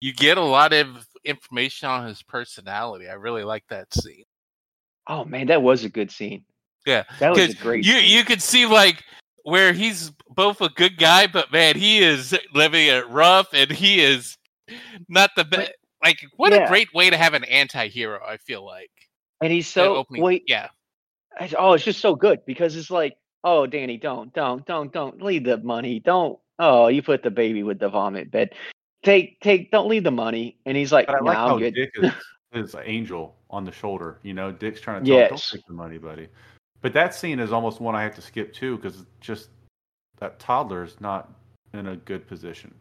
you 0.00 0.14
get 0.14 0.38
a 0.38 0.40
lot 0.42 0.72
of 0.72 1.04
information 1.24 1.88
on 1.88 2.06
his 2.06 2.22
personality. 2.22 3.08
I 3.08 3.14
really 3.14 3.42
like 3.42 3.64
that 3.70 3.92
scene. 3.92 4.22
Oh 5.08 5.24
man, 5.24 5.48
that 5.48 5.62
was 5.62 5.82
a 5.82 5.88
good 5.88 6.12
scene. 6.12 6.44
Yeah, 6.86 7.02
That 7.18 7.30
was 7.30 7.40
a 7.40 7.46
'Cause 7.48 7.54
great. 7.56 7.84
You 7.84 7.94
scene. 7.94 8.16
you 8.18 8.22
could 8.24 8.40
see 8.40 8.66
like 8.66 9.02
where 9.46 9.72
he's 9.72 10.10
both 10.30 10.60
a 10.60 10.68
good 10.70 10.98
guy, 10.98 11.28
but 11.28 11.52
man, 11.52 11.76
he 11.76 11.98
is 12.00 12.36
living 12.52 12.88
it 12.88 13.08
rough, 13.08 13.46
and 13.52 13.70
he 13.70 14.00
is 14.00 14.36
not 15.08 15.30
the 15.36 15.44
best. 15.44 15.70
Like, 16.02 16.18
what 16.36 16.52
Yeah. 16.52 16.64
a 16.64 16.68
great 16.68 16.92
way 16.92 17.10
to 17.10 17.16
have 17.16 17.32
an 17.32 17.44
anti-hero. 17.44 18.20
I 18.26 18.38
feel 18.38 18.64
like 18.66 18.90
and 19.40 19.52
he's 19.52 19.68
so 19.68 19.96
opening- 19.96 20.22
wait. 20.22 20.42
yeah, 20.48 20.68
It's- 21.40 21.54
Oh, 21.56 21.74
it's 21.74 21.84
just 21.84 22.00
so 22.00 22.16
good 22.16 22.44
because 22.44 22.74
it's 22.74 22.90
like, 22.90 23.16
oh, 23.44 23.66
Danny, 23.66 23.96
don't, 23.98 24.32
don't, 24.34 24.66
don't, 24.66 24.92
don't 24.92 25.22
leave 25.22 25.44
the 25.44 25.58
money. 25.58 26.00
Don't. 26.00 26.38
Oh, 26.58 26.88
you 26.88 27.02
put 27.02 27.22
the 27.22 27.30
baby 27.30 27.62
with 27.62 27.78
the 27.78 27.88
vomit 27.88 28.30
bed. 28.32 28.52
Take, 29.04 29.38
take, 29.40 29.70
don't 29.70 29.88
leave 29.88 30.02
the 30.04 30.10
money. 30.10 30.58
And 30.66 30.76
he's 30.76 30.90
like, 30.90 31.06
But 31.06 31.16
I 31.16 31.18
no, 31.20 31.24
like 31.26 31.38
I'm 31.38 31.48
how 31.50 31.58
good. 31.58 31.74
Dick 31.74 31.90
is, 31.96 32.12
is 32.52 32.74
an 32.74 32.82
angel 32.84 33.36
on 33.50 33.64
the 33.64 33.70
shoulder. 33.72 34.18
You 34.24 34.34
know, 34.34 34.50
Dick's 34.50 34.80
trying 34.80 35.04
to 35.04 35.08
tell 35.10 35.18
him, 35.18 35.28
don't 35.28 35.32
Yes. 35.38 35.50
take 35.50 35.66
the 35.68 35.74
money, 35.74 35.98
buddy. 35.98 36.26
But 36.86 36.92
that 36.92 37.16
scene 37.16 37.40
is 37.40 37.52
almost 37.52 37.80
one 37.80 37.96
I 37.96 38.04
have 38.04 38.14
to 38.14 38.22
skip 38.22 38.52
too 38.52 38.76
because 38.76 39.06
just 39.20 39.48
that 40.20 40.38
toddler 40.38 40.84
is 40.84 41.00
not 41.00 41.32
in 41.74 41.88
a 41.88 41.96
good 41.96 42.28
position, 42.28 42.72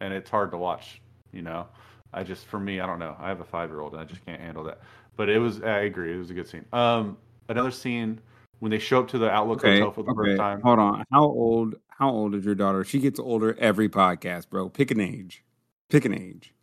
and 0.00 0.14
it's 0.14 0.30
hard 0.30 0.50
to 0.52 0.56
watch. 0.56 1.02
You 1.32 1.42
know, 1.42 1.66
I 2.14 2.22
just 2.22 2.46
for 2.46 2.58
me, 2.58 2.80
I 2.80 2.86
don't 2.86 2.98
know. 2.98 3.14
I 3.20 3.28
have 3.28 3.40
a 3.40 3.44
five 3.44 3.68
year 3.68 3.80
old 3.80 3.92
and 3.92 4.00
I 4.00 4.04
just 4.06 4.24
can't 4.24 4.40
handle 4.40 4.64
that. 4.64 4.80
But 5.16 5.28
it 5.28 5.38
was, 5.38 5.60
I 5.60 5.80
agree, 5.80 6.14
it 6.14 6.16
was 6.16 6.30
a 6.30 6.32
good 6.32 6.48
scene. 6.48 6.64
Um, 6.72 7.18
another 7.50 7.70
scene 7.70 8.22
when 8.60 8.70
they 8.70 8.78
show 8.78 9.00
up 9.00 9.08
to 9.08 9.18
the 9.18 9.28
Outlook 9.28 9.58
Okay, 9.58 9.80
Hotel 9.80 9.92
for 9.92 10.02
the 10.02 10.12
okay. 10.12 10.30
first 10.30 10.38
time. 10.38 10.62
Hold 10.62 10.78
on. 10.78 11.04
How 11.12 11.24
old? 11.24 11.74
How 11.88 12.08
old 12.08 12.34
is 12.34 12.42
your 12.42 12.54
daughter? 12.54 12.84
She 12.84 13.00
gets 13.00 13.20
older 13.20 13.54
every 13.58 13.90
podcast, 13.90 14.48
bro. 14.48 14.70
Pick 14.70 14.90
an 14.90 15.00
age. 15.00 15.44
Pick 15.90 16.06
an 16.06 16.14
age. 16.14 16.54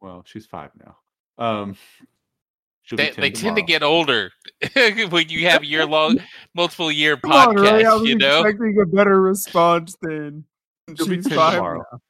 Well, 0.00 0.24
she's 0.26 0.46
five 0.46 0.70
now. 0.82 0.96
Um, 1.36 1.76
she'll 2.84 2.96
they, 2.96 3.08
be 3.08 3.14
10 3.14 3.20
they 3.22 3.30
tend 3.30 3.56
to 3.56 3.62
get 3.62 3.82
older 3.82 4.30
when 5.10 5.28
you 5.28 5.46
have 5.48 5.64
year 5.64 5.84
long, 5.84 6.18
multiple 6.54 6.90
year 6.92 7.16
Come 7.16 7.32
on, 7.32 7.56
Ray, 7.56 7.68
I 7.68 7.82
podcasts. 7.82 8.00
was 8.00 8.08
You 8.08 8.16
know, 8.16 8.40
expecting 8.40 8.80
a 8.80 8.86
better 8.86 9.20
response 9.20 9.96
than 10.00 10.44
She'll 10.96 11.06
be 11.08 11.16
she's 11.16 11.26
10 11.26 11.36
five 11.36 11.54
tomorrow. 11.54 11.84
now. 11.92 12.00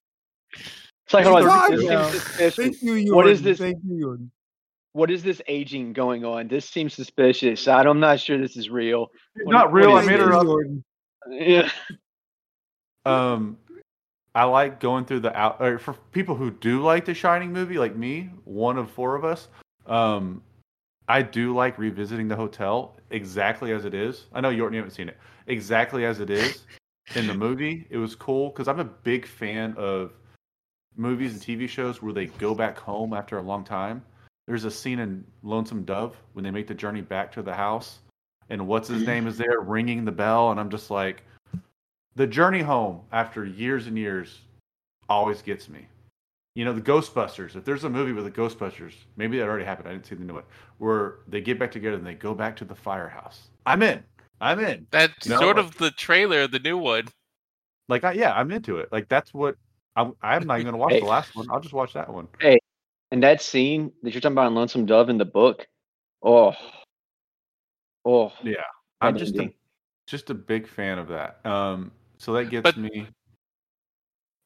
It's 1.07 1.15
like, 1.15 1.25
hold 1.27 1.45
on, 1.47 1.71
this 1.77 1.85
now. 1.85 2.09
seems 2.09 2.23
suspicious. 2.23 2.57
Thank 2.57 2.83
you, 2.83 3.15
What 3.15 3.29
is 3.29 3.43
this? 3.43 3.59
Thank 3.59 3.79
you, 3.87 4.01
Jordan. 4.01 4.31
What 4.95 5.11
is 5.11 5.23
this 5.23 5.43
aging 5.49 5.93
going 5.93 6.25
on? 6.25 6.49
This 6.49 6.69
seems 6.69 6.95
suspicious. 6.95 7.67
I'm 7.69 7.99
not 8.01 8.21
sure 8.21 8.39
this 8.39 8.57
is 8.57 8.71
real. 8.71 9.09
What- 9.43 9.53
not 9.53 9.73
real. 9.73 9.93
I 9.95 10.01
is 10.01 10.07
made 10.07 10.21
her 10.21 10.33
up. 10.33 10.47
Yeah. 11.29 11.69
Um, 13.05 13.59
I 14.35 14.45
like 14.45 14.81
going 14.81 15.05
through 15.05 15.21
the 15.21 15.37
out. 15.37 15.61
Or 15.61 15.79
for 15.79 15.95
people 16.13 16.35
who 16.35 16.51
do 16.51 16.81
like 16.83 17.05
the 17.05 17.15
Shining 17.15 17.53
movie, 17.53 17.79
like 17.79 17.97
me, 17.97 18.31
one 18.45 18.79
of 18.79 18.91
four 18.91 19.15
of 19.15 19.25
us. 19.25 19.49
Um, 19.87 20.43
I 21.09 21.23
do 21.23 21.55
like 21.55 21.79
revisiting 21.79 22.29
the 22.29 22.37
hotel 22.37 22.97
exactly 23.11 23.73
as 23.73 23.85
it 23.85 23.95
is. 23.95 24.27
I 24.33 24.41
know 24.41 24.51
you 24.51 24.65
haven't 24.65 24.91
seen 24.91 25.09
it 25.09 25.19
exactly 25.47 26.05
as 26.07 26.21
it 26.21 26.31
is 26.31 26.65
in 27.15 27.27
the 27.27 27.35
movie. 27.35 27.87
It 27.91 27.99
was 27.99 28.15
cool 28.15 28.51
because 28.51 28.69
I'm 28.69 28.81
a 28.81 28.85
big 28.85 29.27
fan 29.27 29.75
of 29.77 30.13
movies 30.97 31.33
and 31.33 31.43
TV 31.43 31.69
shows 31.69 32.01
where 32.01 32.13
they 32.13 32.27
go 32.27 32.55
back 32.55 32.79
home 32.79 33.13
after 33.13 33.39
a 33.39 33.43
long 33.43 33.65
time. 33.65 34.03
There's 34.47 34.65
a 34.65 34.71
scene 34.71 34.99
in 34.99 35.25
Lonesome 35.43 35.85
Dove 35.85 36.17
when 36.33 36.45
they 36.45 36.51
make 36.51 36.67
the 36.67 36.75
journey 36.75 37.01
back 37.01 37.33
to 37.33 37.43
the 37.43 37.55
house, 37.55 38.01
and 38.51 38.67
what's 38.67 38.89
his 38.89 39.07
name 39.07 39.27
is 39.27 39.39
there 39.39 39.61
ringing 39.61 40.05
the 40.05 40.13
bell, 40.13 40.51
and 40.51 40.61
I'm 40.61 40.69
just 40.71 40.91
like, 40.91 41.23
the 42.15 42.27
journey 42.27 42.61
home 42.61 43.01
after 43.11 43.45
years 43.45 43.87
and 43.87 43.99
years 43.99 44.43
always 45.09 45.41
gets 45.43 45.69
me. 45.69 45.87
You 46.55 46.65
know, 46.65 46.73
the 46.73 46.81
Ghostbusters. 46.81 47.57
If 47.57 47.65
there's 47.65 47.83
a 47.85 47.91
movie 47.91 48.13
with 48.13 48.25
the 48.25 48.31
Ghostbusters, 48.31 48.93
maybe 49.17 49.39
that 49.39 49.45
already 49.49 49.65
happened. 49.65 49.89
I 49.89 49.93
didn't 49.93 50.07
see 50.07 50.15
the 50.15 50.25
new 50.25 50.35
one 50.35 50.45
where 50.79 51.17
they 51.27 51.41
get 51.41 51.59
back 51.59 51.73
together 51.73 51.97
and 51.97 52.07
they 52.07 52.15
go 52.15 52.33
back 52.35 52.55
to 52.57 52.65
the 52.65 52.75
firehouse. 52.77 53.49
I'm 53.67 53.83
in. 53.83 54.05
I'm 54.41 54.61
in. 54.61 54.87
That's 54.91 55.27
No. 55.27 55.39
sort 55.41 55.59
of 55.59 55.77
the 55.79 55.91
trailer, 55.93 56.47
the 56.47 56.61
new 56.61 56.79
one. 56.79 57.09
Like, 57.89 58.05
I, 58.05 58.13
yeah, 58.13 58.33
I'm 58.35 58.51
into 58.53 58.79
it. 58.79 58.89
Like, 58.93 59.09
that's 59.09 59.35
what 59.35 59.57
I'm. 59.97 60.15
I'm 60.23 60.47
not 60.47 60.55
even 60.61 60.67
gonna 60.67 60.77
watch 60.79 60.93
Hey. 60.93 61.01
the 61.01 61.07
last 61.07 61.35
one. 61.35 61.47
I'll 61.51 61.61
just 61.61 61.75
watch 61.75 61.93
that 61.95 62.13
one. 62.13 62.29
Hey, 62.41 62.59
and 63.11 63.23
that 63.23 63.43
scene 63.43 63.93
that 64.03 64.13
you're 64.15 64.21
talking 64.21 64.35
about 64.35 64.47
in 64.47 64.55
Lonesome 64.55 64.87
Dove 64.87 65.09
in 65.09 65.19
the 65.19 65.25
book, 65.25 65.67
oh, 66.23 66.55
oh, 68.05 68.33
Yeah, 68.43 68.55
I'm 69.01 69.17
just 69.19 69.37
a, 69.37 69.53
just 70.07 70.31
a 70.31 70.35
big 70.35 70.67
fan 70.69 70.99
of 70.99 71.09
that. 71.09 71.45
Um, 71.45 71.91
so 72.19 72.33
that 72.35 72.47
gets 72.51 72.63
But- 72.63 72.77
me. 72.77 73.09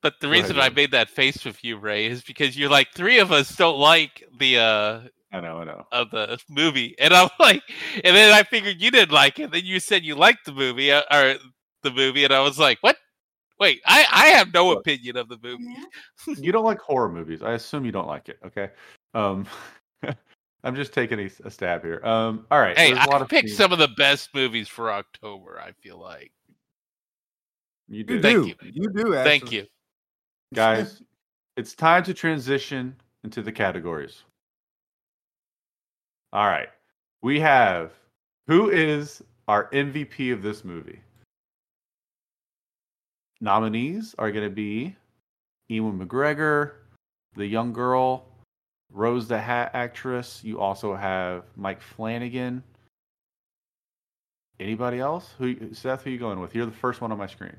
But 0.00 0.14
the 0.20 0.26
Go 0.28 0.32
ahead, 0.32 0.42
reason 0.42 0.56
I 0.56 0.60
Jordan. 0.60 0.74
made 0.74 0.90
that 0.92 1.10
face 1.10 1.44
with 1.44 1.64
you, 1.64 1.76
Ray, 1.76 2.06
is 2.06 2.22
because 2.22 2.56
you're 2.56 2.70
like 2.70 2.88
three 2.94 3.18
of 3.18 3.32
us 3.32 3.54
don't 3.56 3.78
like 3.78 4.22
the 4.38 4.58
uh 4.58 5.00
I 5.32 5.40
know, 5.40 5.58
I 5.58 5.64
know. 5.64 5.86
of 5.92 6.10
the 6.10 6.38
movie, 6.48 6.94
and 6.98 7.12
I'm 7.12 7.28
like, 7.40 7.62
and 8.02 8.16
then 8.16 8.32
I 8.32 8.42
figured 8.44 8.80
you 8.80 8.90
didn't 8.90 9.12
like 9.12 9.38
it. 9.38 9.50
Then 9.50 9.64
you 9.64 9.80
said 9.80 10.04
you 10.04 10.14
liked 10.14 10.46
the 10.46 10.52
movie, 10.52 10.90
uh, 10.90 11.02
or 11.12 11.34
the 11.82 11.90
movie, 11.90 12.24
and 12.24 12.32
I 12.32 12.40
was 12.40 12.58
like, 12.58 12.78
what? 12.80 12.96
Wait, 13.60 13.80
I 13.86 14.06
I 14.10 14.26
have 14.28 14.54
no 14.54 14.68
Look. 14.68 14.80
opinion 14.80 15.16
of 15.16 15.28
the 15.28 15.38
movie. 15.42 15.76
you 16.40 16.52
don't 16.52 16.64
like 16.64 16.78
horror 16.80 17.10
movies. 17.10 17.42
I 17.42 17.52
assume 17.54 17.84
you 17.84 17.92
don't 17.92 18.06
like 18.06 18.28
it. 18.28 18.38
Okay. 18.46 18.70
Um, 19.14 19.46
I'm 20.64 20.74
just 20.76 20.92
taking 20.92 21.18
a, 21.18 21.30
a 21.44 21.50
stab 21.50 21.82
here. 21.82 22.00
Um, 22.04 22.46
all 22.50 22.60
right. 22.60 22.76
Hey, 22.78 22.92
there's 22.92 23.04
a 23.04 23.10
lot 23.10 23.22
I 23.22 23.26
picked 23.26 23.50
some 23.50 23.72
of 23.72 23.78
the 23.78 23.88
best 23.88 24.34
movies 24.34 24.68
for 24.68 24.92
October. 24.92 25.60
I 25.60 25.72
feel 25.82 26.00
like. 26.00 26.32
You 27.88 27.98
You 27.98 28.04
did, 28.04 28.22
Thank 28.22 28.44
do. 28.44 28.48
you. 28.48 28.54
You 28.72 28.90
do. 28.92 29.12
Thank 29.14 29.52
you. 29.52 29.66
Guys. 30.54 31.02
it's 31.56 31.74
time 31.74 32.02
to 32.04 32.14
transition 32.14 32.94
into 33.24 33.42
the 33.42 33.52
categories. 33.52 34.22
All 36.32 36.46
right. 36.46 36.68
We 37.22 37.40
have 37.40 37.92
who 38.46 38.70
is 38.70 39.22
our 39.46 39.70
MVP 39.70 40.32
of 40.32 40.42
this 40.42 40.64
movie? 40.64 41.00
Nominees 43.40 44.14
are 44.18 44.32
going 44.32 44.48
to 44.48 44.54
be 44.54 44.96
Ewan 45.68 45.98
McGregor, 45.98 46.72
the 47.36 47.46
young 47.46 47.72
girl, 47.72 48.24
Rose 48.92 49.28
the 49.28 49.38
Hat 49.38 49.70
actress. 49.74 50.40
You 50.42 50.60
also 50.60 50.94
have 50.94 51.44
Mike 51.56 51.80
Flanagan. 51.80 52.62
Anybody 54.58 54.98
else? 54.98 55.34
Who 55.38 55.72
Seth? 55.72 56.02
Who 56.02 56.10
are 56.10 56.12
you 56.12 56.18
going 56.18 56.40
with? 56.40 56.54
You're 56.54 56.66
the 56.66 56.72
first 56.72 57.00
one 57.00 57.12
on 57.12 57.18
my 57.18 57.26
screen. 57.26 57.54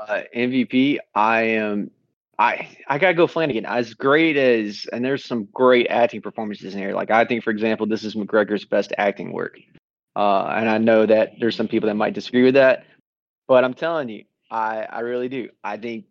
Uh, 0.00 0.22
MVP. 0.34 0.98
I 1.14 1.42
am. 1.42 1.90
I 2.38 2.68
I 2.88 2.98
gotta 2.98 3.14
go 3.14 3.26
Flanagan. 3.26 3.64
As 3.64 3.94
great 3.94 4.36
as 4.36 4.86
and 4.92 5.04
there's 5.04 5.24
some 5.24 5.48
great 5.52 5.86
acting 5.88 6.20
performances 6.20 6.74
in 6.74 6.80
here. 6.80 6.92
Like 6.92 7.10
I 7.10 7.24
think, 7.24 7.44
for 7.44 7.50
example, 7.50 7.86
this 7.86 8.04
is 8.04 8.14
McGregor's 8.14 8.64
best 8.64 8.92
acting 8.98 9.32
work. 9.32 9.58
Uh, 10.16 10.46
and 10.56 10.68
I 10.68 10.78
know 10.78 11.06
that 11.06 11.34
there's 11.38 11.56
some 11.56 11.68
people 11.68 11.88
that 11.88 11.94
might 11.94 12.14
disagree 12.14 12.44
with 12.44 12.54
that, 12.54 12.84
but 13.48 13.64
I'm 13.64 13.74
telling 13.74 14.08
you, 14.08 14.24
I 14.50 14.86
I 14.88 15.00
really 15.00 15.28
do. 15.28 15.48
I 15.62 15.76
think 15.76 16.06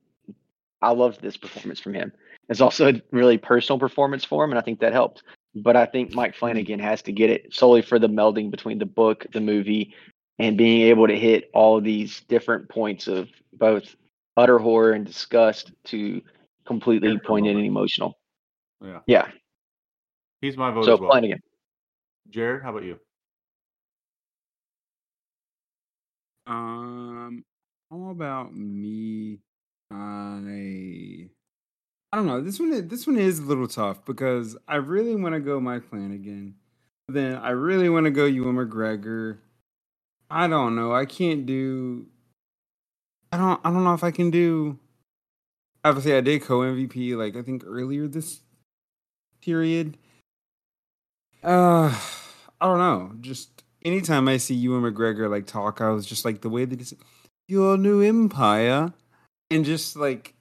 I 0.82 0.92
loved 0.92 1.22
this 1.22 1.38
performance 1.38 1.80
from 1.80 1.94
him. 1.94 2.12
It's 2.50 2.62
also 2.62 2.90
a 2.90 3.02
really 3.12 3.38
personal 3.38 3.80
performance 3.80 4.26
for 4.26 4.44
him, 4.44 4.52
and 4.52 4.60
I 4.60 4.62
think 4.62 4.80
that 4.80 4.94
helped. 4.94 5.24
But 5.56 5.76
I 5.76 5.86
think 5.86 6.14
Mike 6.14 6.36
Flanagan 6.36 6.80
has 6.80 7.02
to 7.04 7.12
get 7.12 7.30
it 7.30 7.54
solely 7.54 7.82
for 7.82 8.00
the 8.00 8.10
melding 8.10 8.50
between 8.50 8.80
the 8.80 8.86
book, 8.86 9.26
the 9.34 9.40
movie, 9.40 9.94
and 10.40 10.58
being 10.58 10.82
able 10.84 11.08
to 11.08 11.18
hit 11.18 11.50
all 11.54 11.80
these 11.82 12.22
different 12.22 12.68
points 12.70 13.08
of 13.08 13.30
both 13.54 13.96
utter 14.38 14.58
horror 14.60 14.94
and 14.94 15.06
disgust 15.06 15.72
to 15.86 16.22
completely 16.66 17.10
Character 17.10 17.28
poignant 17.28 17.58
and 17.58 17.66
emotional. 17.68 18.18
Yeah, 18.82 19.00
Yeah. 19.08 19.32
he's 20.42 20.58
my 20.58 20.72
vote 20.72 20.86
So 20.86 20.94
as 20.96 21.00
well. 21.00 21.12
Flanagan. 21.12 21.40
Jared, 22.30 22.64
how 22.64 22.72
about 22.72 22.84
you? 22.84 23.00
Um, 26.48 27.44
how 27.92 28.10
about 28.10 28.54
me? 28.56 29.40
I 29.92 31.30
I 32.12 32.18
don't 32.18 32.28
know. 32.28 32.42
This 32.42 32.60
one 32.60 32.72
is- 32.74 32.88
this 32.88 33.08
one 33.08 33.18
is 33.18 33.40
a 33.40 33.44
little 33.44 33.68
tough 33.68 34.06
because 34.06 34.58
I 34.68 34.76
really 34.78 35.16
want 35.16 35.34
to 35.36 35.40
go 35.40 35.60
Mike 35.60 35.84
Flanagan. 35.84 36.56
Then 37.08 37.36
I 37.38 37.52
really 37.52 37.90
want 37.90 38.06
to 38.06 38.12
go 38.12 38.26
Ewan 38.26 38.56
McGregor. 38.56 39.40
I 40.34 40.48
don't 40.48 40.76
know. 40.76 40.96
I 40.96 41.06
can't 41.06 41.46
do. 41.46 42.08
I 43.32 43.38
don't. 43.38 43.62
I 43.64 43.70
don't 43.70 43.84
know 43.84 43.94
if 43.94 44.04
I 44.04 44.10
can 44.10 44.32
do. 44.32 44.80
Obviously, 45.86 46.16
I 46.16 46.22
did 46.22 46.42
co 46.42 46.62
MVP 46.62 47.16
like 47.16 47.36
I 47.36 47.44
think 47.44 47.64
earlier 47.64 48.08
this 48.08 48.40
period. 49.44 49.96
Uh, 51.44 51.96
I 52.60 52.66
don't 52.66 52.80
know. 52.80 53.12
Just 53.22 53.64
anytime 53.86 54.28
I 54.28 54.38
see 54.38 54.56
Ewan 54.56 54.82
McGregor 54.82 55.30
like 55.30 55.46
talk, 55.46 55.82
I 55.82 55.90
was 55.90 56.04
just 56.04 56.26
like 56.26 56.42
the 56.42 56.50
way 56.50 56.66
that 56.66 56.80
he 56.80 56.86
said, 56.86 56.98
"Your 57.48 57.78
new 57.78 58.02
empire," 58.02 58.92
and 59.52 59.64
just 59.64 59.96
like, 59.96 60.34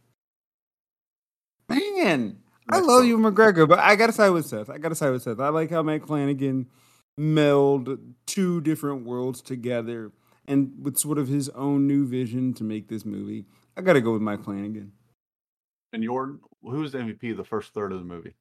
man, 1.68 2.38
I 2.66 2.80
love 2.80 3.04
you, 3.04 3.18
McGregor, 3.18 3.68
but 3.68 3.78
I 3.78 3.96
gotta 3.96 4.12
side 4.12 4.30
with 4.30 4.46
Seth. 4.46 4.70
I 4.70 4.78
gotta 4.78 4.94
side 4.94 5.10
with 5.10 5.22
Seth. 5.22 5.38
I 5.38 5.50
like 5.50 5.68
how 5.68 5.82
Mike 5.82 6.06
Flanagan 6.06 6.68
meld 7.16 7.98
two 8.26 8.60
different 8.60 9.04
worlds 9.04 9.42
together 9.42 10.12
and 10.46 10.72
with 10.80 10.98
sort 10.98 11.18
of 11.18 11.28
his 11.28 11.48
own 11.50 11.86
new 11.86 12.06
vision 12.06 12.54
to 12.54 12.64
make 12.64 12.88
this 12.88 13.04
movie. 13.04 13.44
I 13.76 13.82
gotta 13.82 14.00
go 14.00 14.12
with 14.12 14.22
Mike 14.22 14.44
Flanagan. 14.44 14.92
And 15.92 16.02
Jordan, 16.02 16.40
who's 16.62 16.92
the 16.92 16.98
MVP 16.98 17.32
of 17.32 17.36
the 17.36 17.44
first 17.44 17.74
third 17.74 17.92
of 17.92 17.98
the 17.98 18.04
movie? 18.04 18.34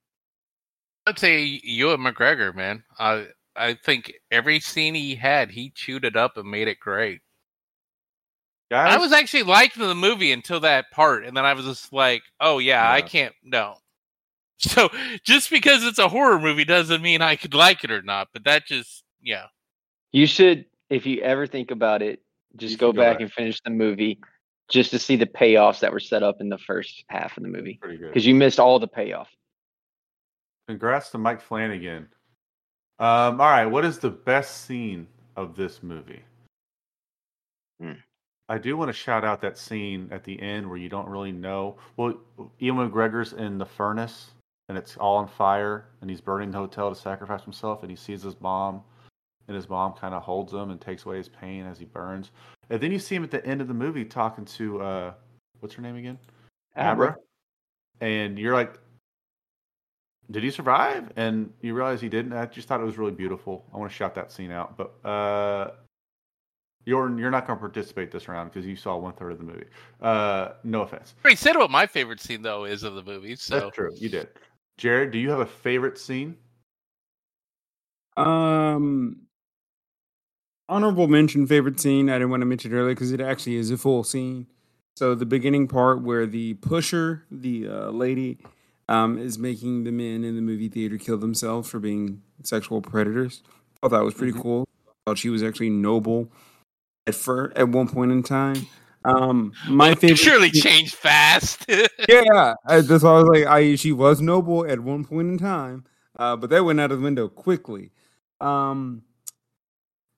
I'd 1.05 1.19
say 1.19 1.59
Ewan 1.63 1.99
McGregor, 1.99 2.55
man. 2.55 2.83
I 2.99 3.27
I 3.55 3.73
think 3.73 4.13
every 4.31 4.59
scene 4.59 4.95
he 4.95 5.15
had, 5.15 5.51
he 5.51 5.71
chewed 5.71 6.05
it 6.05 6.15
up 6.15 6.37
and 6.37 6.49
made 6.49 6.67
it 6.67 6.79
great. 6.79 7.21
Guys, 8.69 8.95
I 8.95 8.97
was 8.97 9.11
actually 9.11 9.43
liking 9.43 9.85
the 9.85 9.95
movie 9.95 10.31
until 10.31 10.61
that 10.61 10.91
part, 10.91 11.25
and 11.25 11.35
then 11.35 11.43
I 11.43 11.53
was 11.53 11.65
just 11.65 11.91
like, 11.91 12.23
"Oh 12.39 12.59
yeah, 12.59 12.89
I 12.89 13.01
can't 13.01 13.35
no." 13.43 13.75
So 14.69 14.89
just 15.23 15.49
because 15.49 15.83
it's 15.83 15.97
a 15.97 16.07
horror 16.07 16.39
movie 16.39 16.65
doesn't 16.65 17.01
mean 17.01 17.21
I 17.21 17.35
could 17.35 17.55
like 17.55 17.83
it 17.83 17.89
or 17.89 18.03
not. 18.03 18.27
But 18.31 18.43
that 18.43 18.67
just 18.67 19.03
yeah, 19.21 19.45
You 20.11 20.27
should, 20.27 20.65
if 20.89 21.05
you 21.05 21.21
ever 21.21 21.47
think 21.47 21.71
about 21.71 22.01
it, 22.01 22.21
just 22.57 22.77
go 22.77 22.91
go 22.91 23.01
back 23.01 23.15
back. 23.15 23.21
and 23.21 23.31
finish 23.33 23.59
the 23.61 23.71
movie 23.71 24.19
just 24.69 24.91
to 24.91 24.99
see 24.99 25.15
the 25.15 25.25
payoffs 25.25 25.79
that 25.79 25.91
were 25.91 25.99
set 25.99 26.21
up 26.23 26.41
in 26.41 26.49
the 26.49 26.57
first 26.59 27.03
half 27.07 27.37
of 27.37 27.43
the 27.43 27.49
movie. 27.49 27.79
pretty 27.81 27.97
good. 27.97 28.07
Because 28.07 28.25
you 28.25 28.35
missed 28.35 28.59
all 28.59 28.77
the 28.79 28.87
payoff. 28.87 29.29
Congrats 30.67 31.09
to 31.09 31.17
Mike 31.17 31.41
Flanagan. 31.41 32.07
Um, 32.99 33.41
all 33.41 33.49
right, 33.49 33.65
what 33.65 33.83
is 33.83 33.97
the 33.97 34.11
best 34.11 34.65
scene 34.65 35.07
of 35.35 35.55
this 35.55 35.81
movie? 35.81 36.21
Hmm. 37.81 37.93
I 38.47 38.57
do 38.57 38.77
want 38.77 38.89
to 38.89 38.93
shout 38.93 39.23
out 39.23 39.41
that 39.41 39.57
scene 39.57 40.07
at 40.11 40.23
the 40.23 40.39
end 40.41 40.67
where 40.67 40.77
you 40.77 40.89
don't 40.89 41.07
really 41.07 41.31
know. 41.31 41.77
Well, 41.97 42.15
Ewan 42.59 42.91
McGregor's 42.91 43.33
in 43.33 43.57
the 43.57 43.65
furnace 43.65 44.31
and 44.71 44.77
it's 44.77 44.95
all 44.95 45.17
on 45.17 45.27
fire, 45.27 45.83
and 45.99 46.09
he's 46.09 46.21
burning 46.21 46.49
the 46.49 46.57
hotel 46.57 46.87
to 46.87 46.95
sacrifice 46.95 47.43
himself, 47.43 47.81
and 47.81 47.89
he 47.89 47.97
sees 47.97 48.23
his 48.23 48.39
mom, 48.39 48.81
and 49.49 49.55
his 49.55 49.67
mom 49.67 49.91
kind 49.91 50.13
of 50.13 50.23
holds 50.23 50.53
him 50.53 50.71
and 50.71 50.79
takes 50.79 51.05
away 51.05 51.17
his 51.17 51.27
pain 51.27 51.65
as 51.65 51.77
he 51.77 51.83
burns. 51.83 52.31
And 52.69 52.79
then 52.79 52.89
you 52.89 52.97
see 52.97 53.13
him 53.13 53.25
at 53.25 53.31
the 53.31 53.45
end 53.45 53.59
of 53.59 53.67
the 53.67 53.73
movie 53.73 54.05
talking 54.05 54.45
to 54.45 54.81
uh, 54.81 55.13
what's 55.59 55.75
her 55.75 55.81
name 55.81 55.97
again? 55.97 56.17
Abra. 56.77 57.17
And 57.99 58.39
you're 58.39 58.53
like, 58.53 58.79
did 60.31 60.41
he 60.41 60.51
survive? 60.51 61.11
And 61.17 61.51
you 61.59 61.73
realize 61.73 61.99
he 61.99 62.07
didn't. 62.07 62.31
I 62.31 62.45
just 62.45 62.69
thought 62.69 62.79
it 62.79 62.85
was 62.85 62.97
really 62.97 63.11
beautiful. 63.11 63.65
I 63.73 63.77
want 63.77 63.91
to 63.91 63.97
shout 63.97 64.15
that 64.15 64.31
scene 64.31 64.51
out. 64.51 64.77
But 64.77 65.05
uh, 65.05 65.71
you're 66.85 67.19
you're 67.19 67.29
not 67.29 67.45
going 67.45 67.57
to 67.57 67.59
participate 67.59 68.09
this 68.09 68.27
round 68.27 68.51
because 68.51 68.65
you 68.65 68.75
saw 68.75 68.95
one 68.97 69.13
third 69.13 69.33
of 69.33 69.37
the 69.37 69.43
movie. 69.43 69.65
Uh, 70.01 70.53
no 70.63 70.81
offense. 70.81 71.13
I 71.19 71.27
already 71.27 71.35
said 71.35 71.57
what 71.57 71.69
my 71.69 71.85
favorite 71.85 72.19
scene 72.19 72.41
though 72.41 72.65
is 72.65 72.83
of 72.83 72.95
the 72.95 73.03
movie. 73.03 73.35
So 73.35 73.59
That's 73.59 73.75
true. 73.75 73.91
You 73.95 74.09
did. 74.09 74.29
Jared, 74.77 75.11
do 75.11 75.19
you 75.19 75.29
have 75.29 75.39
a 75.39 75.45
favorite 75.45 75.97
scene? 75.97 76.37
Um, 78.17 79.27
honorable 80.69 81.07
mention 81.07 81.47
favorite 81.47 81.79
scene. 81.79 82.09
I 82.09 82.13
didn't 82.13 82.29
want 82.29 82.41
to 82.41 82.45
mention 82.45 82.73
earlier 82.73 82.93
because 82.95 83.11
it 83.11 83.21
actually 83.21 83.55
is 83.55 83.71
a 83.71 83.77
full 83.77 84.03
scene. 84.03 84.47
So 84.95 85.15
the 85.15 85.25
beginning 85.25 85.67
part 85.67 86.01
where 86.01 86.25
the 86.25 86.55
pusher, 86.55 87.23
the 87.31 87.67
uh, 87.67 87.89
lady, 87.91 88.39
um, 88.89 89.17
is 89.17 89.39
making 89.39 89.83
the 89.85 89.91
men 89.91 90.23
in 90.23 90.35
the 90.35 90.41
movie 90.41 90.67
theater 90.69 90.97
kill 90.97 91.17
themselves 91.17 91.69
for 91.69 91.79
being 91.79 92.21
sexual 92.43 92.81
predators. 92.81 93.41
I 93.81 93.87
thought 93.87 93.97
that 93.97 94.03
was 94.03 94.13
pretty 94.13 94.33
Mhm. 94.33 94.41
cool. 94.41 94.67
I 94.87 94.91
thought 95.05 95.17
she 95.17 95.29
was 95.29 95.43
actually 95.43 95.69
noble 95.69 96.31
at 97.07 97.15
first, 97.15 97.55
at 97.57 97.69
one 97.69 97.87
point 97.87 98.11
in 98.11 98.23
time. 98.23 98.67
Um, 99.03 99.53
my 99.67 99.87
Well, 99.89 99.95
favorite 99.95 100.17
surely 100.19 100.49
scene- 100.51 100.61
changed 100.61 100.95
fast. 100.95 101.65
yeah, 102.09 102.53
I, 102.65 102.81
that's 102.81 103.03
why 103.03 103.11
I 103.11 103.19
was 103.21 103.27
like, 103.29 103.45
I 103.45 103.75
she 103.75 103.91
was 103.91 104.21
noble 104.21 104.65
at 104.65 104.79
one 104.79 105.05
point 105.05 105.27
in 105.29 105.37
time, 105.37 105.85
uh, 106.17 106.35
but 106.35 106.49
that 106.51 106.63
went 106.63 106.79
out 106.79 106.91
of 106.91 106.99
the 106.99 107.03
window 107.03 107.27
quickly. 107.27 107.91
Um, 108.39 109.03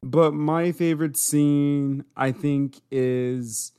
but 0.02 0.34
my 0.34 0.72
favorite 0.74 1.16
scene, 1.18 2.04
I 2.18 2.32
think, 2.34 2.82
is 2.92 3.72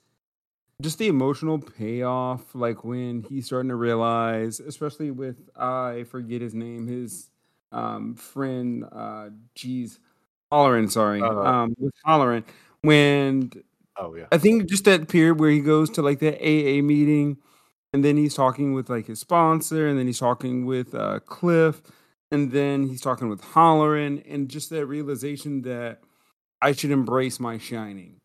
just 0.81 0.99
the 0.99 1.09
emotional 1.09 1.59
payoff, 1.59 2.55
like 2.55 2.83
when 2.85 3.23
he's 3.29 3.47
starting 3.47 3.69
to 3.69 3.77
realize, 3.77 4.59
especially 4.61 5.11
with 5.11 5.37
I 5.57 6.05
forget 6.05 6.41
his 6.41 6.55
name, 6.55 6.87
his 6.87 7.31
um 7.73 8.15
friend, 8.15 8.85
uh, 8.91 9.31
geez, 9.55 9.99
Hallorann, 10.51 10.91
sorry, 10.91 11.21
Uh, 11.21 11.29
um, 11.43 11.75
with 11.79 11.93
Hallorann, 12.07 12.45
when 12.83 13.51
Oh 13.97 14.15
yeah. 14.15 14.27
I 14.33 14.39
think 14.39 14.69
just 14.69 14.85
that 14.85 15.09
period 15.09 15.39
where 15.39 15.51
he 15.51 15.61
goes 15.61 15.91
to 15.91 16.03
like 16.03 16.19
the 16.19 16.35
AA 16.35 16.83
meeting 16.83 17.39
and 17.93 18.05
then 18.05 18.17
he's 18.17 18.35
talking 18.35 18.75
with 18.75 18.91
like 18.91 19.07
his 19.07 19.21
sponsor 19.21 19.87
and 19.87 19.99
then 19.99 20.07
he's 20.07 20.19
talking 20.19 20.67
with 20.67 20.95
uh, 20.95 21.21
Cliff 21.21 21.81
and 22.31 22.51
then 22.51 22.89
he's 22.89 23.01
talking 23.01 23.29
with 23.29 23.41
Hallorann 23.43 24.23
and 24.29 24.49
just 24.49 24.71
that 24.71 24.87
realization 24.87 25.63
that 25.63 26.01
I 26.61 26.73
should 26.73 26.91
embrace 26.91 27.39
my 27.39 27.59
shining. 27.59 28.17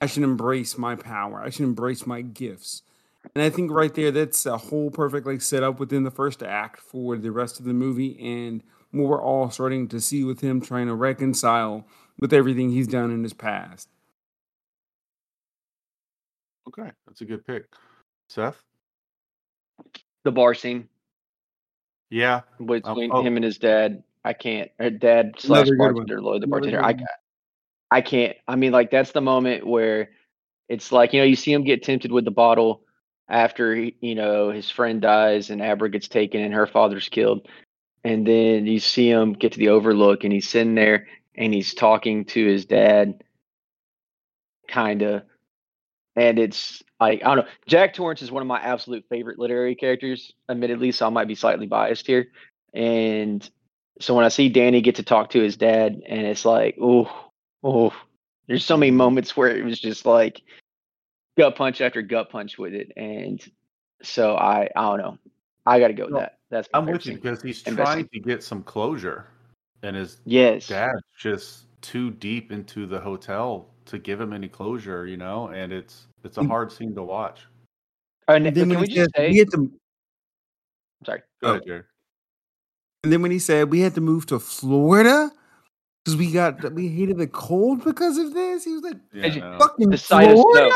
I 0.00 0.06
should 0.06 0.24
embrace 0.24 0.78
my 0.78 0.96
power. 0.96 1.40
I 1.42 1.50
should 1.50 1.64
embrace 1.64 2.06
my 2.06 2.22
gifts. 2.22 2.82
And 3.34 3.42
I 3.42 3.50
think 3.50 3.70
right 3.70 3.94
there, 3.94 4.10
that's 4.10 4.46
a 4.46 4.56
whole 4.56 4.90
perfect 4.90 5.26
like 5.26 5.42
setup 5.42 5.78
within 5.78 6.04
the 6.04 6.10
first 6.10 6.42
act 6.42 6.80
for 6.80 7.16
the 7.16 7.30
rest 7.30 7.58
of 7.60 7.66
the 7.66 7.74
movie 7.74 8.18
and 8.20 8.62
what 8.90 9.08
we're 9.08 9.22
all 9.22 9.50
starting 9.50 9.88
to 9.88 10.00
see 10.00 10.24
with 10.24 10.40
him 10.40 10.60
trying 10.60 10.86
to 10.86 10.94
reconcile 10.94 11.86
with 12.18 12.32
everything 12.32 12.70
he's 12.70 12.88
done 12.88 13.10
in 13.10 13.22
his 13.22 13.34
past. 13.34 13.88
Okay, 16.68 16.90
that's 17.06 17.20
a 17.20 17.24
good 17.24 17.46
pick. 17.46 17.64
Seth. 18.28 18.62
The 20.24 20.32
bar 20.32 20.54
scene 20.54 20.88
Yeah. 22.10 22.42
Um, 22.60 22.66
between 22.66 23.10
oh. 23.12 23.22
him 23.22 23.36
and 23.36 23.44
his 23.44 23.58
dad. 23.58 24.02
I 24.24 24.32
can't. 24.34 24.70
Or 24.78 24.90
dad 24.90 25.34
slash 25.38 25.68
bartender, 25.78 26.20
Lloyd 26.20 26.42
the 26.42 26.46
bartender. 26.46 26.84
I. 26.84 26.96
I 27.90 28.00
can't. 28.00 28.36
I 28.46 28.56
mean, 28.56 28.72
like 28.72 28.90
that's 28.90 29.12
the 29.12 29.20
moment 29.20 29.66
where 29.66 30.10
it's 30.68 30.92
like 30.92 31.12
you 31.12 31.20
know 31.20 31.26
you 31.26 31.36
see 31.36 31.52
him 31.52 31.64
get 31.64 31.82
tempted 31.82 32.12
with 32.12 32.24
the 32.24 32.30
bottle 32.30 32.82
after 33.28 33.74
you 33.74 34.14
know 34.14 34.50
his 34.50 34.70
friend 34.70 35.00
dies 35.00 35.50
and 35.50 35.62
Abra 35.62 35.88
gets 35.88 36.08
taken 36.08 36.42
and 36.42 36.52
her 36.52 36.66
father's 36.66 37.08
killed, 37.08 37.48
and 38.04 38.26
then 38.26 38.66
you 38.66 38.78
see 38.78 39.08
him 39.08 39.32
get 39.32 39.52
to 39.52 39.58
the 39.58 39.70
Overlook 39.70 40.24
and 40.24 40.32
he's 40.32 40.48
sitting 40.48 40.74
there 40.74 41.06
and 41.34 41.54
he's 41.54 41.72
talking 41.72 42.24
to 42.26 42.44
his 42.44 42.66
dad, 42.66 43.22
kind 44.68 45.02
of, 45.02 45.22
and 46.18 46.38
it's 46.38 46.82
like 47.00 47.22
I 47.22 47.34
don't 47.34 47.44
know. 47.44 47.52
Jack 47.66 47.94
Torrance 47.94 48.22
is 48.22 48.32
one 48.32 48.42
of 48.42 48.46
my 48.46 48.58
absolute 48.60 49.04
favorite 49.08 49.38
literary 49.38 49.74
characters, 49.74 50.32
admittedly, 50.48 50.92
so 50.92 51.06
I 51.06 51.10
might 51.10 51.28
be 51.28 51.34
slightly 51.34 51.66
biased 51.66 52.06
here, 52.06 52.28
and 52.74 53.48
so 54.00 54.14
when 54.14 54.24
I 54.24 54.28
see 54.28 54.48
Danny 54.48 54.80
get 54.80 54.96
to 54.96 55.02
talk 55.02 55.30
to 55.30 55.40
his 55.40 55.56
dad, 55.56 56.02
and 56.06 56.26
it's 56.26 56.44
like, 56.44 56.76
oh, 56.80 57.30
oh, 57.62 57.92
there's 58.46 58.64
so 58.64 58.76
many 58.76 58.90
moments 58.90 59.36
where 59.36 59.48
it 59.48 59.64
was 59.64 59.80
just 59.80 60.06
like 60.06 60.42
gut 61.36 61.56
punch 61.56 61.80
after 61.80 62.02
gut 62.02 62.30
punch 62.30 62.58
with 62.58 62.74
it, 62.74 62.92
and 62.96 63.40
so 64.02 64.36
I, 64.36 64.68
I 64.74 64.82
don't 64.82 64.98
know, 64.98 65.18
I 65.66 65.78
got 65.78 65.88
to 65.88 65.94
go 65.94 66.04
with 66.04 66.14
No, 66.14 66.20
that. 66.20 66.38
That's 66.50 66.68
I'm 66.74 66.86
with 66.86 67.06
you 67.06 67.14
because 67.14 67.42
he's 67.42 67.62
trying 67.62 68.08
to 68.12 68.20
get 68.20 68.42
some 68.42 68.62
closure, 68.62 69.28
and 69.82 69.94
his 69.94 70.20
Yes, 70.24 70.66
dad's 70.66 71.02
just 71.16 71.66
too 71.80 72.10
deep 72.10 72.50
into 72.50 72.86
the 72.86 72.98
hotel 72.98 73.68
to 73.88 73.98
give 73.98 74.20
him 74.20 74.32
any 74.32 74.48
closure, 74.48 75.06
you 75.06 75.16
know. 75.16 75.48
And 75.48 75.72
it's 75.72 76.06
it's 76.24 76.38
a 76.38 76.44
hard 76.44 76.70
scene 76.72 76.94
to 76.94 77.02
watch. 77.02 77.46
and 78.28 78.46
And 78.46 78.56
then 78.56 78.62
can 78.64 78.68
when 78.70 78.80
we 78.80 78.88
he 78.88 78.94
just 78.94 79.10
said 79.16 79.22
say? 79.26 79.30
we 79.30 79.38
had 79.38 79.50
to, 79.50 79.58
I'm 79.58 79.70
sorry. 81.06 81.22
Go 81.42 81.48
Oh. 81.48 81.50
ahead, 81.52 81.62
Jared. 81.66 81.84
and 83.04 83.12
then 83.12 83.22
when 83.22 83.30
he 83.30 83.38
said 83.38 83.70
we 83.70 83.80
had 83.80 83.94
to 83.94 84.00
move 84.00 84.26
to 84.26 84.38
Florida 84.38 85.30
because 86.04 86.16
we 86.16 86.32
got 86.32 86.72
we 86.72 86.88
hated 86.88 87.18
the 87.18 87.26
cold 87.26 87.84
because 87.84 88.18
of 88.18 88.34
this, 88.34 88.64
he 88.64 88.72
was 88.72 88.82
like, 88.82 88.96
Yeah, 89.12 89.26
you- 89.26 89.40
"Fucking 89.58 89.90
The 89.90 89.98
sight 89.98 90.30
of 90.30 90.38
snow. 90.38 90.70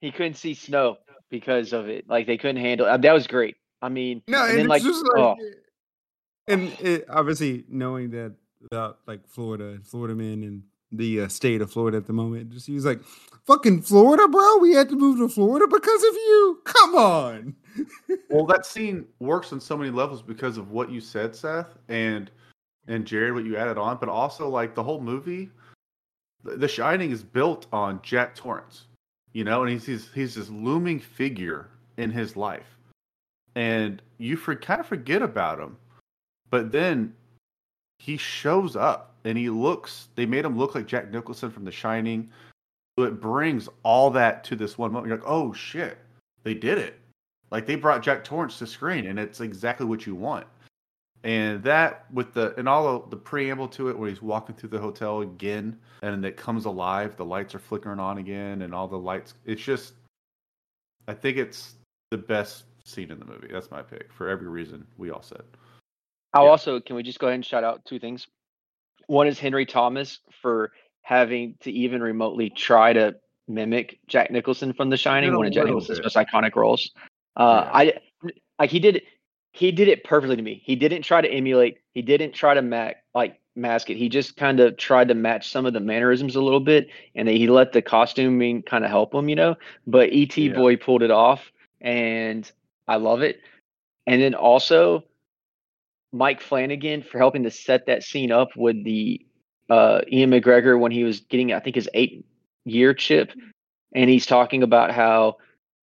He 0.00 0.10
couldn't 0.10 0.34
see 0.34 0.54
snow 0.54 0.98
because 1.30 1.72
of 1.72 1.88
it. 1.88 2.08
Like 2.08 2.26
they 2.26 2.36
couldn't 2.36 2.60
handle. 2.62 2.86
uh, 2.86 2.96
That 2.96 3.12
was 3.12 3.26
great. 3.26 3.56
I 3.80 3.88
mean, 3.88 4.22
No, 4.28 4.42
and 4.42 4.50
and 4.50 4.58
then 4.58 4.66
it's 4.66 4.70
like, 4.70 4.82
just 4.82 5.04
oh, 5.16 5.36
and 6.48 6.62
it, 6.80 7.06
obviously 7.08 7.64
knowing 7.68 8.10
that 8.10 8.34
about 8.70 8.98
like 9.06 9.26
Florida 9.28 9.70
and 9.70 9.86
Florida 9.86 10.14
men 10.14 10.42
and 10.44 10.62
the 10.92 11.22
uh, 11.22 11.28
state 11.28 11.62
of 11.62 11.72
Florida 11.72 11.96
at 11.96 12.06
the 12.06 12.12
moment, 12.12 12.50
just 12.50 12.66
he 12.66 12.74
was 12.74 12.84
like, 12.84 13.02
"Fucking 13.46 13.82
Florida, 13.82 14.28
bro, 14.28 14.58
we 14.58 14.72
had 14.72 14.88
to 14.90 14.96
move 14.96 15.18
to 15.18 15.28
Florida 15.28 15.66
because 15.66 16.02
of 16.04 16.14
you. 16.14 16.60
Come 16.64 16.94
on." 16.94 17.54
Well, 18.28 18.44
that 18.46 18.66
scene 18.66 19.06
works 19.18 19.50
on 19.52 19.60
so 19.60 19.78
many 19.78 19.90
levels 19.90 20.20
because 20.20 20.58
of 20.58 20.70
what 20.70 20.90
you 20.90 21.00
said, 21.00 21.34
Seth, 21.34 21.78
and 21.88 22.30
and 22.86 23.06
Jared, 23.06 23.32
what 23.32 23.44
you 23.44 23.56
added 23.56 23.78
on, 23.78 23.96
but 23.98 24.08
also 24.10 24.48
like 24.48 24.74
the 24.74 24.82
whole 24.82 25.00
movie, 25.00 25.50
The 26.44 26.68
Shining 26.68 27.12
is 27.12 27.22
built 27.22 27.66
on 27.72 28.00
Jack 28.02 28.34
Torrance, 28.34 28.86
you 29.32 29.44
know, 29.44 29.62
and 29.62 29.70
he's 29.70 29.86
he's, 29.86 30.10
he's 30.12 30.34
this 30.34 30.50
looming 30.50 31.00
figure 31.00 31.68
in 31.96 32.10
his 32.10 32.36
life, 32.36 32.76
and 33.54 34.02
you 34.18 34.36
for, 34.36 34.54
kind 34.54 34.80
of 34.80 34.86
forget 34.86 35.22
about 35.22 35.58
him, 35.58 35.76
but 36.50 36.72
then 36.72 37.14
he 38.02 38.16
shows 38.16 38.74
up 38.74 39.14
and 39.24 39.38
he 39.38 39.48
looks. 39.48 40.08
They 40.16 40.26
made 40.26 40.44
him 40.44 40.58
look 40.58 40.74
like 40.74 40.86
Jack 40.86 41.12
Nicholson 41.12 41.52
from 41.52 41.64
The 41.64 41.70
Shining, 41.70 42.28
so 42.98 43.04
it 43.04 43.20
brings 43.20 43.68
all 43.84 44.10
that 44.10 44.42
to 44.44 44.56
this 44.56 44.76
one 44.76 44.90
moment. 44.90 45.08
You're 45.08 45.18
like, 45.18 45.28
oh 45.28 45.52
shit, 45.52 45.98
they 46.42 46.52
did 46.52 46.78
it 46.78 46.98
like 47.52 47.64
they 47.64 47.76
brought 47.76 48.02
Jack 48.02 48.24
Torrance 48.24 48.58
to 48.58 48.66
screen, 48.66 49.06
and 49.06 49.20
it's 49.20 49.40
exactly 49.40 49.86
what 49.86 50.04
you 50.04 50.16
want. 50.16 50.48
And 51.22 51.62
that 51.62 52.06
with 52.12 52.34
the 52.34 52.58
and 52.58 52.68
all 52.68 52.88
of 52.88 53.10
the 53.10 53.16
preamble 53.16 53.68
to 53.68 53.88
it, 53.88 53.96
where 53.96 54.08
he's 54.08 54.20
walking 54.20 54.56
through 54.56 54.70
the 54.70 54.80
hotel 54.80 55.20
again, 55.20 55.78
and 56.02 56.24
it 56.24 56.36
comes 56.36 56.64
alive, 56.64 57.16
the 57.16 57.24
lights 57.24 57.54
are 57.54 57.60
flickering 57.60 58.00
on 58.00 58.18
again, 58.18 58.62
and 58.62 58.74
all 58.74 58.88
the 58.88 58.98
lights. 58.98 59.34
It's 59.46 59.62
just, 59.62 59.92
I 61.06 61.14
think 61.14 61.36
it's 61.36 61.76
the 62.10 62.18
best 62.18 62.64
scene 62.84 63.12
in 63.12 63.20
the 63.20 63.26
movie. 63.26 63.50
That's 63.52 63.70
my 63.70 63.82
pick 63.82 64.12
for 64.12 64.28
every 64.28 64.48
reason 64.48 64.84
we 64.98 65.12
all 65.12 65.22
said. 65.22 65.44
I'll 66.34 66.44
Yeah. 66.44 66.50
also 66.50 66.80
can 66.80 66.96
we 66.96 67.02
just 67.02 67.18
go 67.18 67.26
ahead 67.28 67.36
and 67.36 67.44
shout 67.44 67.64
out 67.64 67.84
two 67.84 67.98
things? 67.98 68.26
One 69.06 69.26
is 69.26 69.38
Henry 69.38 69.66
Thomas 69.66 70.18
for 70.40 70.72
having 71.02 71.56
to 71.60 71.70
even 71.72 72.02
remotely 72.02 72.50
try 72.50 72.92
to 72.92 73.16
mimic 73.48 73.98
Jack 74.06 74.30
Nicholson 74.30 74.72
from 74.72 74.88
The 74.90 74.96
Shining, 74.96 75.36
one 75.36 75.46
of 75.46 75.52
Jack 75.52 75.64
Nicholson's 75.66 75.98
bit. 75.98 76.04
most 76.04 76.16
iconic 76.16 76.54
roles. 76.54 76.90
Uh, 77.36 77.68
I 77.72 77.94
like 78.58 78.70
he 78.70 78.78
did 78.78 79.02
he 79.52 79.70
did 79.72 79.88
it 79.88 80.04
perfectly 80.04 80.36
to 80.36 80.42
me. 80.42 80.62
He 80.64 80.76
didn't 80.76 81.02
try 81.02 81.20
to 81.20 81.28
emulate. 81.30 81.78
He 81.92 82.00
didn't 82.02 82.32
try 82.32 82.54
to 82.54 82.62
mac 82.62 83.04
like 83.14 83.38
mask 83.54 83.90
it. 83.90 83.96
He 83.98 84.08
just 84.08 84.36
kind 84.36 84.60
of 84.60 84.76
tried 84.78 85.08
to 85.08 85.14
match 85.14 85.50
some 85.50 85.66
of 85.66 85.74
the 85.74 85.80
mannerisms 85.80 86.36
a 86.36 86.40
little 86.40 86.60
bit, 86.60 86.88
and 87.14 87.28
he 87.28 87.46
let 87.48 87.72
the 87.72 87.82
costuming 87.82 88.62
kind 88.62 88.84
of 88.84 88.90
help 88.90 89.14
him, 89.14 89.28
you 89.28 89.36
know. 89.36 89.56
But 89.86 90.10
ET 90.12 90.36
Yeah. 90.38 90.54
boy 90.54 90.76
pulled 90.76 91.02
it 91.02 91.10
off, 91.10 91.52
and 91.82 92.50
I 92.88 92.96
love 92.96 93.20
it. 93.20 93.40
And 94.06 94.22
then 94.22 94.34
also 94.34 95.04
Mike 96.12 96.40
Flanagan 96.40 97.02
for 97.02 97.18
helping 97.18 97.42
to 97.44 97.50
set 97.50 97.86
that 97.86 98.02
scene 98.02 98.30
up 98.30 98.48
with 98.56 98.84
the 98.84 99.24
uh, 99.70 100.02
Ewan 100.08 100.30
McGregor 100.30 100.78
when 100.78 100.92
he 100.92 101.04
was 101.04 101.20
getting, 101.20 101.52
I 101.52 101.60
think, 101.60 101.76
his 101.76 101.88
eight 101.94 102.24
year 102.64 102.94
chip. 102.94 103.32
And 103.94 104.08
he's 104.08 104.26
talking 104.26 104.62
about 104.62 104.90
how, 104.90 105.36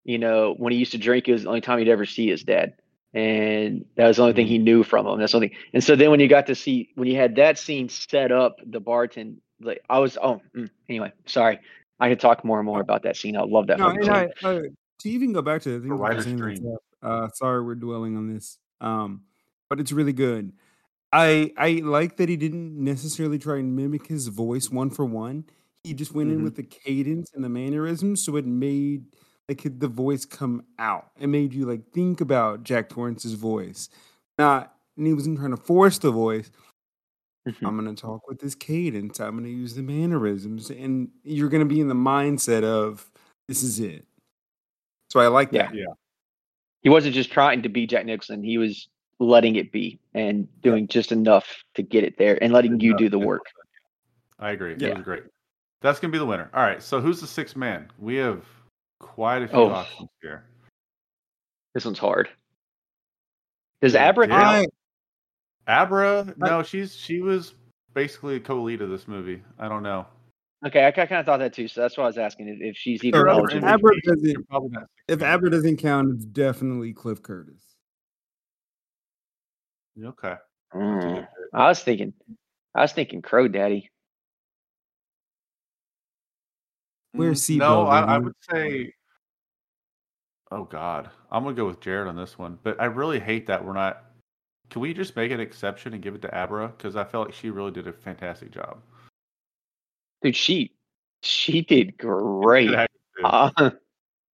you 0.04 0.18
know, 0.18 0.54
when 0.58 0.72
he 0.74 0.80
used 0.80 0.92
to 0.94 0.98
drink, 0.98 1.28
it 1.28 1.34
was 1.34 1.44
the 1.44 1.50
only 1.50 1.62
time 1.62 1.80
he'd 1.80 1.90
ever 1.90 2.06
see 2.06 2.28
his 2.28 2.44
dad. 2.44 2.74
And 3.14 3.86
that 3.96 4.08
was 4.08 4.18
the 4.18 4.24
only 4.24 4.34
thing 4.34 4.46
he 4.48 4.60
knew 4.60 4.84
from 4.84 5.08
him. 5.08 5.20
That's 5.20 5.32
something. 5.32 5.52
And 5.74 5.84
so 5.84 5.96
then 5.96 6.12
when 6.12 6.20
you 6.20 6.28
got 6.28 6.46
to 6.48 6.56
see, 6.56 6.90
when 6.96 7.08
you 7.08 7.16
had 7.16 7.36
that 7.38 7.58
scene 7.58 7.90
set 7.90 8.32
up, 8.32 8.58
the 8.66 8.80
bartend, 8.80 9.38
like 9.62 9.84
I 9.90 9.98
was, 10.00 10.18
oh, 10.22 10.42
mm, 10.56 10.70
anyway, 10.88 11.12
sorry. 11.26 11.60
I 12.00 12.10
could 12.10 12.20
talk 12.20 12.46
more 12.46 12.60
and 12.60 12.66
more 12.66 12.82
about 12.82 13.04
that 13.04 13.18
scene. 13.18 13.36
I 13.36 13.42
love 13.42 13.68
that. 13.68 13.80
No, 13.80 13.86
fucking 13.86 14.08
and 14.10 14.32
scene. 14.42 14.50
I, 14.50 14.56
uh, 14.58 14.62
to 15.00 15.10
even 15.10 15.34
go 15.34 15.42
back 15.42 15.62
to 15.64 15.70
the 15.70 15.80
thing 15.80 15.90
The 15.90 15.96
that 15.96 15.96
you're 15.96 15.98
writer's 15.98 16.24
saying 16.26 16.38
dream. 16.38 16.64
that's 16.64 16.76
up, 16.76 16.82
uh, 17.02 17.28
sorry 17.34 17.64
we're 17.64 17.76
dwelling 17.76 18.16
on 18.16 18.32
this, 18.34 18.58
um, 18.80 19.24
but 19.70 19.80
it's 19.80 19.92
really 19.92 20.14
good. 20.14 20.52
I 21.12 21.54
I 21.58 21.82
like 21.84 22.18
that 22.18 22.30
he 22.30 22.38
didn't 22.38 22.76
necessarily 22.84 23.40
try 23.40 23.58
and 23.60 23.76
mimic 23.76 24.08
his 24.08 24.28
voice 24.28 24.70
one 24.70 24.90
for 24.90 25.06
one. 25.06 25.46
He 25.84 25.94
just 25.94 26.14
went 26.14 26.32
in 26.32 26.40
Mhm. 26.40 26.44
with 26.44 26.56
the 26.56 26.64
cadence 26.64 27.32
and 27.34 27.44
the 27.44 27.50
mannerisms, 27.50 28.24
so 28.24 28.36
it 28.36 28.46
made 28.46 29.06
like 29.50 29.64
the 29.80 29.88
voice 29.88 30.26
come 30.26 30.64
out. 30.78 31.12
It 31.20 31.28
made 31.28 31.54
you 31.54 31.66
like 31.66 31.92
think 31.92 32.22
about 32.22 32.64
Jack 32.64 32.90
Torrance's 32.90 33.34
voice. 33.34 33.90
Not, 34.38 34.76
and 34.98 35.08
he 35.08 35.14
wasn't 35.14 35.40
trying 35.40 35.52
to 35.52 35.58
force 35.58 35.98
the 35.98 36.12
voice. 36.12 36.52
Mhm. 37.48 37.68
I'm 37.68 37.76
gonna 37.78 37.96
talk 37.96 38.28
with 38.28 38.40
this 38.40 38.56
cadence. 38.56 39.20
I'm 39.20 39.36
gonna 39.38 39.48
use 39.50 39.74
the 39.76 39.82
mannerisms, 39.84 40.70
and 40.70 41.10
you're 41.24 41.50
gonna 41.50 41.66
be 41.66 41.80
in 41.82 41.88
the 41.88 41.96
mindset 41.96 42.64
of 42.64 43.12
this 43.48 43.64
is 43.64 43.80
it. 43.80 44.06
So 45.12 45.20
I 45.20 45.28
like 45.28 45.52
Yeah. 45.52 45.68
that. 45.68 45.76
Yeah. 45.76 45.94
He 46.84 46.90
wasn't 46.90 47.16
just 47.16 47.32
trying 47.32 47.64
to 47.64 47.70
be 47.70 47.88
Jack 47.88 48.06
Nicholson. 48.06 48.44
He 48.44 48.58
was 48.60 48.90
letting 49.20 49.56
it 49.58 49.72
be 49.72 50.00
and 50.14 50.48
doing 50.62 50.88
just 50.88 51.12
enough 51.12 51.64
to 51.76 51.82
get 51.82 52.04
it 52.04 52.18
there 52.18 52.42
and 52.42 52.54
letting 52.54 52.80
you 52.80 52.96
do 52.98 53.10
the 53.10 53.20
work. 53.20 53.46
I 54.40 54.52
agree. 54.52 54.76
Yeah. 54.78 54.90
It 54.90 54.98
was 54.98 55.04
great. 55.04 55.24
That's 55.82 56.00
gonna 56.00 56.12
be 56.12 56.18
the 56.18 56.26
winner. 56.26 56.50
All 56.54 56.64
right. 56.64 56.82
So 56.82 57.02
who's 57.02 57.22
the 57.22 57.28
sixth 57.28 57.56
man? 57.56 57.90
We 58.00 58.16
have 58.16 58.46
quite 59.00 59.42
a 59.44 59.48
few 59.48 59.58
Oh. 59.58 59.70
options 59.70 60.10
here. 60.22 60.46
This 61.74 61.86
one's 61.86 62.00
hard. 62.00 62.30
Does 63.82 63.96
Abra 63.96 64.28
yeah. 64.28 64.42
count? 64.42 64.74
Abra? 65.68 66.34
No, 66.38 66.64
she's 66.64 66.96
she 66.96 67.22
was 67.22 67.54
basically 67.94 68.36
a 68.36 68.40
co-lead 68.40 68.82
of 68.82 68.90
this 68.90 69.08
movie. 69.08 69.42
I 69.58 69.68
don't 69.70 69.84
know. 69.84 70.06
Okay, 70.66 70.86
I 70.86 70.92
kind 70.92 71.14
of 71.14 71.26
thought 71.26 71.38
that 71.38 71.54
too. 71.54 71.68
So 71.70 71.82
that's 71.82 71.98
why 71.98 72.04
I 72.04 72.08
was 72.08 72.18
asking 72.18 72.50
if, 72.50 72.58
if 72.60 72.78
she's 72.78 73.04
even 73.06 73.22
Abra- 73.22 73.38
Abra 73.38 74.02
doesn't- 74.02 74.48
probably 74.50 74.70
not 74.72 74.88
sixth 75.08 75.22
If. 75.22 75.24
Abra 75.24 75.50
doesn't 75.50 75.78
count, 75.78 76.10
it's 76.16 76.26
definitely 76.26 76.92
Cliff 76.92 77.22
Curtis. 77.24 77.69
Okay. 80.04 80.36
Mm. 80.74 81.28
I 81.54 81.68
was 81.68 81.82
thinking, 81.82 82.14
I 82.76 82.82
was 82.82 82.94
thinking 82.94 83.22
Crow 83.22 83.48
Daddy. 83.48 83.90
Where's 87.14 87.46
Mm, 87.48 87.58
No, 87.58 87.86
I, 87.88 88.02
I 88.02 88.18
would 88.18 88.36
say. 88.50 88.94
Oh 90.52 90.64
God, 90.64 91.10
I'm 91.32 91.44
gonna 91.44 91.56
go 91.56 91.66
with 91.68 91.80
Jared 91.80 92.08
on 92.08 92.16
this 92.16 92.38
one, 92.38 92.58
but 92.64 92.80
I 92.82 92.86
really 92.86 93.20
hate 93.20 93.48
that 93.48 93.64
we're 93.64 93.74
not. 93.74 94.04
Can 94.70 94.82
we 94.82 94.94
just 94.94 95.16
make 95.16 95.32
an 95.32 95.40
exception 95.40 95.94
and 95.94 96.02
give 96.02 96.16
it 96.16 96.22
to 96.24 96.36
Abra? 96.36 96.68
Because 96.70 96.96
I 96.96 97.04
felt 97.04 97.28
like 97.28 97.36
she 97.36 97.50
really 97.50 97.72
did 97.72 97.88
a 97.88 97.94
fantastic 97.94 98.52
job. 98.52 98.80
Dude, 100.22 100.36
she 100.36 100.74
she 101.22 101.62
did 101.62 101.98
great. 101.98 102.70
Good. 102.70 102.88
Uh, 103.24 103.52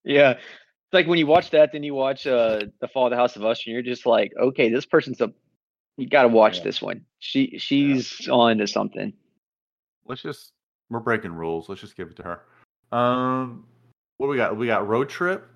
yeah. 0.05 0.33
It's 0.33 0.93
like 0.93 1.07
when 1.07 1.19
you 1.19 1.27
watch 1.27 1.51
that, 1.51 1.73
then 1.73 1.83
you 1.83 1.95
watch 1.95 2.27
uh 2.27 2.61
The 2.81 2.89
Fall 2.89 3.07
of 3.07 3.11
the 3.11 3.17
House 3.17 3.37
of 3.37 3.45
Usher, 3.45 3.65
and 3.67 3.75
you're 3.75 3.83
just 3.83 4.07
like, 4.07 4.33
okay, 4.41 4.69
this 4.69 4.87
person's 4.87 5.21
a 5.21 5.33
you 5.97 6.09
gotta 6.09 6.29
watch 6.29 6.59
Yeah. 6.59 6.65
this 6.65 6.83
one. 6.83 7.05
She 7.19 7.59
she's 7.59 8.29
on 8.29 8.59
to 8.59 8.67
something. 8.67 9.13
Let's 10.07 10.23
just 10.23 10.53
we're 10.91 11.01
breaking 11.01 11.33
rules. 11.33 11.69
Let's 11.69 11.81
just 11.81 11.97
give 11.97 12.09
it 12.09 12.17
to 12.17 12.23
her. 12.23 12.97
Um, 12.97 13.67
what 14.19 14.27
do 14.27 14.31
we 14.31 14.37
got? 14.37 14.57
We 14.57 14.67
got 14.67 14.87
road 14.87 15.09
trip. 15.09 15.49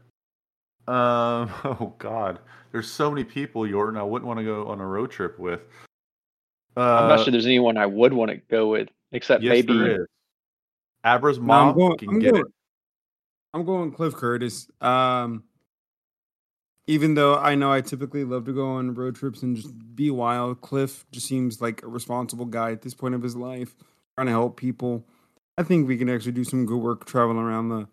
Um, 0.86 1.50
oh 1.64 1.94
God, 1.98 2.38
there's 2.72 2.90
so 2.90 3.10
many 3.10 3.24
people, 3.24 3.62
Yorton. 3.62 3.98
I 3.98 4.02
wouldn't 4.02 4.26
want 4.26 4.38
to 4.38 4.44
go 4.44 4.66
on 4.68 4.80
a 4.80 4.86
road 4.86 5.10
trip 5.10 5.38
with. 5.38 5.60
Uh, 6.76 6.80
I'm 6.80 7.08
not 7.08 7.24
sure 7.24 7.32
there's 7.32 7.46
anyone 7.46 7.76
I 7.76 7.86
would 7.86 8.12
want 8.12 8.30
to 8.30 8.36
go 8.36 8.68
with, 8.68 8.88
except 9.12 9.42
Yes, 9.42 9.50
maybe 9.52 9.76
there 9.78 10.02
is. 10.02 10.08
Abra's 11.04 11.38
No, 11.38 11.44
mom 11.46 11.68
I'm 11.68 11.74
going. 11.74 11.98
can 11.98 12.08
I'm 12.08 12.18
get 12.20 12.32
going. 12.32 12.46
it. 12.46 12.52
I'm 13.54 13.64
going 13.64 13.92
Cliff 13.92 14.14
Curtis. 14.14 14.70
Um, 14.80 15.44
even 16.88 17.14
though 17.14 17.36
I 17.36 17.54
know 17.54 17.70
I 17.70 17.82
typically 17.82 18.24
love 18.24 18.46
to 18.46 18.52
go 18.52 18.66
on 18.66 18.94
road 18.94 19.14
trips 19.14 19.42
and 19.42 19.54
just 19.54 19.94
be 19.94 20.10
wild, 20.10 20.62
Cliff 20.62 21.04
just 21.12 21.28
seems 21.28 21.60
like 21.60 21.82
a 21.82 21.86
responsible 21.86 22.46
guy 22.46 22.72
at 22.72 22.80
this 22.80 22.94
point 22.94 23.14
of 23.14 23.22
his 23.22 23.36
life, 23.36 23.76
trying 24.16 24.26
to 24.26 24.32
help 24.32 24.56
people. 24.56 25.04
I 25.58 25.64
think 25.64 25.86
we 25.86 25.98
can 25.98 26.08
actually 26.08 26.32
do 26.32 26.44
some 26.44 26.64
good 26.64 26.78
work 26.78 27.04
traveling 27.04 27.36
around 27.36 27.68
the 27.68 27.88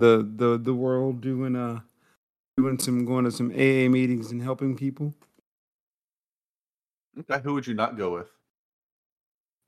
the 0.00 0.28
the, 0.36 0.58
the 0.58 0.74
world, 0.74 1.20
doing 1.20 1.54
uh 1.54 1.80
doing 2.56 2.80
some 2.80 3.04
going 3.04 3.24
to 3.24 3.30
some 3.30 3.52
AA 3.52 3.88
meetings 3.88 4.32
and 4.32 4.42
helping 4.42 4.76
people. 4.76 5.14
Okay, 7.20 7.40
who 7.44 7.54
would 7.54 7.68
you 7.68 7.74
not 7.74 7.96
go 7.96 8.12
with? 8.12 8.28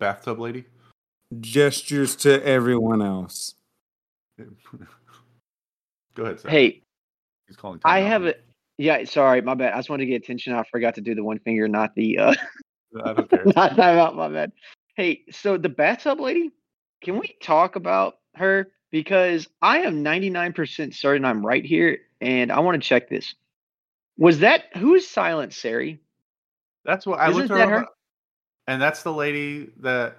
Bathtub 0.00 0.40
lady. 0.40 0.64
Gestures 1.40 2.16
to 2.16 2.44
everyone 2.44 3.02
else. 3.02 3.54
go 6.16 6.24
ahead. 6.24 6.40
Seth. 6.40 6.50
hey, 6.50 6.82
he's 7.46 7.56
calling. 7.56 7.80
I 7.84 8.00
have 8.00 8.24
it. 8.24 8.44
Yeah, 8.78 9.04
sorry, 9.04 9.40
my 9.40 9.54
bad. 9.54 9.72
I 9.72 9.78
just 9.78 9.90
wanted 9.90 10.04
to 10.04 10.10
get 10.10 10.22
attention. 10.22 10.52
I 10.52 10.64
forgot 10.64 10.94
to 10.96 11.00
do 11.00 11.14
the 11.14 11.22
one 11.22 11.38
finger, 11.38 11.68
not 11.68 11.94
the 11.94 12.18
uh 12.18 12.34
I 13.04 13.12
don't 13.12 13.30
care. 13.30 13.44
not 13.56 13.76
time 13.76 13.98
out, 13.98 14.16
my 14.16 14.28
bad. 14.28 14.52
Hey, 14.96 15.24
so 15.30 15.56
the 15.56 15.68
bathtub 15.68 16.20
lady, 16.20 16.50
can 17.02 17.18
we 17.18 17.36
talk 17.42 17.76
about 17.76 18.18
her? 18.34 18.70
Because 18.90 19.48
I 19.60 19.78
am 19.80 20.04
99% 20.04 20.94
certain 20.94 21.24
I'm 21.24 21.44
right 21.44 21.64
here, 21.64 21.98
and 22.20 22.52
I 22.52 22.60
want 22.60 22.80
to 22.80 22.88
check 22.88 23.08
this. 23.08 23.34
Was 24.16 24.38
that 24.40 24.64
who 24.76 24.94
is 24.94 25.08
Silent 25.08 25.52
Sarey? 25.52 26.00
That's 26.84 27.04
what 27.04 27.18
I 27.18 27.30
Isn't 27.30 27.36
looked 27.36 27.50
her 27.50 27.58
that 27.58 27.68
her? 27.68 27.86
and 28.68 28.80
that's 28.80 29.02
the 29.02 29.12
lady 29.12 29.70
that 29.80 30.18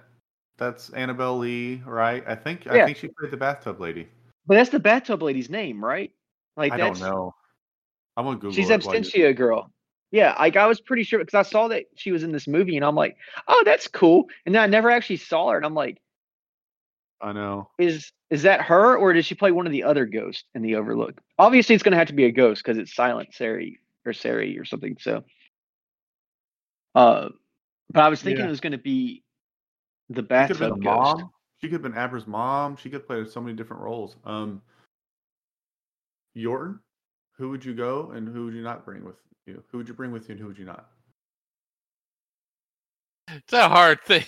that's 0.58 0.90
Annabelle 0.90 1.38
Lee, 1.38 1.82
right? 1.86 2.24
I 2.26 2.34
think 2.34 2.64
yeah. 2.64 2.74
I 2.74 2.84
think 2.86 2.98
she 2.98 3.08
played 3.08 3.30
the 3.30 3.36
bathtub 3.36 3.80
lady. 3.80 4.08
But 4.46 4.54
that's 4.56 4.70
the 4.70 4.80
bathtub 4.80 5.22
lady's 5.22 5.50
name, 5.50 5.84
right? 5.84 6.12
Like 6.56 6.72
I 6.72 6.76
don't 6.76 7.00
know. 7.00 7.34
I'm 8.16 8.24
gonna 8.24 8.36
Google. 8.36 8.52
she's 8.52 8.68
Absentia 8.70 9.36
girl. 9.36 9.70
Yeah, 10.10 10.34
like 10.38 10.56
I 10.56 10.66
was 10.66 10.80
pretty 10.80 11.02
sure 11.02 11.18
because 11.18 11.34
I 11.34 11.42
saw 11.42 11.68
that 11.68 11.84
she 11.96 12.12
was 12.12 12.22
in 12.22 12.32
this 12.32 12.46
movie, 12.46 12.76
and 12.76 12.84
I'm 12.84 12.94
like, 12.94 13.16
oh, 13.48 13.62
that's 13.64 13.88
cool. 13.88 14.26
And 14.46 14.54
then 14.54 14.62
I 14.62 14.66
never 14.66 14.90
actually 14.90 15.16
saw 15.18 15.50
her, 15.50 15.56
and 15.56 15.66
I'm 15.66 15.74
like, 15.74 16.00
I 17.20 17.32
know. 17.32 17.70
is 17.78 18.12
is 18.30 18.42
that 18.42 18.60
her 18.62 18.96
or 18.96 19.12
did 19.12 19.24
she 19.24 19.34
play 19.34 19.50
one 19.52 19.66
of 19.66 19.72
the 19.72 19.84
other 19.84 20.06
ghosts 20.06 20.44
in 20.54 20.62
the 20.62 20.76
Overlook? 20.76 21.20
Obviously, 21.38 21.74
it's 21.74 21.84
going 21.84 21.92
to 21.92 21.98
have 21.98 22.08
to 22.08 22.14
be 22.14 22.24
a 22.24 22.32
ghost 22.32 22.62
because 22.62 22.78
it's 22.78 22.94
Silent 22.94 23.34
Sarey 23.34 23.80
or 24.04 24.12
Sarey 24.12 24.58
or 24.58 24.64
something. 24.64 24.96
So, 25.00 25.24
uh, 26.94 27.28
but 27.92 28.02
I 28.02 28.08
was 28.08 28.22
thinking 28.22 28.40
Yeah. 28.44 28.48
it 28.48 28.50
was 28.50 28.60
going 28.60 28.72
to 28.72 28.78
be 28.78 29.22
the 30.08 30.22
She 30.22 30.26
could 30.26 30.30
have 30.30 30.58
been 30.58 30.80
bathtub 30.80 30.82
ghost. 30.82 31.16
mom. 31.16 31.30
She 31.60 31.68
could 31.68 31.82
have 31.82 31.82
been 31.82 31.98
Abra's 31.98 32.26
mom. 32.26 32.76
She 32.76 32.90
could 32.90 33.06
play 33.06 33.24
so 33.26 33.40
many 33.40 33.56
different 33.56 33.82
roles. 33.82 34.16
Um, 34.24 34.60
Yorton, 36.36 36.78
who 37.36 37.50
would 37.50 37.64
you 37.64 37.74
go 37.74 38.10
and 38.12 38.28
who 38.28 38.46
would 38.46 38.54
you 38.54 38.62
not 38.62 38.84
bring 38.84 39.04
with 39.04 39.16
you? 39.46 39.62
Who 39.70 39.78
would 39.78 39.88
you 39.88 39.94
bring 39.94 40.12
with 40.12 40.28
you 40.28 40.32
and 40.32 40.40
who 40.40 40.46
would 40.48 40.58
you 40.58 40.64
not? 40.64 40.88
It's 43.28 43.52
a 43.52 43.68
hard 43.68 44.00
thing. 44.06 44.24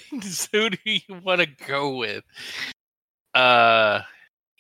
Who 0.53 0.71
do 0.71 0.79
you 0.85 1.01
want 1.23 1.41
to 1.41 1.47
go 1.67 1.97
with? 1.97 2.25
Uh, 3.35 4.01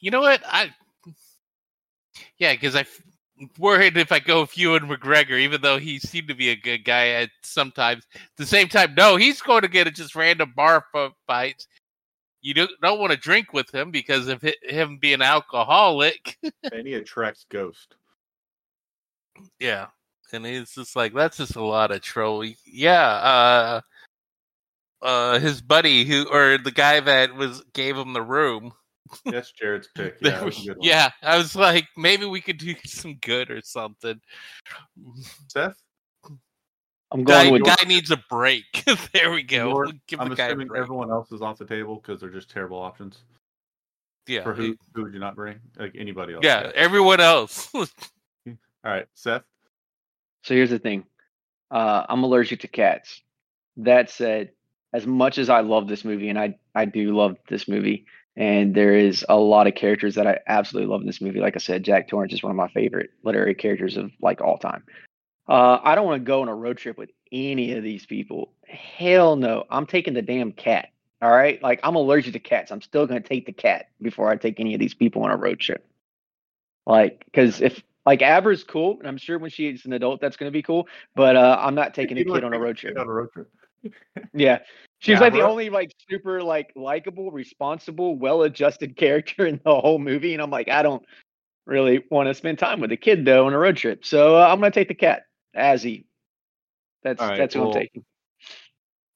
you 0.00 0.10
know 0.10 0.20
what? 0.20 0.42
I 0.46 0.70
yeah, 2.38 2.52
because 2.52 2.74
I 2.74 2.80
f- 2.80 3.02
worried 3.58 3.96
if 3.96 4.12
I 4.12 4.18
go 4.18 4.42
with 4.42 4.56
Ewan 4.56 4.88
McGregor, 4.88 5.38
even 5.38 5.60
though 5.60 5.78
he 5.78 5.98
seemed 5.98 6.28
to 6.28 6.34
be 6.34 6.50
a 6.50 6.56
good 6.56 6.84
guy 6.84 7.08
at 7.08 7.30
sometimes. 7.42 8.06
At 8.14 8.20
the 8.36 8.46
same 8.46 8.68
time, 8.68 8.94
no, 8.96 9.16
he's 9.16 9.40
going 9.40 9.62
to 9.62 9.68
get 9.68 9.86
a 9.86 9.90
just 9.90 10.14
random 10.14 10.52
bar 10.56 10.84
f- 10.94 11.12
fights. 11.26 11.66
You 12.40 12.54
don't 12.54 12.70
don't 12.82 13.00
want 13.00 13.10
to 13.12 13.18
drink 13.18 13.52
with 13.52 13.72
him 13.74 13.90
because 13.90 14.28
of 14.28 14.40
hi- 14.42 14.54
him 14.62 14.98
being 14.98 15.22
alcoholic. 15.22 16.38
and 16.72 16.86
he 16.86 16.94
attracts 16.94 17.44
Ghost. 17.50 17.96
Yeah. 19.60 19.86
And 20.32 20.44
it's 20.46 20.74
just 20.74 20.94
like 20.96 21.14
that's 21.14 21.36
just 21.38 21.56
a 21.56 21.64
lot 21.64 21.90
of 21.90 22.02
troll. 22.02 22.44
Yeah, 22.66 23.00
uh 23.02 23.80
uh 25.00 25.38
his 25.38 25.60
buddy 25.62 26.04
who 26.04 26.26
or 26.30 26.58
the 26.58 26.70
guy 26.70 27.00
that 27.00 27.34
was 27.34 27.62
gave 27.72 27.96
him 27.96 28.12
the 28.12 28.22
room. 28.22 28.72
That's 29.24 29.52
Jared's 29.52 29.88
pick. 29.94 30.16
Yeah, 30.20 30.44
we- 30.44 30.50
that's 30.50 30.62
a 30.62 30.66
good 30.66 30.76
one. 30.78 30.86
yeah, 30.86 31.10
I 31.22 31.38
was 31.38 31.56
like 31.56 31.86
maybe 31.96 32.26
we 32.26 32.42
could 32.42 32.58
do 32.58 32.74
some 32.84 33.14
good 33.22 33.50
or 33.50 33.62
something. 33.62 34.20
Seth, 35.48 35.80
I'm 37.10 37.24
going 37.24 37.24
Guy, 37.24 37.42
going 37.48 37.52
with 37.62 37.64
guy 37.64 37.88
needs 37.88 38.10
a 38.10 38.22
break. 38.28 38.84
there 39.14 39.30
we 39.30 39.42
go. 39.44 39.72
We'll 39.74 39.92
Give 40.08 40.20
I'm 40.20 40.28
the 40.28 40.34
guy 40.34 40.44
a 40.44 40.48
assuming 40.48 40.68
break. 40.68 40.82
everyone 40.82 41.10
else 41.10 41.32
is 41.32 41.40
off 41.40 41.56
the 41.56 41.64
table 41.64 41.96
because 41.96 42.20
they're 42.20 42.28
just 42.28 42.50
terrible 42.50 42.78
options. 42.78 43.16
yeah. 44.26 44.42
For 44.42 44.52
who? 44.52 44.76
Who 44.94 45.04
would 45.04 45.14
you 45.14 45.20
not 45.20 45.34
bring? 45.36 45.58
Like 45.78 45.94
anybody 45.96 46.34
else? 46.34 46.44
Yeah, 46.44 46.70
everyone 46.74 47.20
else. 47.20 47.72
All 48.84 48.92
right, 48.92 49.06
Seth. 49.14 49.42
So 50.42 50.54
here's 50.54 50.70
the 50.70 50.78
thing. 50.78 51.04
Uh, 51.70 52.04
I'm 52.08 52.22
allergic 52.24 52.60
to 52.60 52.68
cats. 52.68 53.20
That 53.76 54.10
said, 54.10 54.52
as 54.92 55.06
much 55.06 55.38
as 55.38 55.50
I 55.50 55.60
love 55.60 55.88
this 55.88 56.04
movie, 56.04 56.28
and 56.28 56.38
I 56.38 56.58
I 56.74 56.84
do 56.84 57.14
love 57.14 57.36
this 57.48 57.68
movie, 57.68 58.06
and 58.36 58.74
there 58.74 58.94
is 58.94 59.24
a 59.28 59.36
lot 59.36 59.66
of 59.66 59.74
characters 59.74 60.14
that 60.14 60.26
I 60.26 60.38
absolutely 60.46 60.90
love 60.90 61.00
in 61.00 61.06
this 61.06 61.20
movie. 61.20 61.40
Like 61.40 61.56
I 61.56 61.58
said, 61.58 61.84
Jack 61.84 62.08
Torrance 62.08 62.32
is 62.32 62.42
one 62.42 62.50
of 62.50 62.56
my 62.56 62.68
favorite 62.68 63.10
literary 63.22 63.54
characters 63.54 63.96
of 63.96 64.10
like 64.20 64.40
all 64.40 64.58
time. 64.58 64.84
Uh, 65.48 65.80
I 65.82 65.94
don't 65.94 66.06
want 66.06 66.20
to 66.20 66.26
go 66.26 66.42
on 66.42 66.48
a 66.48 66.54
road 66.54 66.78
trip 66.78 66.98
with 66.98 67.10
any 67.32 67.72
of 67.72 67.82
these 67.82 68.06
people. 68.06 68.52
Hell 68.66 69.36
no. 69.36 69.64
I'm 69.70 69.86
taking 69.86 70.14
the 70.14 70.22
damn 70.22 70.52
cat. 70.52 70.90
All 71.20 71.30
right. 71.30 71.60
Like 71.62 71.80
I'm 71.82 71.96
allergic 71.96 72.34
to 72.34 72.38
cats. 72.38 72.70
I'm 72.70 72.82
still 72.82 73.06
gonna 73.06 73.20
take 73.20 73.46
the 73.46 73.52
cat 73.52 73.88
before 74.00 74.30
I 74.30 74.36
take 74.36 74.60
any 74.60 74.74
of 74.74 74.80
these 74.80 74.94
people 74.94 75.22
on 75.22 75.30
a 75.30 75.36
road 75.36 75.58
trip. 75.58 75.84
Like, 76.86 77.24
because 77.24 77.60
if 77.60 77.82
like 78.06 78.22
Abra's 78.22 78.64
cool, 78.64 78.98
and 78.98 79.08
I'm 79.08 79.18
sure 79.18 79.38
when 79.38 79.50
she's 79.50 79.84
an 79.84 79.92
adult 79.92 80.20
that's 80.20 80.36
gonna 80.36 80.50
be 80.50 80.62
cool. 80.62 80.88
But 81.14 81.36
uh, 81.36 81.58
I'm 81.60 81.74
not 81.74 81.94
taking 81.94 82.18
a 82.18 82.24
kid 82.24 82.44
on 82.44 82.54
a 82.54 82.58
road 82.58 82.76
trip. 82.76 82.98
On 82.98 83.06
a 83.06 83.12
road 83.12 83.32
trip. 83.32 83.50
Yeah. 84.34 84.58
She's 85.00 85.20
like 85.20 85.32
the 85.32 85.42
only 85.42 85.70
like 85.70 85.92
super 86.10 86.42
like 86.42 86.72
likable, 86.74 87.30
responsible, 87.30 88.16
well-adjusted 88.16 88.96
character 88.96 89.46
in 89.46 89.60
the 89.64 89.80
whole 89.80 89.98
movie, 89.98 90.32
and 90.32 90.42
I'm 90.42 90.50
like, 90.50 90.68
I 90.68 90.82
don't 90.82 91.04
really 91.66 92.04
want 92.10 92.28
to 92.28 92.34
spend 92.34 92.58
time 92.58 92.80
with 92.80 92.90
a 92.90 92.96
kid 92.96 93.24
though 93.24 93.46
on 93.46 93.52
a 93.52 93.58
road 93.58 93.76
trip, 93.76 94.04
so 94.04 94.36
uh, 94.36 94.48
I'm 94.48 94.58
gonna 94.58 94.72
take 94.72 94.88
the 94.88 94.94
cat, 94.94 95.22
Azzie. 95.56 96.04
That's 97.04 97.20
All 97.20 97.28
right, 97.28 97.38
that's 97.38 97.54
who 97.54 97.60
well, 97.60 97.68
I'm 97.68 97.74
taking. 97.74 98.04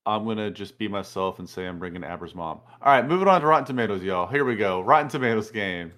I'm 0.07 0.25
gonna 0.25 0.53
just 0.53 0.79
be 0.79 0.87
myself 0.87 1.41
and 1.41 1.49
say 1.49 1.67
I'm 1.67 1.81
bringing 1.81 2.05
Abra's 2.05 2.35
mom. 2.35 2.61
All 2.81 2.93
right, 2.93 3.07
moving 3.07 3.27
on 3.27 3.41
to 3.41 3.47
Rotten 3.49 3.67
Tomatoes, 3.67 4.05
y'all. 4.05 4.29
Here 4.29 4.45
we 4.45 4.55
go. 4.55 4.83
Rotten 4.83 5.09
Tomatoes 5.09 5.51
game. 5.51 5.91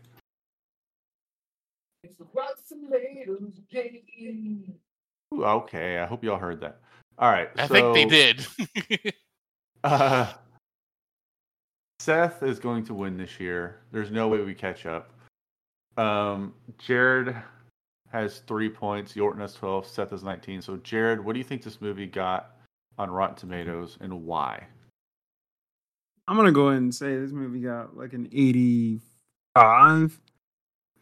It's 2.03 2.17
the 2.17 2.25
Rotten 2.33 2.57
Ooh, 5.35 5.45
okay, 5.45 5.99
I 5.99 6.07
hope 6.07 6.23
y'all 6.25 6.39
heard 6.39 6.61
that. 6.61 6.81
All 7.19 7.31
right, 7.31 7.49
I 7.57 7.67
think 7.67 7.95
they 7.95 8.05
did. 8.05 9.15
Uh, 9.83 10.33
Seth 11.99 12.43
is 12.43 12.59
going 12.59 12.87
to 12.87 12.95
win 12.95 13.19
this 13.19 13.39
year. 13.39 13.81
There's 13.93 14.11
no 14.11 14.29
way 14.29 14.41
we 14.41 14.55
catch 14.55 14.87
up. 14.87 15.13
Um, 15.99 16.55
Jared 16.79 17.37
has 18.11 18.39
three 18.47 18.71
points. 18.71 19.13
Yorton 19.13 19.41
has 19.41 19.53
twelve. 19.53 19.87
Seth 19.87 20.11
has 20.11 20.25
nineteen. 20.25 20.63
So, 20.63 20.79
Jared, 20.79 21.23
what 21.23 21.35
do 21.35 21.39
you 21.39 21.45
think 21.45 21.63
this 21.63 21.83
movie 21.83 22.07
got 22.07 22.57
on 22.97 23.11
Rotten 23.11 23.37
Tomatoes, 23.37 23.99
and 24.01 24.25
why? 24.25 24.67
I'm 26.27 26.37
gonna 26.37 26.53
go 26.53 26.69
ahead 26.69 26.81
and 26.81 26.95
say 26.95 27.19
this 27.19 27.33
movie 27.33 27.61
got 27.61 27.97
like 27.97 28.15
an 28.15 28.27
85. 28.33 30.21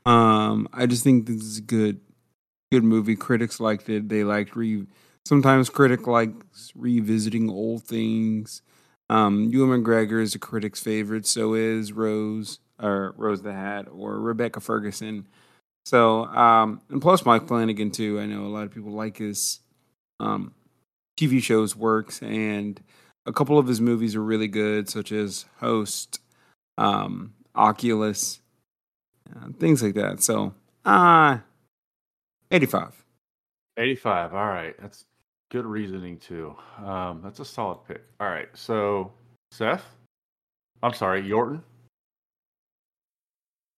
Um, 0.05 0.69
I 0.73 0.87
just 0.87 1.05
think 1.05 1.27
this 1.27 1.43
is 1.43 1.59
a 1.59 1.63
good, 1.63 2.01
good 2.71 2.85
movie. 2.85 3.17
Critics 3.17 3.61
liked 3.61 3.89
it. 3.89 4.09
They 4.09 4.25
liked 4.25 4.57
re. 4.57 4.87
Sometimes 5.25 5.71
critic 5.71 6.07
likes 6.07 6.73
revisiting 6.75 7.49
old 7.49 7.85
things. 7.85 8.63
Um, 9.09 9.45
Ewan 9.51 9.85
McGregor 9.85 10.21
is 10.21 10.35
a 10.35 10.39
critic's 10.39 10.81
favorite. 10.81 11.27
So 11.27 11.55
is 11.55 11.93
Rose 11.93 12.59
or 12.81 13.15
Rose 13.17 13.43
the 13.43 13.53
Hat 13.53 13.87
or 13.91 14.19
Rebecca 14.19 14.61
Ferguson. 14.61 15.27
So, 15.85 16.27
um, 16.27 16.81
and 16.91 17.03
plus 17.03 17.25
Mike 17.25 17.47
Flanagan 17.49 17.91
too. 17.91 18.21
I 18.21 18.27
know 18.27 18.45
a 18.45 18.49
lot 18.49 18.65
of 18.65 18.73
people 18.73 18.93
like 18.93 19.19
his 19.19 19.61
um, 20.21 20.55
TV 21.19 21.43
shows 21.43 21.75
works, 21.77 22.23
and 22.23 22.81
a 23.27 23.33
couple 23.33 23.59
of 23.59 23.67
his 23.67 23.81
movies 23.81 24.15
are 24.17 24.23
really 24.23 24.49
good, 24.49 24.89
such 24.89 25.13
as 25.13 25.45
Host, 25.59 26.21
um, 26.79 27.35
Oculus, 27.55 28.41
uh, 29.37 29.49
things 29.59 29.83
like 29.83 29.95
that. 29.95 30.23
So, 30.23 30.55
uh 30.85 31.39
85. 32.51 33.05
85. 33.79 34.35
All 34.35 34.47
right. 34.47 34.75
That's 34.81 35.07
good 35.51 35.65
reasoning, 35.65 36.19
too. 36.19 36.55
Um, 36.85 37.21
that's 37.25 37.41
a 37.41 37.45
solid 37.45 37.79
pick. 37.89 38.03
All 38.21 38.29
right. 38.29 38.49
So, 38.53 39.13
Seth? 39.51 39.85
I'm 40.83 40.93
sorry, 40.93 41.23
Yorton? 41.23 41.63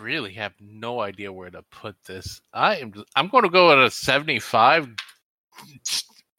really 0.05 0.33
have 0.35 0.53
no 0.61 1.01
idea 1.01 1.33
where 1.33 1.51
to 1.51 1.63
put 1.71 1.97
this. 2.07 2.41
I 2.53 2.77
am. 2.77 2.93
I'm 3.17 3.29
going 3.29 3.45
to 3.45 3.51
go 3.51 3.73
at 3.73 3.79
a 3.79 3.91
75, 3.91 4.89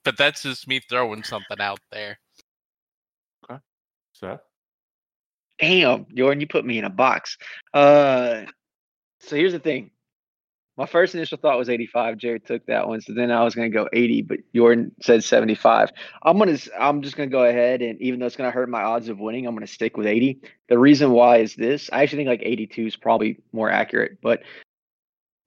but 0.03 0.17
that's 0.17 0.43
just 0.43 0.67
me 0.67 0.79
throwing 0.87 1.23
something 1.23 1.59
out 1.59 1.79
there. 1.91 2.19
Okay, 3.49 3.59
Seth? 4.13 4.41
Damn, 5.59 6.05
Jordan, 6.13 6.41
you 6.41 6.47
put 6.47 6.65
me 6.65 6.77
in 6.77 6.85
a 6.85 6.89
box. 6.89 7.37
Uh, 7.73 8.43
so 9.27 9.35
here's 9.35 9.53
the 9.53 9.59
thing. 9.59 9.91
My 10.77 10.85
first 10.85 11.15
initial 11.15 11.37
thought 11.37 11.57
was 11.57 11.69
85. 11.69 12.17
Jared 12.17 12.45
took 12.45 12.65
that 12.65 12.87
one, 12.87 12.99
so 12.99 13.13
then 13.13 13.31
I 13.31 13.43
was 13.43 13.55
gonna 13.55 13.69
go 13.69 13.87
80, 13.93 14.23
but 14.23 14.39
Jordan 14.53 14.91
said 15.01 15.23
75. 15.23 15.91
I'm 16.21 16.37
gonna, 16.37 16.57
I'm 16.77 17.01
just 17.01 17.15
gonna 17.15 17.29
go 17.29 17.45
ahead 17.45 17.81
and 17.81 18.01
even 18.01 18.19
though 18.19 18.25
it's 18.25 18.35
gonna 18.35 18.51
hurt 18.51 18.69
my 18.69 18.83
odds 18.83 19.07
of 19.07 19.19
winning, 19.19 19.47
I'm 19.47 19.55
gonna 19.55 19.67
stick 19.67 19.95
with 19.95 20.05
80. 20.05 20.41
The 20.67 20.77
reason 20.77 21.11
why 21.11 21.37
is 21.37 21.55
this: 21.55 21.89
I 21.93 22.03
actually 22.03 22.19
think 22.19 22.27
like 22.27 22.41
82 22.43 22.87
is 22.87 22.95
probably 22.97 23.39
more 23.53 23.69
accurate, 23.71 24.17
but 24.21 24.41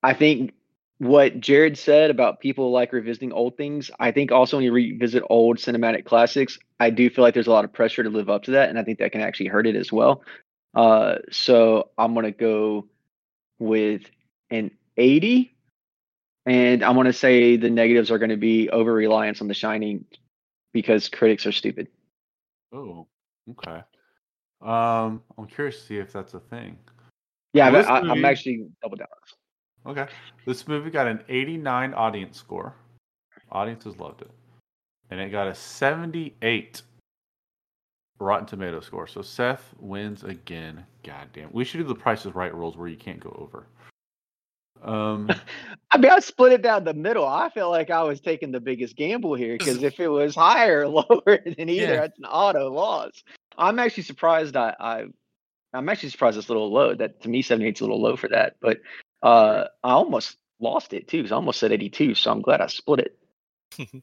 I 0.03 0.15
think 0.15 0.55
what 0.99 1.39
Jared 1.41 1.77
said 1.79 2.11
about 2.11 2.41
people 2.41 2.73
like 2.73 2.93
revisiting 2.93 3.33
old 3.33 3.57
things, 3.57 3.91
I 4.01 4.11
think 4.11 4.33
also 4.33 4.57
when 4.57 4.65
you 4.65 4.73
revisit 4.73 5.23
old 5.31 5.59
cinematic 5.59 6.05
classics, 6.05 6.59
I 6.81 6.91
do 6.91 7.09
feel 7.11 7.23
like 7.23 7.35
there's 7.35 7.47
a 7.47 7.53
lot 7.53 7.65
of 7.65 7.73
pressure 7.73 8.03
to 8.03 8.11
live 8.11 8.31
up 8.31 8.45
to 8.45 8.53
that, 8.53 8.71
and 8.71 8.79
I 8.79 8.83
think 8.83 8.99
that 8.99 9.13
can 9.13 9.21
actually 9.21 9.47
hurt 9.47 9.67
it 9.67 9.77
as 9.77 9.93
well. 9.93 10.23
Uh, 10.75 11.17
so 11.31 11.91
I'm 11.99 12.15
gonna 12.15 12.33
go 12.33 12.87
with 13.59 14.03
an 14.51 14.71
80, 14.97 15.55
and 16.47 16.83
I'm 16.83 16.97
gonna 16.97 17.13
say 17.13 17.57
the 17.57 17.71
negatives 17.71 18.11
are 18.11 18.19
gonna 18.19 18.37
be 18.37 18.69
over 18.71 18.93
reliance 18.93 19.41
on 19.41 19.49
The 19.49 19.55
Shining 19.55 20.05
because 20.73 21.09
critics 21.09 21.47
are 21.47 21.53
stupid. 21.53 21.89
Oh, 22.73 23.07
okay. 23.51 23.83
Um, 24.61 25.23
I'm 25.37 25.47
curious 25.47 25.81
to 25.81 25.87
see 25.87 25.97
if 25.99 26.13
that's 26.13 26.35
a 26.35 26.41
thing. 26.41 26.77
Yeah, 27.53 27.71
Well, 27.71 27.73
but 27.73 27.79
this 27.79 28.09
I, 28.09 28.13
I'm 28.13 28.25
actually 28.25 28.67
double 28.83 28.97
down. 28.97 29.09
Okay. 29.87 30.07
This 30.45 30.69
movie 30.69 30.91
got 30.91 31.07
an 31.07 31.21
89 31.29 31.95
audience 31.95 32.39
score. 32.39 32.75
Audiences 33.51 33.99
loved 33.99 34.23
it. 34.23 34.31
And 35.11 35.21
it 35.21 35.31
got 35.31 35.47
a 35.47 35.55
78 35.55 36.83
Rotten 38.21 38.47
Tomato 38.47 38.81
score. 38.81 39.07
So 39.07 39.23
Seth 39.23 39.75
wins 39.79 40.25
again. 40.25 40.85
God 41.05 41.29
damn. 41.33 41.53
We 41.53 41.65
should 41.65 41.79
do 41.79 41.85
the 41.85 41.95
Price 41.95 42.27
Is 42.27 42.35
Right 42.35 42.55
rules 42.55 42.77
where 42.77 42.89
you 42.89 42.97
can't 42.97 43.21
go 43.21 43.31
over. 43.39 43.67
Um, 44.83 45.29
I 45.91 45.99
mean, 45.99 46.11
I 46.11 46.19
split 46.21 46.53
it 46.53 46.63
down 46.63 46.85
the 46.85 46.95
middle. 46.95 47.27
I 47.27 47.49
feel 47.51 47.71
like 47.71 47.91
I 47.91 48.03
was 48.03 48.21
taking 48.21 48.53
the 48.53 48.61
biggest 48.61 48.97
gamble 48.97 49.35
here 49.35 49.55
because 49.55 49.83
if 49.83 49.99
it 50.01 50.09
was 50.09 50.35
higher 50.35 50.81
or 50.83 50.89
lower 50.89 51.39
than 51.45 51.69
either, 51.69 51.95
Yeah. 51.95 52.01
that's 52.01 52.19
an 52.19 52.25
auto 52.27 52.71
loss. 52.73 53.23
I'm 53.57 53.79
actually 53.79 54.05
surprised. 54.05 54.57
I, 54.57 54.75
I 54.79 55.05
I'm 55.75 55.89
actually 55.89 56.11
surprised 56.11 56.39
it's 56.39 56.49
a 56.49 56.53
little 56.53 56.73
low. 56.73 56.95
That 56.95 57.21
to 57.23 57.29
me, 57.29 57.43
78 57.43 57.77
is 57.77 57.81
a 57.81 57.85
little 57.85 58.01
low 58.01 58.17
for 58.17 58.29
that. 58.29 58.57
But 58.61 58.81
uh, 59.23 59.65
I 59.85 59.91
almost 59.91 60.37
lost 60.61 60.93
it 60.93 61.09
too. 61.09 61.23
'cause 61.23 61.33
I 61.33 61.37
almost 61.37 61.59
said 61.61 61.73
82, 61.73 62.15
so 62.15 62.31
I'm 62.31 62.41
glad 62.43 62.61
I 62.61 62.67
split 62.69 63.01
it. 63.79 64.03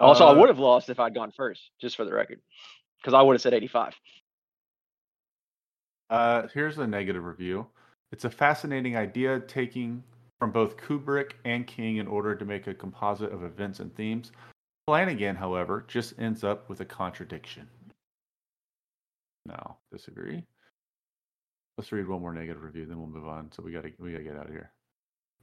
Also, 0.00 0.26
I 0.26 0.30
Uh, 0.30 0.38
would 0.38 0.48
have 0.48 0.58
lost 0.58 0.88
if 0.88 0.98
I'd 0.98 1.14
gone 1.14 1.30
first, 1.30 1.70
just 1.78 1.94
for 1.96 2.04
the 2.04 2.12
record, 2.12 2.40
because 2.98 3.14
I 3.14 3.22
would 3.22 3.34
have 3.34 3.42
said 3.42 3.52
85. 3.54 3.94
Uh, 6.08 6.48
here's 6.48 6.78
a 6.78 6.86
negative 6.86 7.24
review. 7.24 7.66
It's 8.10 8.24
a 8.24 8.30
fascinating 8.30 8.96
idea 8.96 9.38
taking 9.40 10.02
from 10.38 10.50
both 10.52 10.76
Kubrick 10.78 11.32
and 11.44 11.66
King 11.66 11.98
in 11.98 12.08
order 12.08 12.34
to 12.34 12.44
make 12.44 12.66
a 12.66 12.74
composite 12.74 13.30
of 13.30 13.44
events 13.44 13.78
and 13.80 13.94
themes. 13.94 14.32
Flanagan, 14.86 15.36
however, 15.36 15.84
just 15.86 16.18
ends 16.18 16.42
up 16.42 16.68
with 16.68 16.80
a 16.80 16.84
contradiction. 16.84 17.68
No, 19.46 19.76
disagree. 19.92 20.44
Let's 21.78 21.92
read 21.92 22.08
one 22.08 22.20
more 22.20 22.32
negative 22.32 22.62
review, 22.62 22.86
then 22.86 22.98
we'll 22.98 23.06
move 23.06 23.28
on. 23.28 23.52
So 23.52 23.62
we 23.62 23.70
gotta 23.72 23.92
we 23.98 24.12
gotta 24.12 24.24
get 24.24 24.36
out 24.36 24.46
of 24.46 24.52
here. 24.52 24.72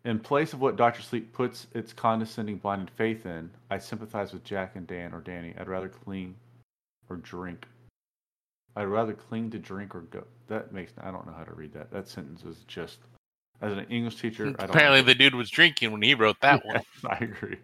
In 0.06 0.20
place 0.20 0.54
of 0.54 0.62
what 0.62 0.78
Doctor 0.78 1.02
Sleep 1.02 1.34
puts 1.34 1.68
its 1.74 1.92
condescending 1.92 2.58
blinded 2.58 2.90
faith 2.92 3.26
in, 3.26 3.50
I 3.70 3.78
sympathize 3.78 4.32
with 4.32 4.44
Jack 4.44 4.76
and 4.76 4.88
Dan 4.88 5.14
or 5.14 5.20
Danny. 5.20 5.54
I'd 5.60 5.68
rather 5.68 5.90
clean 5.90 6.36
or 7.10 7.18
drink 7.18 7.68
I'd 8.78 8.84
rather 8.84 9.14
cling 9.14 9.50
to 9.52 9.58
drink 9.58 9.96
or 9.96 10.02
go. 10.02 10.24
That 10.50 10.72
makes 10.72 10.94
I 11.02 11.10
don't 11.10 11.26
know 11.26 11.34
how 11.34 11.44
to 11.44 11.54
read 11.54 11.74
that. 11.74 11.90
That 11.92 12.08
sentence 12.08 12.44
is 12.44 12.58
just 12.68 13.00
as 13.60 13.74
an 13.74 13.86
English 13.90 14.22
teacher. 14.22 14.44
I 14.44 14.52
don't 14.52 14.70
Apparently, 14.70 15.02
the 15.02 15.16
dude 15.16 15.34
was 15.34 15.50
drinking 15.50 15.92
when 15.92 16.04
he 16.04 16.14
wrote 16.14 16.38
that 16.42 16.64
one. 16.64 16.82
I 17.10 17.16
agree. 17.16 17.58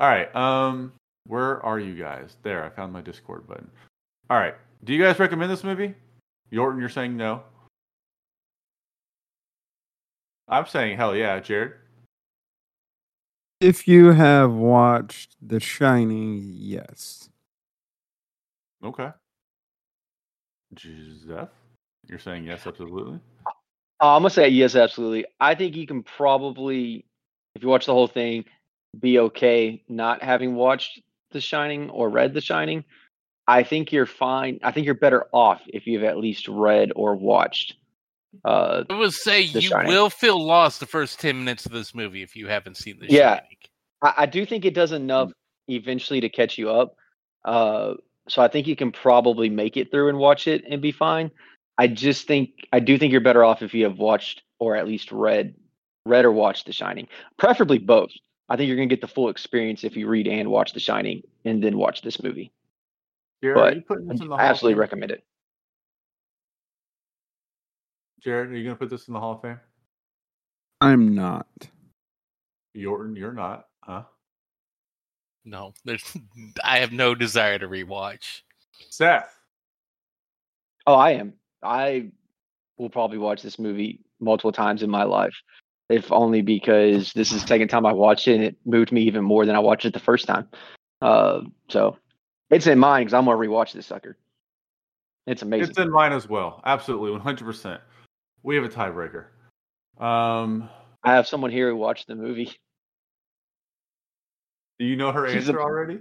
All 0.00 0.08
right. 0.08 0.34
Um, 0.34 0.92
where 1.28 1.64
are 1.64 1.78
you 1.78 1.94
guys? 1.94 2.36
There, 2.42 2.64
I 2.64 2.70
found 2.70 2.92
my 2.92 3.02
Discord 3.02 3.46
button. 3.46 3.70
All 4.30 4.36
right. 4.36 4.56
Do 4.82 4.92
you 4.92 5.00
guys 5.00 5.20
recommend 5.20 5.48
this 5.48 5.62
movie? 5.62 5.94
Yorton, 6.52 6.80
you're 6.80 6.88
saying 6.88 7.16
no. 7.16 7.44
I'm 10.48 10.66
saying 10.66 10.96
hell 10.96 11.14
yeah, 11.14 11.38
Jared. 11.40 11.72
If 13.60 13.86
you 13.86 14.10
have 14.12 14.52
watched 14.52 15.36
The 15.40 15.60
Shining, 15.60 16.42
yes. 16.52 17.28
Okay. 18.84 19.10
Joseph, 20.74 21.48
you're 22.08 22.18
saying 22.18 22.44
yes, 22.44 22.66
absolutely. 22.66 23.20
Uh, 23.46 24.16
I'm 24.16 24.22
gonna 24.22 24.30
say 24.30 24.48
yes, 24.48 24.74
absolutely. 24.74 25.26
I 25.38 25.54
think 25.54 25.76
you 25.76 25.86
can 25.86 26.02
probably, 26.02 27.04
if 27.54 27.62
you 27.62 27.68
watch 27.68 27.86
the 27.86 27.92
whole 27.92 28.08
thing, 28.08 28.44
be 28.98 29.18
okay 29.20 29.82
not 29.88 30.22
having 30.22 30.56
watched 30.56 31.00
The 31.30 31.40
Shining 31.40 31.88
or 31.90 32.08
read 32.08 32.34
The 32.34 32.40
Shining. 32.40 32.84
I 33.46 33.62
think 33.62 33.92
you're 33.92 34.06
fine. 34.06 34.58
I 34.62 34.72
think 34.72 34.86
you're 34.86 34.94
better 34.94 35.26
off 35.32 35.60
if 35.68 35.86
you've 35.86 36.04
at 36.04 36.18
least 36.18 36.48
read 36.48 36.90
or 36.96 37.14
watched. 37.14 37.76
Uh, 38.44 38.84
I 38.88 38.96
would 38.98 39.12
say 39.12 39.42
you 39.42 39.60
Shining. 39.60 39.88
will 39.88 40.10
feel 40.10 40.42
lost 40.42 40.80
the 40.80 40.86
first 40.86 41.20
10 41.20 41.38
minutes 41.44 41.66
of 41.66 41.72
this 41.72 41.94
movie 41.94 42.22
if 42.22 42.34
you 42.34 42.48
haven't 42.48 42.76
seen 42.76 42.98
The 42.98 43.06
Yeah. 43.10 43.36
Shining. 43.36 43.56
I, 44.02 44.14
I 44.18 44.26
do 44.26 44.44
think 44.46 44.64
it 44.64 44.74
does 44.74 44.92
enough 44.92 45.32
eventually 45.68 46.20
to 46.20 46.28
catch 46.28 46.58
you 46.58 46.70
up. 46.70 46.96
Uh, 47.44 47.94
so 48.28 48.40
I 48.42 48.48
think 48.48 48.66
you 48.66 48.76
can 48.76 48.92
probably 48.92 49.48
make 49.50 49.76
it 49.76 49.90
through 49.90 50.08
and 50.08 50.18
watch 50.18 50.46
it 50.46 50.64
and 50.68 50.80
be 50.80 50.92
fine. 50.92 51.30
I 51.78 51.88
just 51.88 52.26
think 52.26 52.50
I 52.72 52.80
do 52.80 52.96
think 52.98 53.12
you're 53.12 53.20
better 53.20 53.44
off 53.44 53.62
if 53.62 53.74
you 53.74 53.84
have 53.84 53.98
watched 53.98 54.42
or 54.58 54.76
at 54.76 54.86
least 54.86 55.10
read 55.12 55.54
read 56.06 56.24
or 56.24 56.32
watched 56.32 56.66
The 56.66 56.72
Shining. 56.72 57.08
Preferably 57.38 57.78
both. 57.78 58.10
I 58.48 58.56
think 58.56 58.68
you're 58.68 58.76
gonna 58.76 58.86
get 58.86 59.00
the 59.00 59.08
full 59.08 59.28
experience 59.28 59.82
if 59.84 59.96
you 59.96 60.06
read 60.08 60.26
and 60.28 60.50
watch 60.50 60.72
The 60.72 60.80
Shining 60.80 61.22
and 61.44 61.62
then 61.62 61.76
watch 61.78 62.02
this 62.02 62.22
movie. 62.22 62.52
Jared, 63.42 63.56
But 63.56 63.74
you 63.76 63.82
putting 63.82 64.06
this 64.08 64.20
in 64.20 64.28
the 64.28 64.34
I 64.36 64.42
absolutely 64.44 64.74
Fame? 64.74 64.80
recommend 64.80 65.10
it. 65.12 65.24
Jared, 68.22 68.50
are 68.50 68.56
you 68.56 68.64
gonna 68.64 68.76
put 68.76 68.90
this 68.90 69.08
in 69.08 69.14
the 69.14 69.20
Hall 69.20 69.32
of 69.32 69.42
Fame? 69.42 69.58
I'm 70.80 71.14
not. 71.14 71.46
Yorton, 72.76 73.16
you're 73.16 73.32
not, 73.32 73.66
huh? 73.80 74.04
No, 75.44 75.74
there's. 75.84 76.16
I 76.64 76.78
have 76.78 76.92
no 76.92 77.14
desire 77.14 77.58
to 77.58 77.68
rewatch. 77.68 78.42
Seth. 78.90 79.36
Oh, 80.86 80.94
I 80.94 81.12
am. 81.12 81.34
I 81.62 82.10
will 82.78 82.90
probably 82.90 83.18
watch 83.18 83.42
this 83.42 83.58
movie 83.58 84.00
multiple 84.20 84.52
times 84.52 84.82
in 84.82 84.90
my 84.90 85.04
life. 85.04 85.34
if 85.88 86.10
only 86.10 86.42
because 86.42 87.12
this 87.12 87.32
is 87.32 87.42
the 87.42 87.48
second 87.48 87.68
time 87.68 87.84
I 87.84 87.92
watched 87.92 88.26
it 88.28 88.34
and 88.36 88.44
it 88.44 88.56
moved 88.64 88.92
me 88.92 89.02
even 89.02 89.24
more 89.24 89.44
than 89.44 89.56
I 89.56 89.58
watched 89.58 89.84
it 89.84 89.92
the 89.92 90.00
first 90.00 90.26
time. 90.26 90.48
Uh, 91.00 91.42
so 91.68 91.96
it's 92.50 92.66
in 92.66 92.78
mine 92.78 93.02
because 93.02 93.14
I'm 93.14 93.24
gonna 93.24 93.36
rewatch 93.36 93.72
this 93.72 93.86
sucker. 93.86 94.16
It's 95.26 95.42
amazing. 95.42 95.70
It's 95.70 95.78
in 95.78 95.90
mine 95.90 96.12
as 96.12 96.28
well. 96.28 96.60
Absolutely, 96.64 97.10
100%. 97.18 97.80
We 98.42 98.56
have 98.56 98.64
a 98.64 98.68
tiebreaker. 98.68 99.26
Um, 100.02 100.68
I 101.04 101.12
have 101.14 101.26
someone 101.28 101.50
here 101.50 101.68
who 101.70 101.76
watched 101.76 102.06
the 102.08 102.14
movie. 102.14 102.52
do 104.78 104.84
you 104.86 104.96
know 104.96 105.12
her 105.12 105.26
She's 105.28 105.34
a- 105.48 105.52
answer 105.52 105.60
already? 105.62 106.00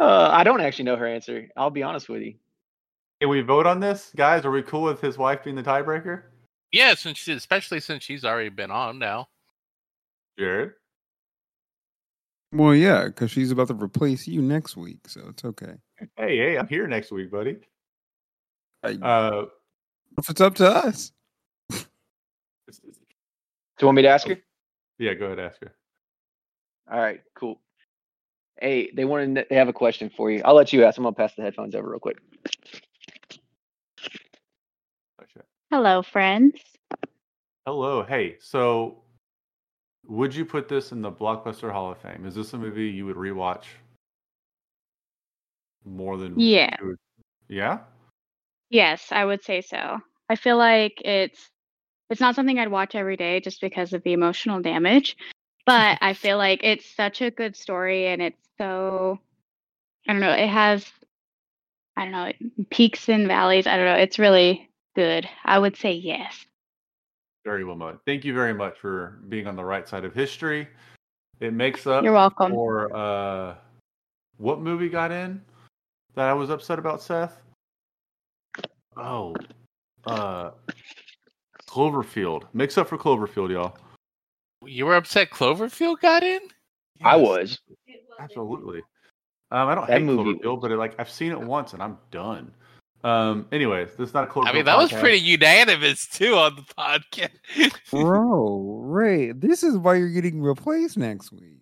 Uh, 0.00 0.28
I 0.32 0.44
don't 0.44 0.60
actually 0.60 0.84
know 0.84 0.96
her 0.96 1.06
answer. 1.06 1.48
I'll 1.56 1.70
be 1.70 1.82
honest 1.82 2.08
with 2.08 2.22
you. 2.22 2.34
Can 3.20 3.30
we 3.30 3.40
vote 3.40 3.66
on 3.66 3.80
this, 3.80 4.12
guys? 4.14 4.44
Are 4.44 4.50
we 4.52 4.62
cool 4.62 4.82
with 4.82 5.00
his 5.00 5.18
wife 5.18 5.42
being 5.42 5.56
the 5.56 5.62
tiebreaker? 5.62 6.22
Yeah, 6.70 6.94
since 6.94 7.18
she, 7.18 7.32
especially 7.32 7.80
since 7.80 8.04
she's 8.04 8.24
already 8.24 8.50
been 8.50 8.70
on 8.70 9.00
now. 9.00 9.28
Jared? 10.38 10.72
Well, 12.52 12.74
yeah, 12.76 13.06
because 13.06 13.30
she's 13.32 13.50
about 13.50 13.68
to 13.68 13.74
replace 13.74 14.28
you 14.28 14.40
next 14.40 14.76
week, 14.76 15.00
so 15.08 15.22
it's 15.30 15.44
okay. 15.44 15.74
Hey, 16.16 16.36
hey, 16.36 16.56
I'm 16.58 16.68
here 16.68 16.86
next 16.86 17.10
week, 17.10 17.30
buddy. 17.32 17.56
I, 18.84 18.92
Uh, 18.92 19.46
if 20.18 20.28
it's 20.28 20.40
up 20.40 20.54
to 20.56 20.68
us, 20.68 21.12
Do 21.70 21.76
you 23.80 23.86
want 23.86 23.96
me 23.96 24.02
to 24.02 24.08
ask 24.08 24.26
her? 24.26 24.36
yeah, 24.98 25.14
go 25.14 25.26
ahead, 25.26 25.38
ask 25.38 25.60
her. 25.60 25.72
All 26.90 26.98
right, 26.98 27.20
cool. 27.34 27.60
Hey, 28.60 28.90
they 28.92 29.04
wanted 29.04 29.34
to, 29.36 29.46
they 29.48 29.56
have 29.56 29.68
a 29.68 29.72
question 29.72 30.10
for 30.16 30.30
you. 30.30 30.42
I'll 30.44 30.54
let 30.54 30.72
you 30.72 30.84
ask. 30.84 30.98
I'm 30.98 31.04
gonna 31.04 31.14
pass 31.14 31.34
the 31.34 31.42
headphones 31.42 31.74
over 31.74 31.88
real 31.88 32.00
quick. 32.00 32.18
Hello, 35.70 36.00
friends. 36.02 36.54
Hello, 37.66 38.02
hey. 38.02 38.36
So, 38.40 39.02
would 40.06 40.34
you 40.34 40.46
put 40.46 40.66
this 40.66 40.92
in 40.92 41.02
the 41.02 41.12
Blockbuster 41.12 41.70
Hall 41.70 41.92
of 41.92 41.98
Fame? 41.98 42.24
Is 42.24 42.34
this 42.34 42.54
a 42.54 42.58
movie 42.58 42.88
you 42.88 43.04
would 43.04 43.16
rewatch 43.16 43.64
more 45.84 46.16
than? 46.16 46.40
Yeah. 46.40 46.74
you 46.80 46.96
Yeah. 47.48 47.80
Yes, 48.70 49.08
I 49.10 49.24
would 49.24 49.42
say 49.42 49.60
so. 49.60 50.00
I 50.28 50.36
feel 50.36 50.56
like 50.56 51.00
it's 51.04 51.50
it's 52.10 52.20
not 52.20 52.34
something 52.34 52.58
I'd 52.58 52.70
watch 52.70 52.94
every 52.94 53.16
day 53.16 53.40
just 53.40 53.60
because 53.60 53.92
of 53.92 54.02
the 54.02 54.12
emotional 54.12 54.60
damage, 54.62 55.16
but 55.66 55.98
I 56.00 56.14
feel 56.14 56.38
like 56.38 56.60
it's 56.62 56.86
such 56.94 57.20
a 57.20 57.30
good 57.30 57.56
story 57.56 58.08
and 58.08 58.22
it's 58.22 58.48
so 58.58 59.18
I 60.06 60.12
don't 60.12 60.20
know, 60.20 60.32
it 60.32 60.48
has 60.48 60.86
I 61.96 62.04
don't 62.04 62.12
know, 62.12 62.32
peaks 62.70 63.08
and 63.08 63.26
valleys. 63.26 63.66
I 63.66 63.76
don't 63.76 63.86
know, 63.86 63.96
it's 63.96 64.18
really 64.18 64.70
good. 64.94 65.28
I 65.44 65.58
would 65.58 65.76
say 65.76 65.92
yes. 65.92 66.44
Very 67.44 67.64
well, 67.64 67.76
Mud. 67.76 67.98
Thank 68.06 68.24
you 68.24 68.34
very 68.34 68.52
much 68.52 68.78
for 68.78 69.20
being 69.28 69.46
on 69.46 69.56
the 69.56 69.64
right 69.64 69.88
side 69.88 70.04
of 70.04 70.14
history. 70.14 70.68
It 71.40 71.52
makes 71.54 71.86
up 71.86 72.04
You're 72.04 72.12
welcome. 72.12 72.52
for 72.52 72.94
uh, 72.94 73.54
what 74.36 74.60
movie 74.60 74.88
got 74.88 75.10
in 75.12 75.40
that 76.14 76.28
I 76.28 76.34
was 76.34 76.50
upset 76.50 76.78
about, 76.78 77.00
Seth? 77.00 77.40
Oh, 78.98 79.34
uh, 80.06 80.50
Cloverfield. 81.68 82.44
Makes 82.52 82.78
up 82.78 82.88
for 82.88 82.98
Cloverfield, 82.98 83.50
y'all. 83.50 83.76
You 84.64 84.86
were 84.86 84.96
upset 84.96 85.30
Cloverfield 85.30 86.00
got 86.00 86.22
in? 86.22 86.40
I 87.04 87.16
was. 87.16 87.60
absolutely. 88.18 88.82
Um, 89.50 89.68
I 89.68 89.74
don't 89.74 89.86
That 89.86 89.98
hate 89.98 90.04
movie 90.04 90.38
Cloverfield, 90.40 90.60
but 90.60 90.72
it, 90.72 90.76
like 90.76 90.94
I've 90.98 91.10
seen 91.10 91.32
it 91.32 91.40
once 91.40 91.72
and 91.72 91.82
I'm 91.82 91.96
done. 92.10 92.50
Um, 93.04 93.46
anyways, 93.52 93.94
this 93.96 94.08
is 94.08 94.14
not 94.14 94.24
a 94.24 94.26
Cloverfield. 94.26 94.48
I 94.48 94.52
mean, 94.52 94.64
that 94.64 94.76
was 94.76 94.92
pretty 94.92 95.18
unanimous 95.20 96.08
too 96.08 96.34
on 96.34 96.56
the 96.56 96.62
podcast. 96.62 97.30
bro, 97.90 98.80
Ray, 98.82 99.32
this 99.32 99.62
is 99.62 99.78
why 99.78 99.94
you're 99.94 100.10
getting 100.10 100.42
replaced 100.42 100.98
next 100.98 101.32
week. 101.32 101.60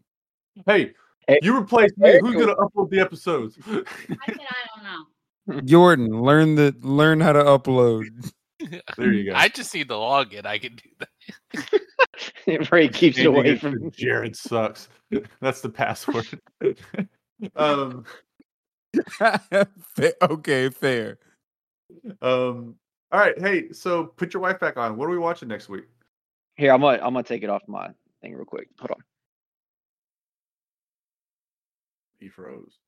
Hey, 0.65 0.95
Hey, 1.29 1.41
you 1.43 1.57
replaced 1.59 1.99
me. 1.99 2.09
hey, 2.09 2.19
Who's 2.21 2.37
gonna 2.37 2.55
upload 2.55 2.89
the 2.91 3.01
episodes? 3.01 3.59
I 3.67 3.73
said 3.73 3.85
I 4.09 4.27
don't 4.75 4.85
know. 4.85 5.07
Jordan, 5.65 6.09
learn 6.09 6.55
the 6.55 6.75
learn 6.81 7.21
how 7.21 7.33
to 7.33 7.43
upload. 7.43 8.05
there 8.97 9.13
you 9.13 9.31
go. 9.31 9.37
I 9.37 9.49
just 9.49 9.75
need 9.75 9.89
to 9.89 9.95
login. 9.95 10.47
I 10.47 10.59
can 10.59 10.77
do 10.77 11.07
that. 12.47 12.71
Ray 12.73 12.89
keeps 12.89 13.19
it 13.19 13.25
Changing 13.25 13.27
away 13.27 13.49
it 13.51 13.61
from. 13.61 13.91
Jared 13.91 14.37
sucks. 14.37 14.89
That's 15.41 15.61
the 15.61 15.69
password. 15.69 16.27
um, 17.55 18.05
okay, 20.23 20.71
fair. 20.71 21.19
um. 22.23 22.77
All 23.13 23.21
right. 23.21 23.39
Hey, 23.39 23.73
so 23.73 24.05
put 24.05 24.35
your 24.35 24.43
wife 24.43 24.59
back 24.59 24.77
on. 24.77 24.97
What 24.97 25.07
are 25.07 25.11
we 25.11 25.19
watching 25.19 25.49
next 25.49 25.69
week? 25.69 25.85
Here, 26.57 26.73
I'm 26.73 26.81
gonna 26.81 26.99
I'm 26.99 27.13
gonna 27.13 27.23
take 27.23 27.45
it 27.45 27.51
off 27.51 27.63
my 27.69 27.91
thing 28.21 28.35
real 28.35 28.45
quick. 28.45 28.69
Hold 28.81 28.93
on. 28.93 29.05
He 32.19 32.29
froze. 32.29 32.79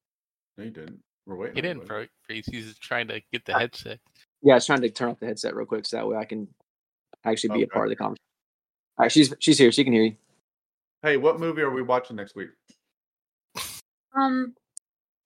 No, 0.57 0.65
he 0.65 0.71
didn't. 0.71 1.01
We're 1.29 1.37
waiting. 1.37 1.57
He 1.57 1.69
on 1.69 1.77
you, 1.77 1.85
didn't 1.85 2.11
freeze. 2.27 2.47
He's 2.47 2.79
trying 2.79 3.07
to 3.09 3.21
get 3.31 3.45
the 3.45 3.53
headset. 3.53 3.99
Yeah, 4.43 4.55
I 4.55 4.57
was 4.57 4.67
trying 4.67 4.81
to 4.81 4.89
turn 4.89 5.11
off 5.11 5.21
the 5.21 5.27
headset 5.27 5.55
real 5.55 5.67
quick 5.67 5.85
so 5.85 5.99
that 5.99 6.09
way 6.09 6.17
I 6.17 6.25
can 6.25 6.49
actually 7.25 7.59
be 7.59 7.65
a 7.65 7.67
part 7.67 7.87
of 7.87 7.91
the 7.91 7.97
conversation. 7.97 8.25
All 8.99 9.05
right, 9.05 9.13
she's 9.13 9.35
she's 9.39 9.59
here. 9.59 9.71
She 9.71 9.85
can 9.85 9.93
hear 9.93 10.05
you. 10.05 10.17
Hey, 11.03 11.19
what 11.19 11.39
movie 11.39 11.61
are 11.61 11.71
we 11.71 11.83
watching 11.83 12.17
next 12.17 12.35
week? 12.35 12.49
Um, 14.17 14.55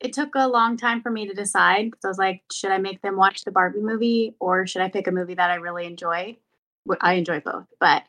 it 0.00 0.12
took 0.12 0.30
a 0.34 0.48
long 0.48 0.76
time 0.76 1.03
for 1.03 1.11
me 1.11 1.26
to 1.28 1.34
decide 1.34 1.92
because 1.92 2.05
I 2.05 2.09
was 2.09 2.18
like, 2.18 2.42
should 2.53 2.72
I 2.72 2.78
make 2.78 3.00
them 3.00 3.16
watch 3.16 3.44
the 3.44 3.53
Barbie 3.53 3.80
movie 3.80 4.34
or 4.40 4.66
should 4.66 4.82
I 4.82 4.88
pick 4.88 5.07
a 5.07 5.12
movie 5.12 5.34
that 5.34 5.50
I 5.50 5.55
really 5.55 5.86
enjoy? 5.86 6.36
I 7.00 7.14
enjoy 7.14 7.38
both, 7.38 7.66
but 7.78 8.03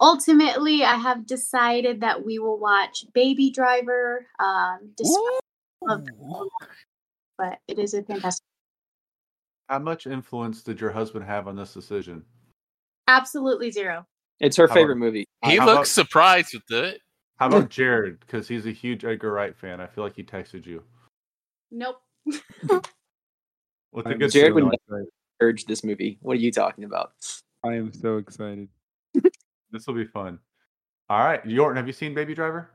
ultimately, 0.00 0.84
I 0.84 0.96
have 0.96 1.26
decided 1.26 2.02
that 2.02 2.26
we 2.26 2.38
will 2.38 2.58
watch 2.58 3.06
Baby 3.14 3.50
Driver. 3.50 4.26
Um, 4.38 4.90
despite 4.96 5.40
of 5.88 6.04
the 6.04 6.12
but 7.38 7.58
it 7.68 7.78
is 7.78 7.94
a 7.94 8.02
fantastic. 8.02 8.42
How 9.68 9.78
much 9.78 10.06
influence 10.06 10.62
did 10.62 10.80
your 10.80 10.90
husband 10.90 11.24
have 11.24 11.48
on 11.48 11.56
this 11.56 11.72
decision? 11.72 12.24
Absolutely 13.08 13.70
zero. 13.70 14.06
It's 14.40 14.56
her 14.56 14.66
How 14.68 14.74
favorite 14.74 14.96
about- 14.96 15.04
movie. 15.06 15.26
He 15.44 15.56
how 15.56 15.66
looks 15.66 15.76
about- 15.76 15.86
surprised 16.06 16.54
with 16.54 16.70
it. 16.70 17.00
How 17.38 17.46
about 17.48 17.68
Jared? 17.70 18.20
Because 18.20 18.46
he's 18.48 18.66
a 18.66 18.72
huge 18.72 19.04
Edgar 19.04 19.32
Wright 19.32 19.56
fan. 19.56 19.80
I 19.80 19.86
feel 19.86 20.04
like 20.04 20.16
he 20.16 20.22
texted 20.24 20.66
you. 20.66 20.82
Nope. 21.70 22.00
With 23.92 24.06
a 24.06 24.10
I'm 24.10 24.18
good 24.18 24.30
Jared 24.30 24.54
feeling. 24.54 24.70
would 24.88 25.06
urge 25.40 25.64
this 25.64 25.84
movie. 25.84 26.18
What 26.22 26.34
are 26.34 26.40
you 26.40 26.52
talking 26.52 26.84
about? 26.84 27.12
I 27.64 27.74
am 27.74 27.92
so 27.92 28.16
excited. 28.18 28.68
This 29.70 29.86
will 29.86 29.94
be 29.94 30.04
fun. 30.04 30.38
All 31.08 31.18
right, 31.24 31.42
Yorton, 31.46 31.76
have 31.76 31.86
you 31.86 31.94
seen 31.94 32.12
Baby 32.14 32.34
Driver? 32.34 32.68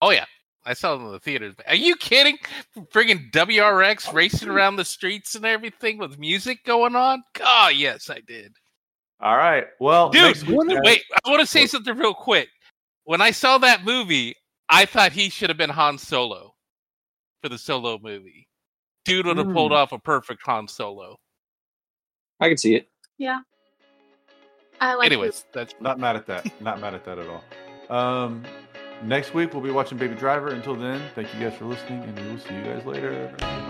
Oh 0.00 0.10
yeah, 0.10 0.24
I 0.68 0.74
saw 0.74 0.94
it 0.94 0.96
in 0.96 1.12
the 1.12 1.20
theaters. 1.20 1.54
Are 1.68 1.74
you 1.76 1.94
kidding? 1.96 2.36
Friggin' 2.76 3.30
WRX 3.30 4.12
racing 4.12 4.48
around 4.48 4.76
the 4.76 4.84
streets 4.84 5.34
and 5.36 5.44
everything 5.46 5.96
with 5.96 6.18
music 6.18 6.64
going 6.64 6.96
on. 6.96 7.22
Oh 7.40 7.68
yes, 7.68 8.10
I 8.10 8.20
did. 8.26 8.52
All 9.20 9.36
right. 9.36 9.64
Well, 9.80 10.10
Dude, 10.10 10.22
next 10.22 10.46
week, 10.46 10.78
Wait, 10.82 11.02
I 11.24 11.30
want 11.30 11.40
to 11.40 11.46
say 11.46 11.66
something 11.66 11.96
real 11.96 12.12
quick. 12.14 12.48
When 13.04 13.20
I 13.20 13.30
saw 13.30 13.58
that 13.58 13.84
movie, 13.84 14.34
I 14.68 14.84
thought 14.84 15.12
he 15.12 15.30
should 15.30 15.48
have 15.48 15.56
been 15.56 15.70
Han 15.70 15.96
Solo 15.98 16.54
for 17.42 17.48
the 17.48 17.56
Solo 17.58 17.98
movie. 18.02 18.48
Dude 19.04 19.24
would 19.26 19.36
have 19.38 19.52
pulled 19.52 19.70
Hmm. 19.70 19.76
off 19.78 19.92
a 19.92 19.98
perfect 20.00 20.42
Han 20.46 20.66
Solo. 20.66 21.16
I 22.40 22.48
can 22.48 22.56
see 22.58 22.74
it. 22.74 22.88
Yeah. 23.18 23.38
I 24.80 24.94
like. 24.94 25.06
Anyways, 25.06 25.46
that's 25.52 25.74
Not 25.80 25.98
mad 26.00 26.16
at 26.16 26.26
that. 26.26 26.60
Not 26.60 26.80
mad 26.80 26.92
at 26.94 27.04
that 27.04 27.18
at 27.18 27.26
all. 27.28 27.44
Um, 27.88 28.44
next 29.02 29.34
week 29.34 29.52
we'll 29.52 29.62
be 29.62 29.70
watching 29.70 29.98
Baby 29.98 30.14
Driver. 30.14 30.48
Until 30.48 30.74
then, 30.74 31.02
thank 31.14 31.32
you 31.34 31.40
guys 31.40 31.56
for 31.56 31.64
listening, 31.64 32.02
and 32.02 32.18
we 32.18 32.30
will 32.30 32.38
see 32.38 32.54
you 32.54 32.62
guys 32.62 32.84
later. 32.84 33.65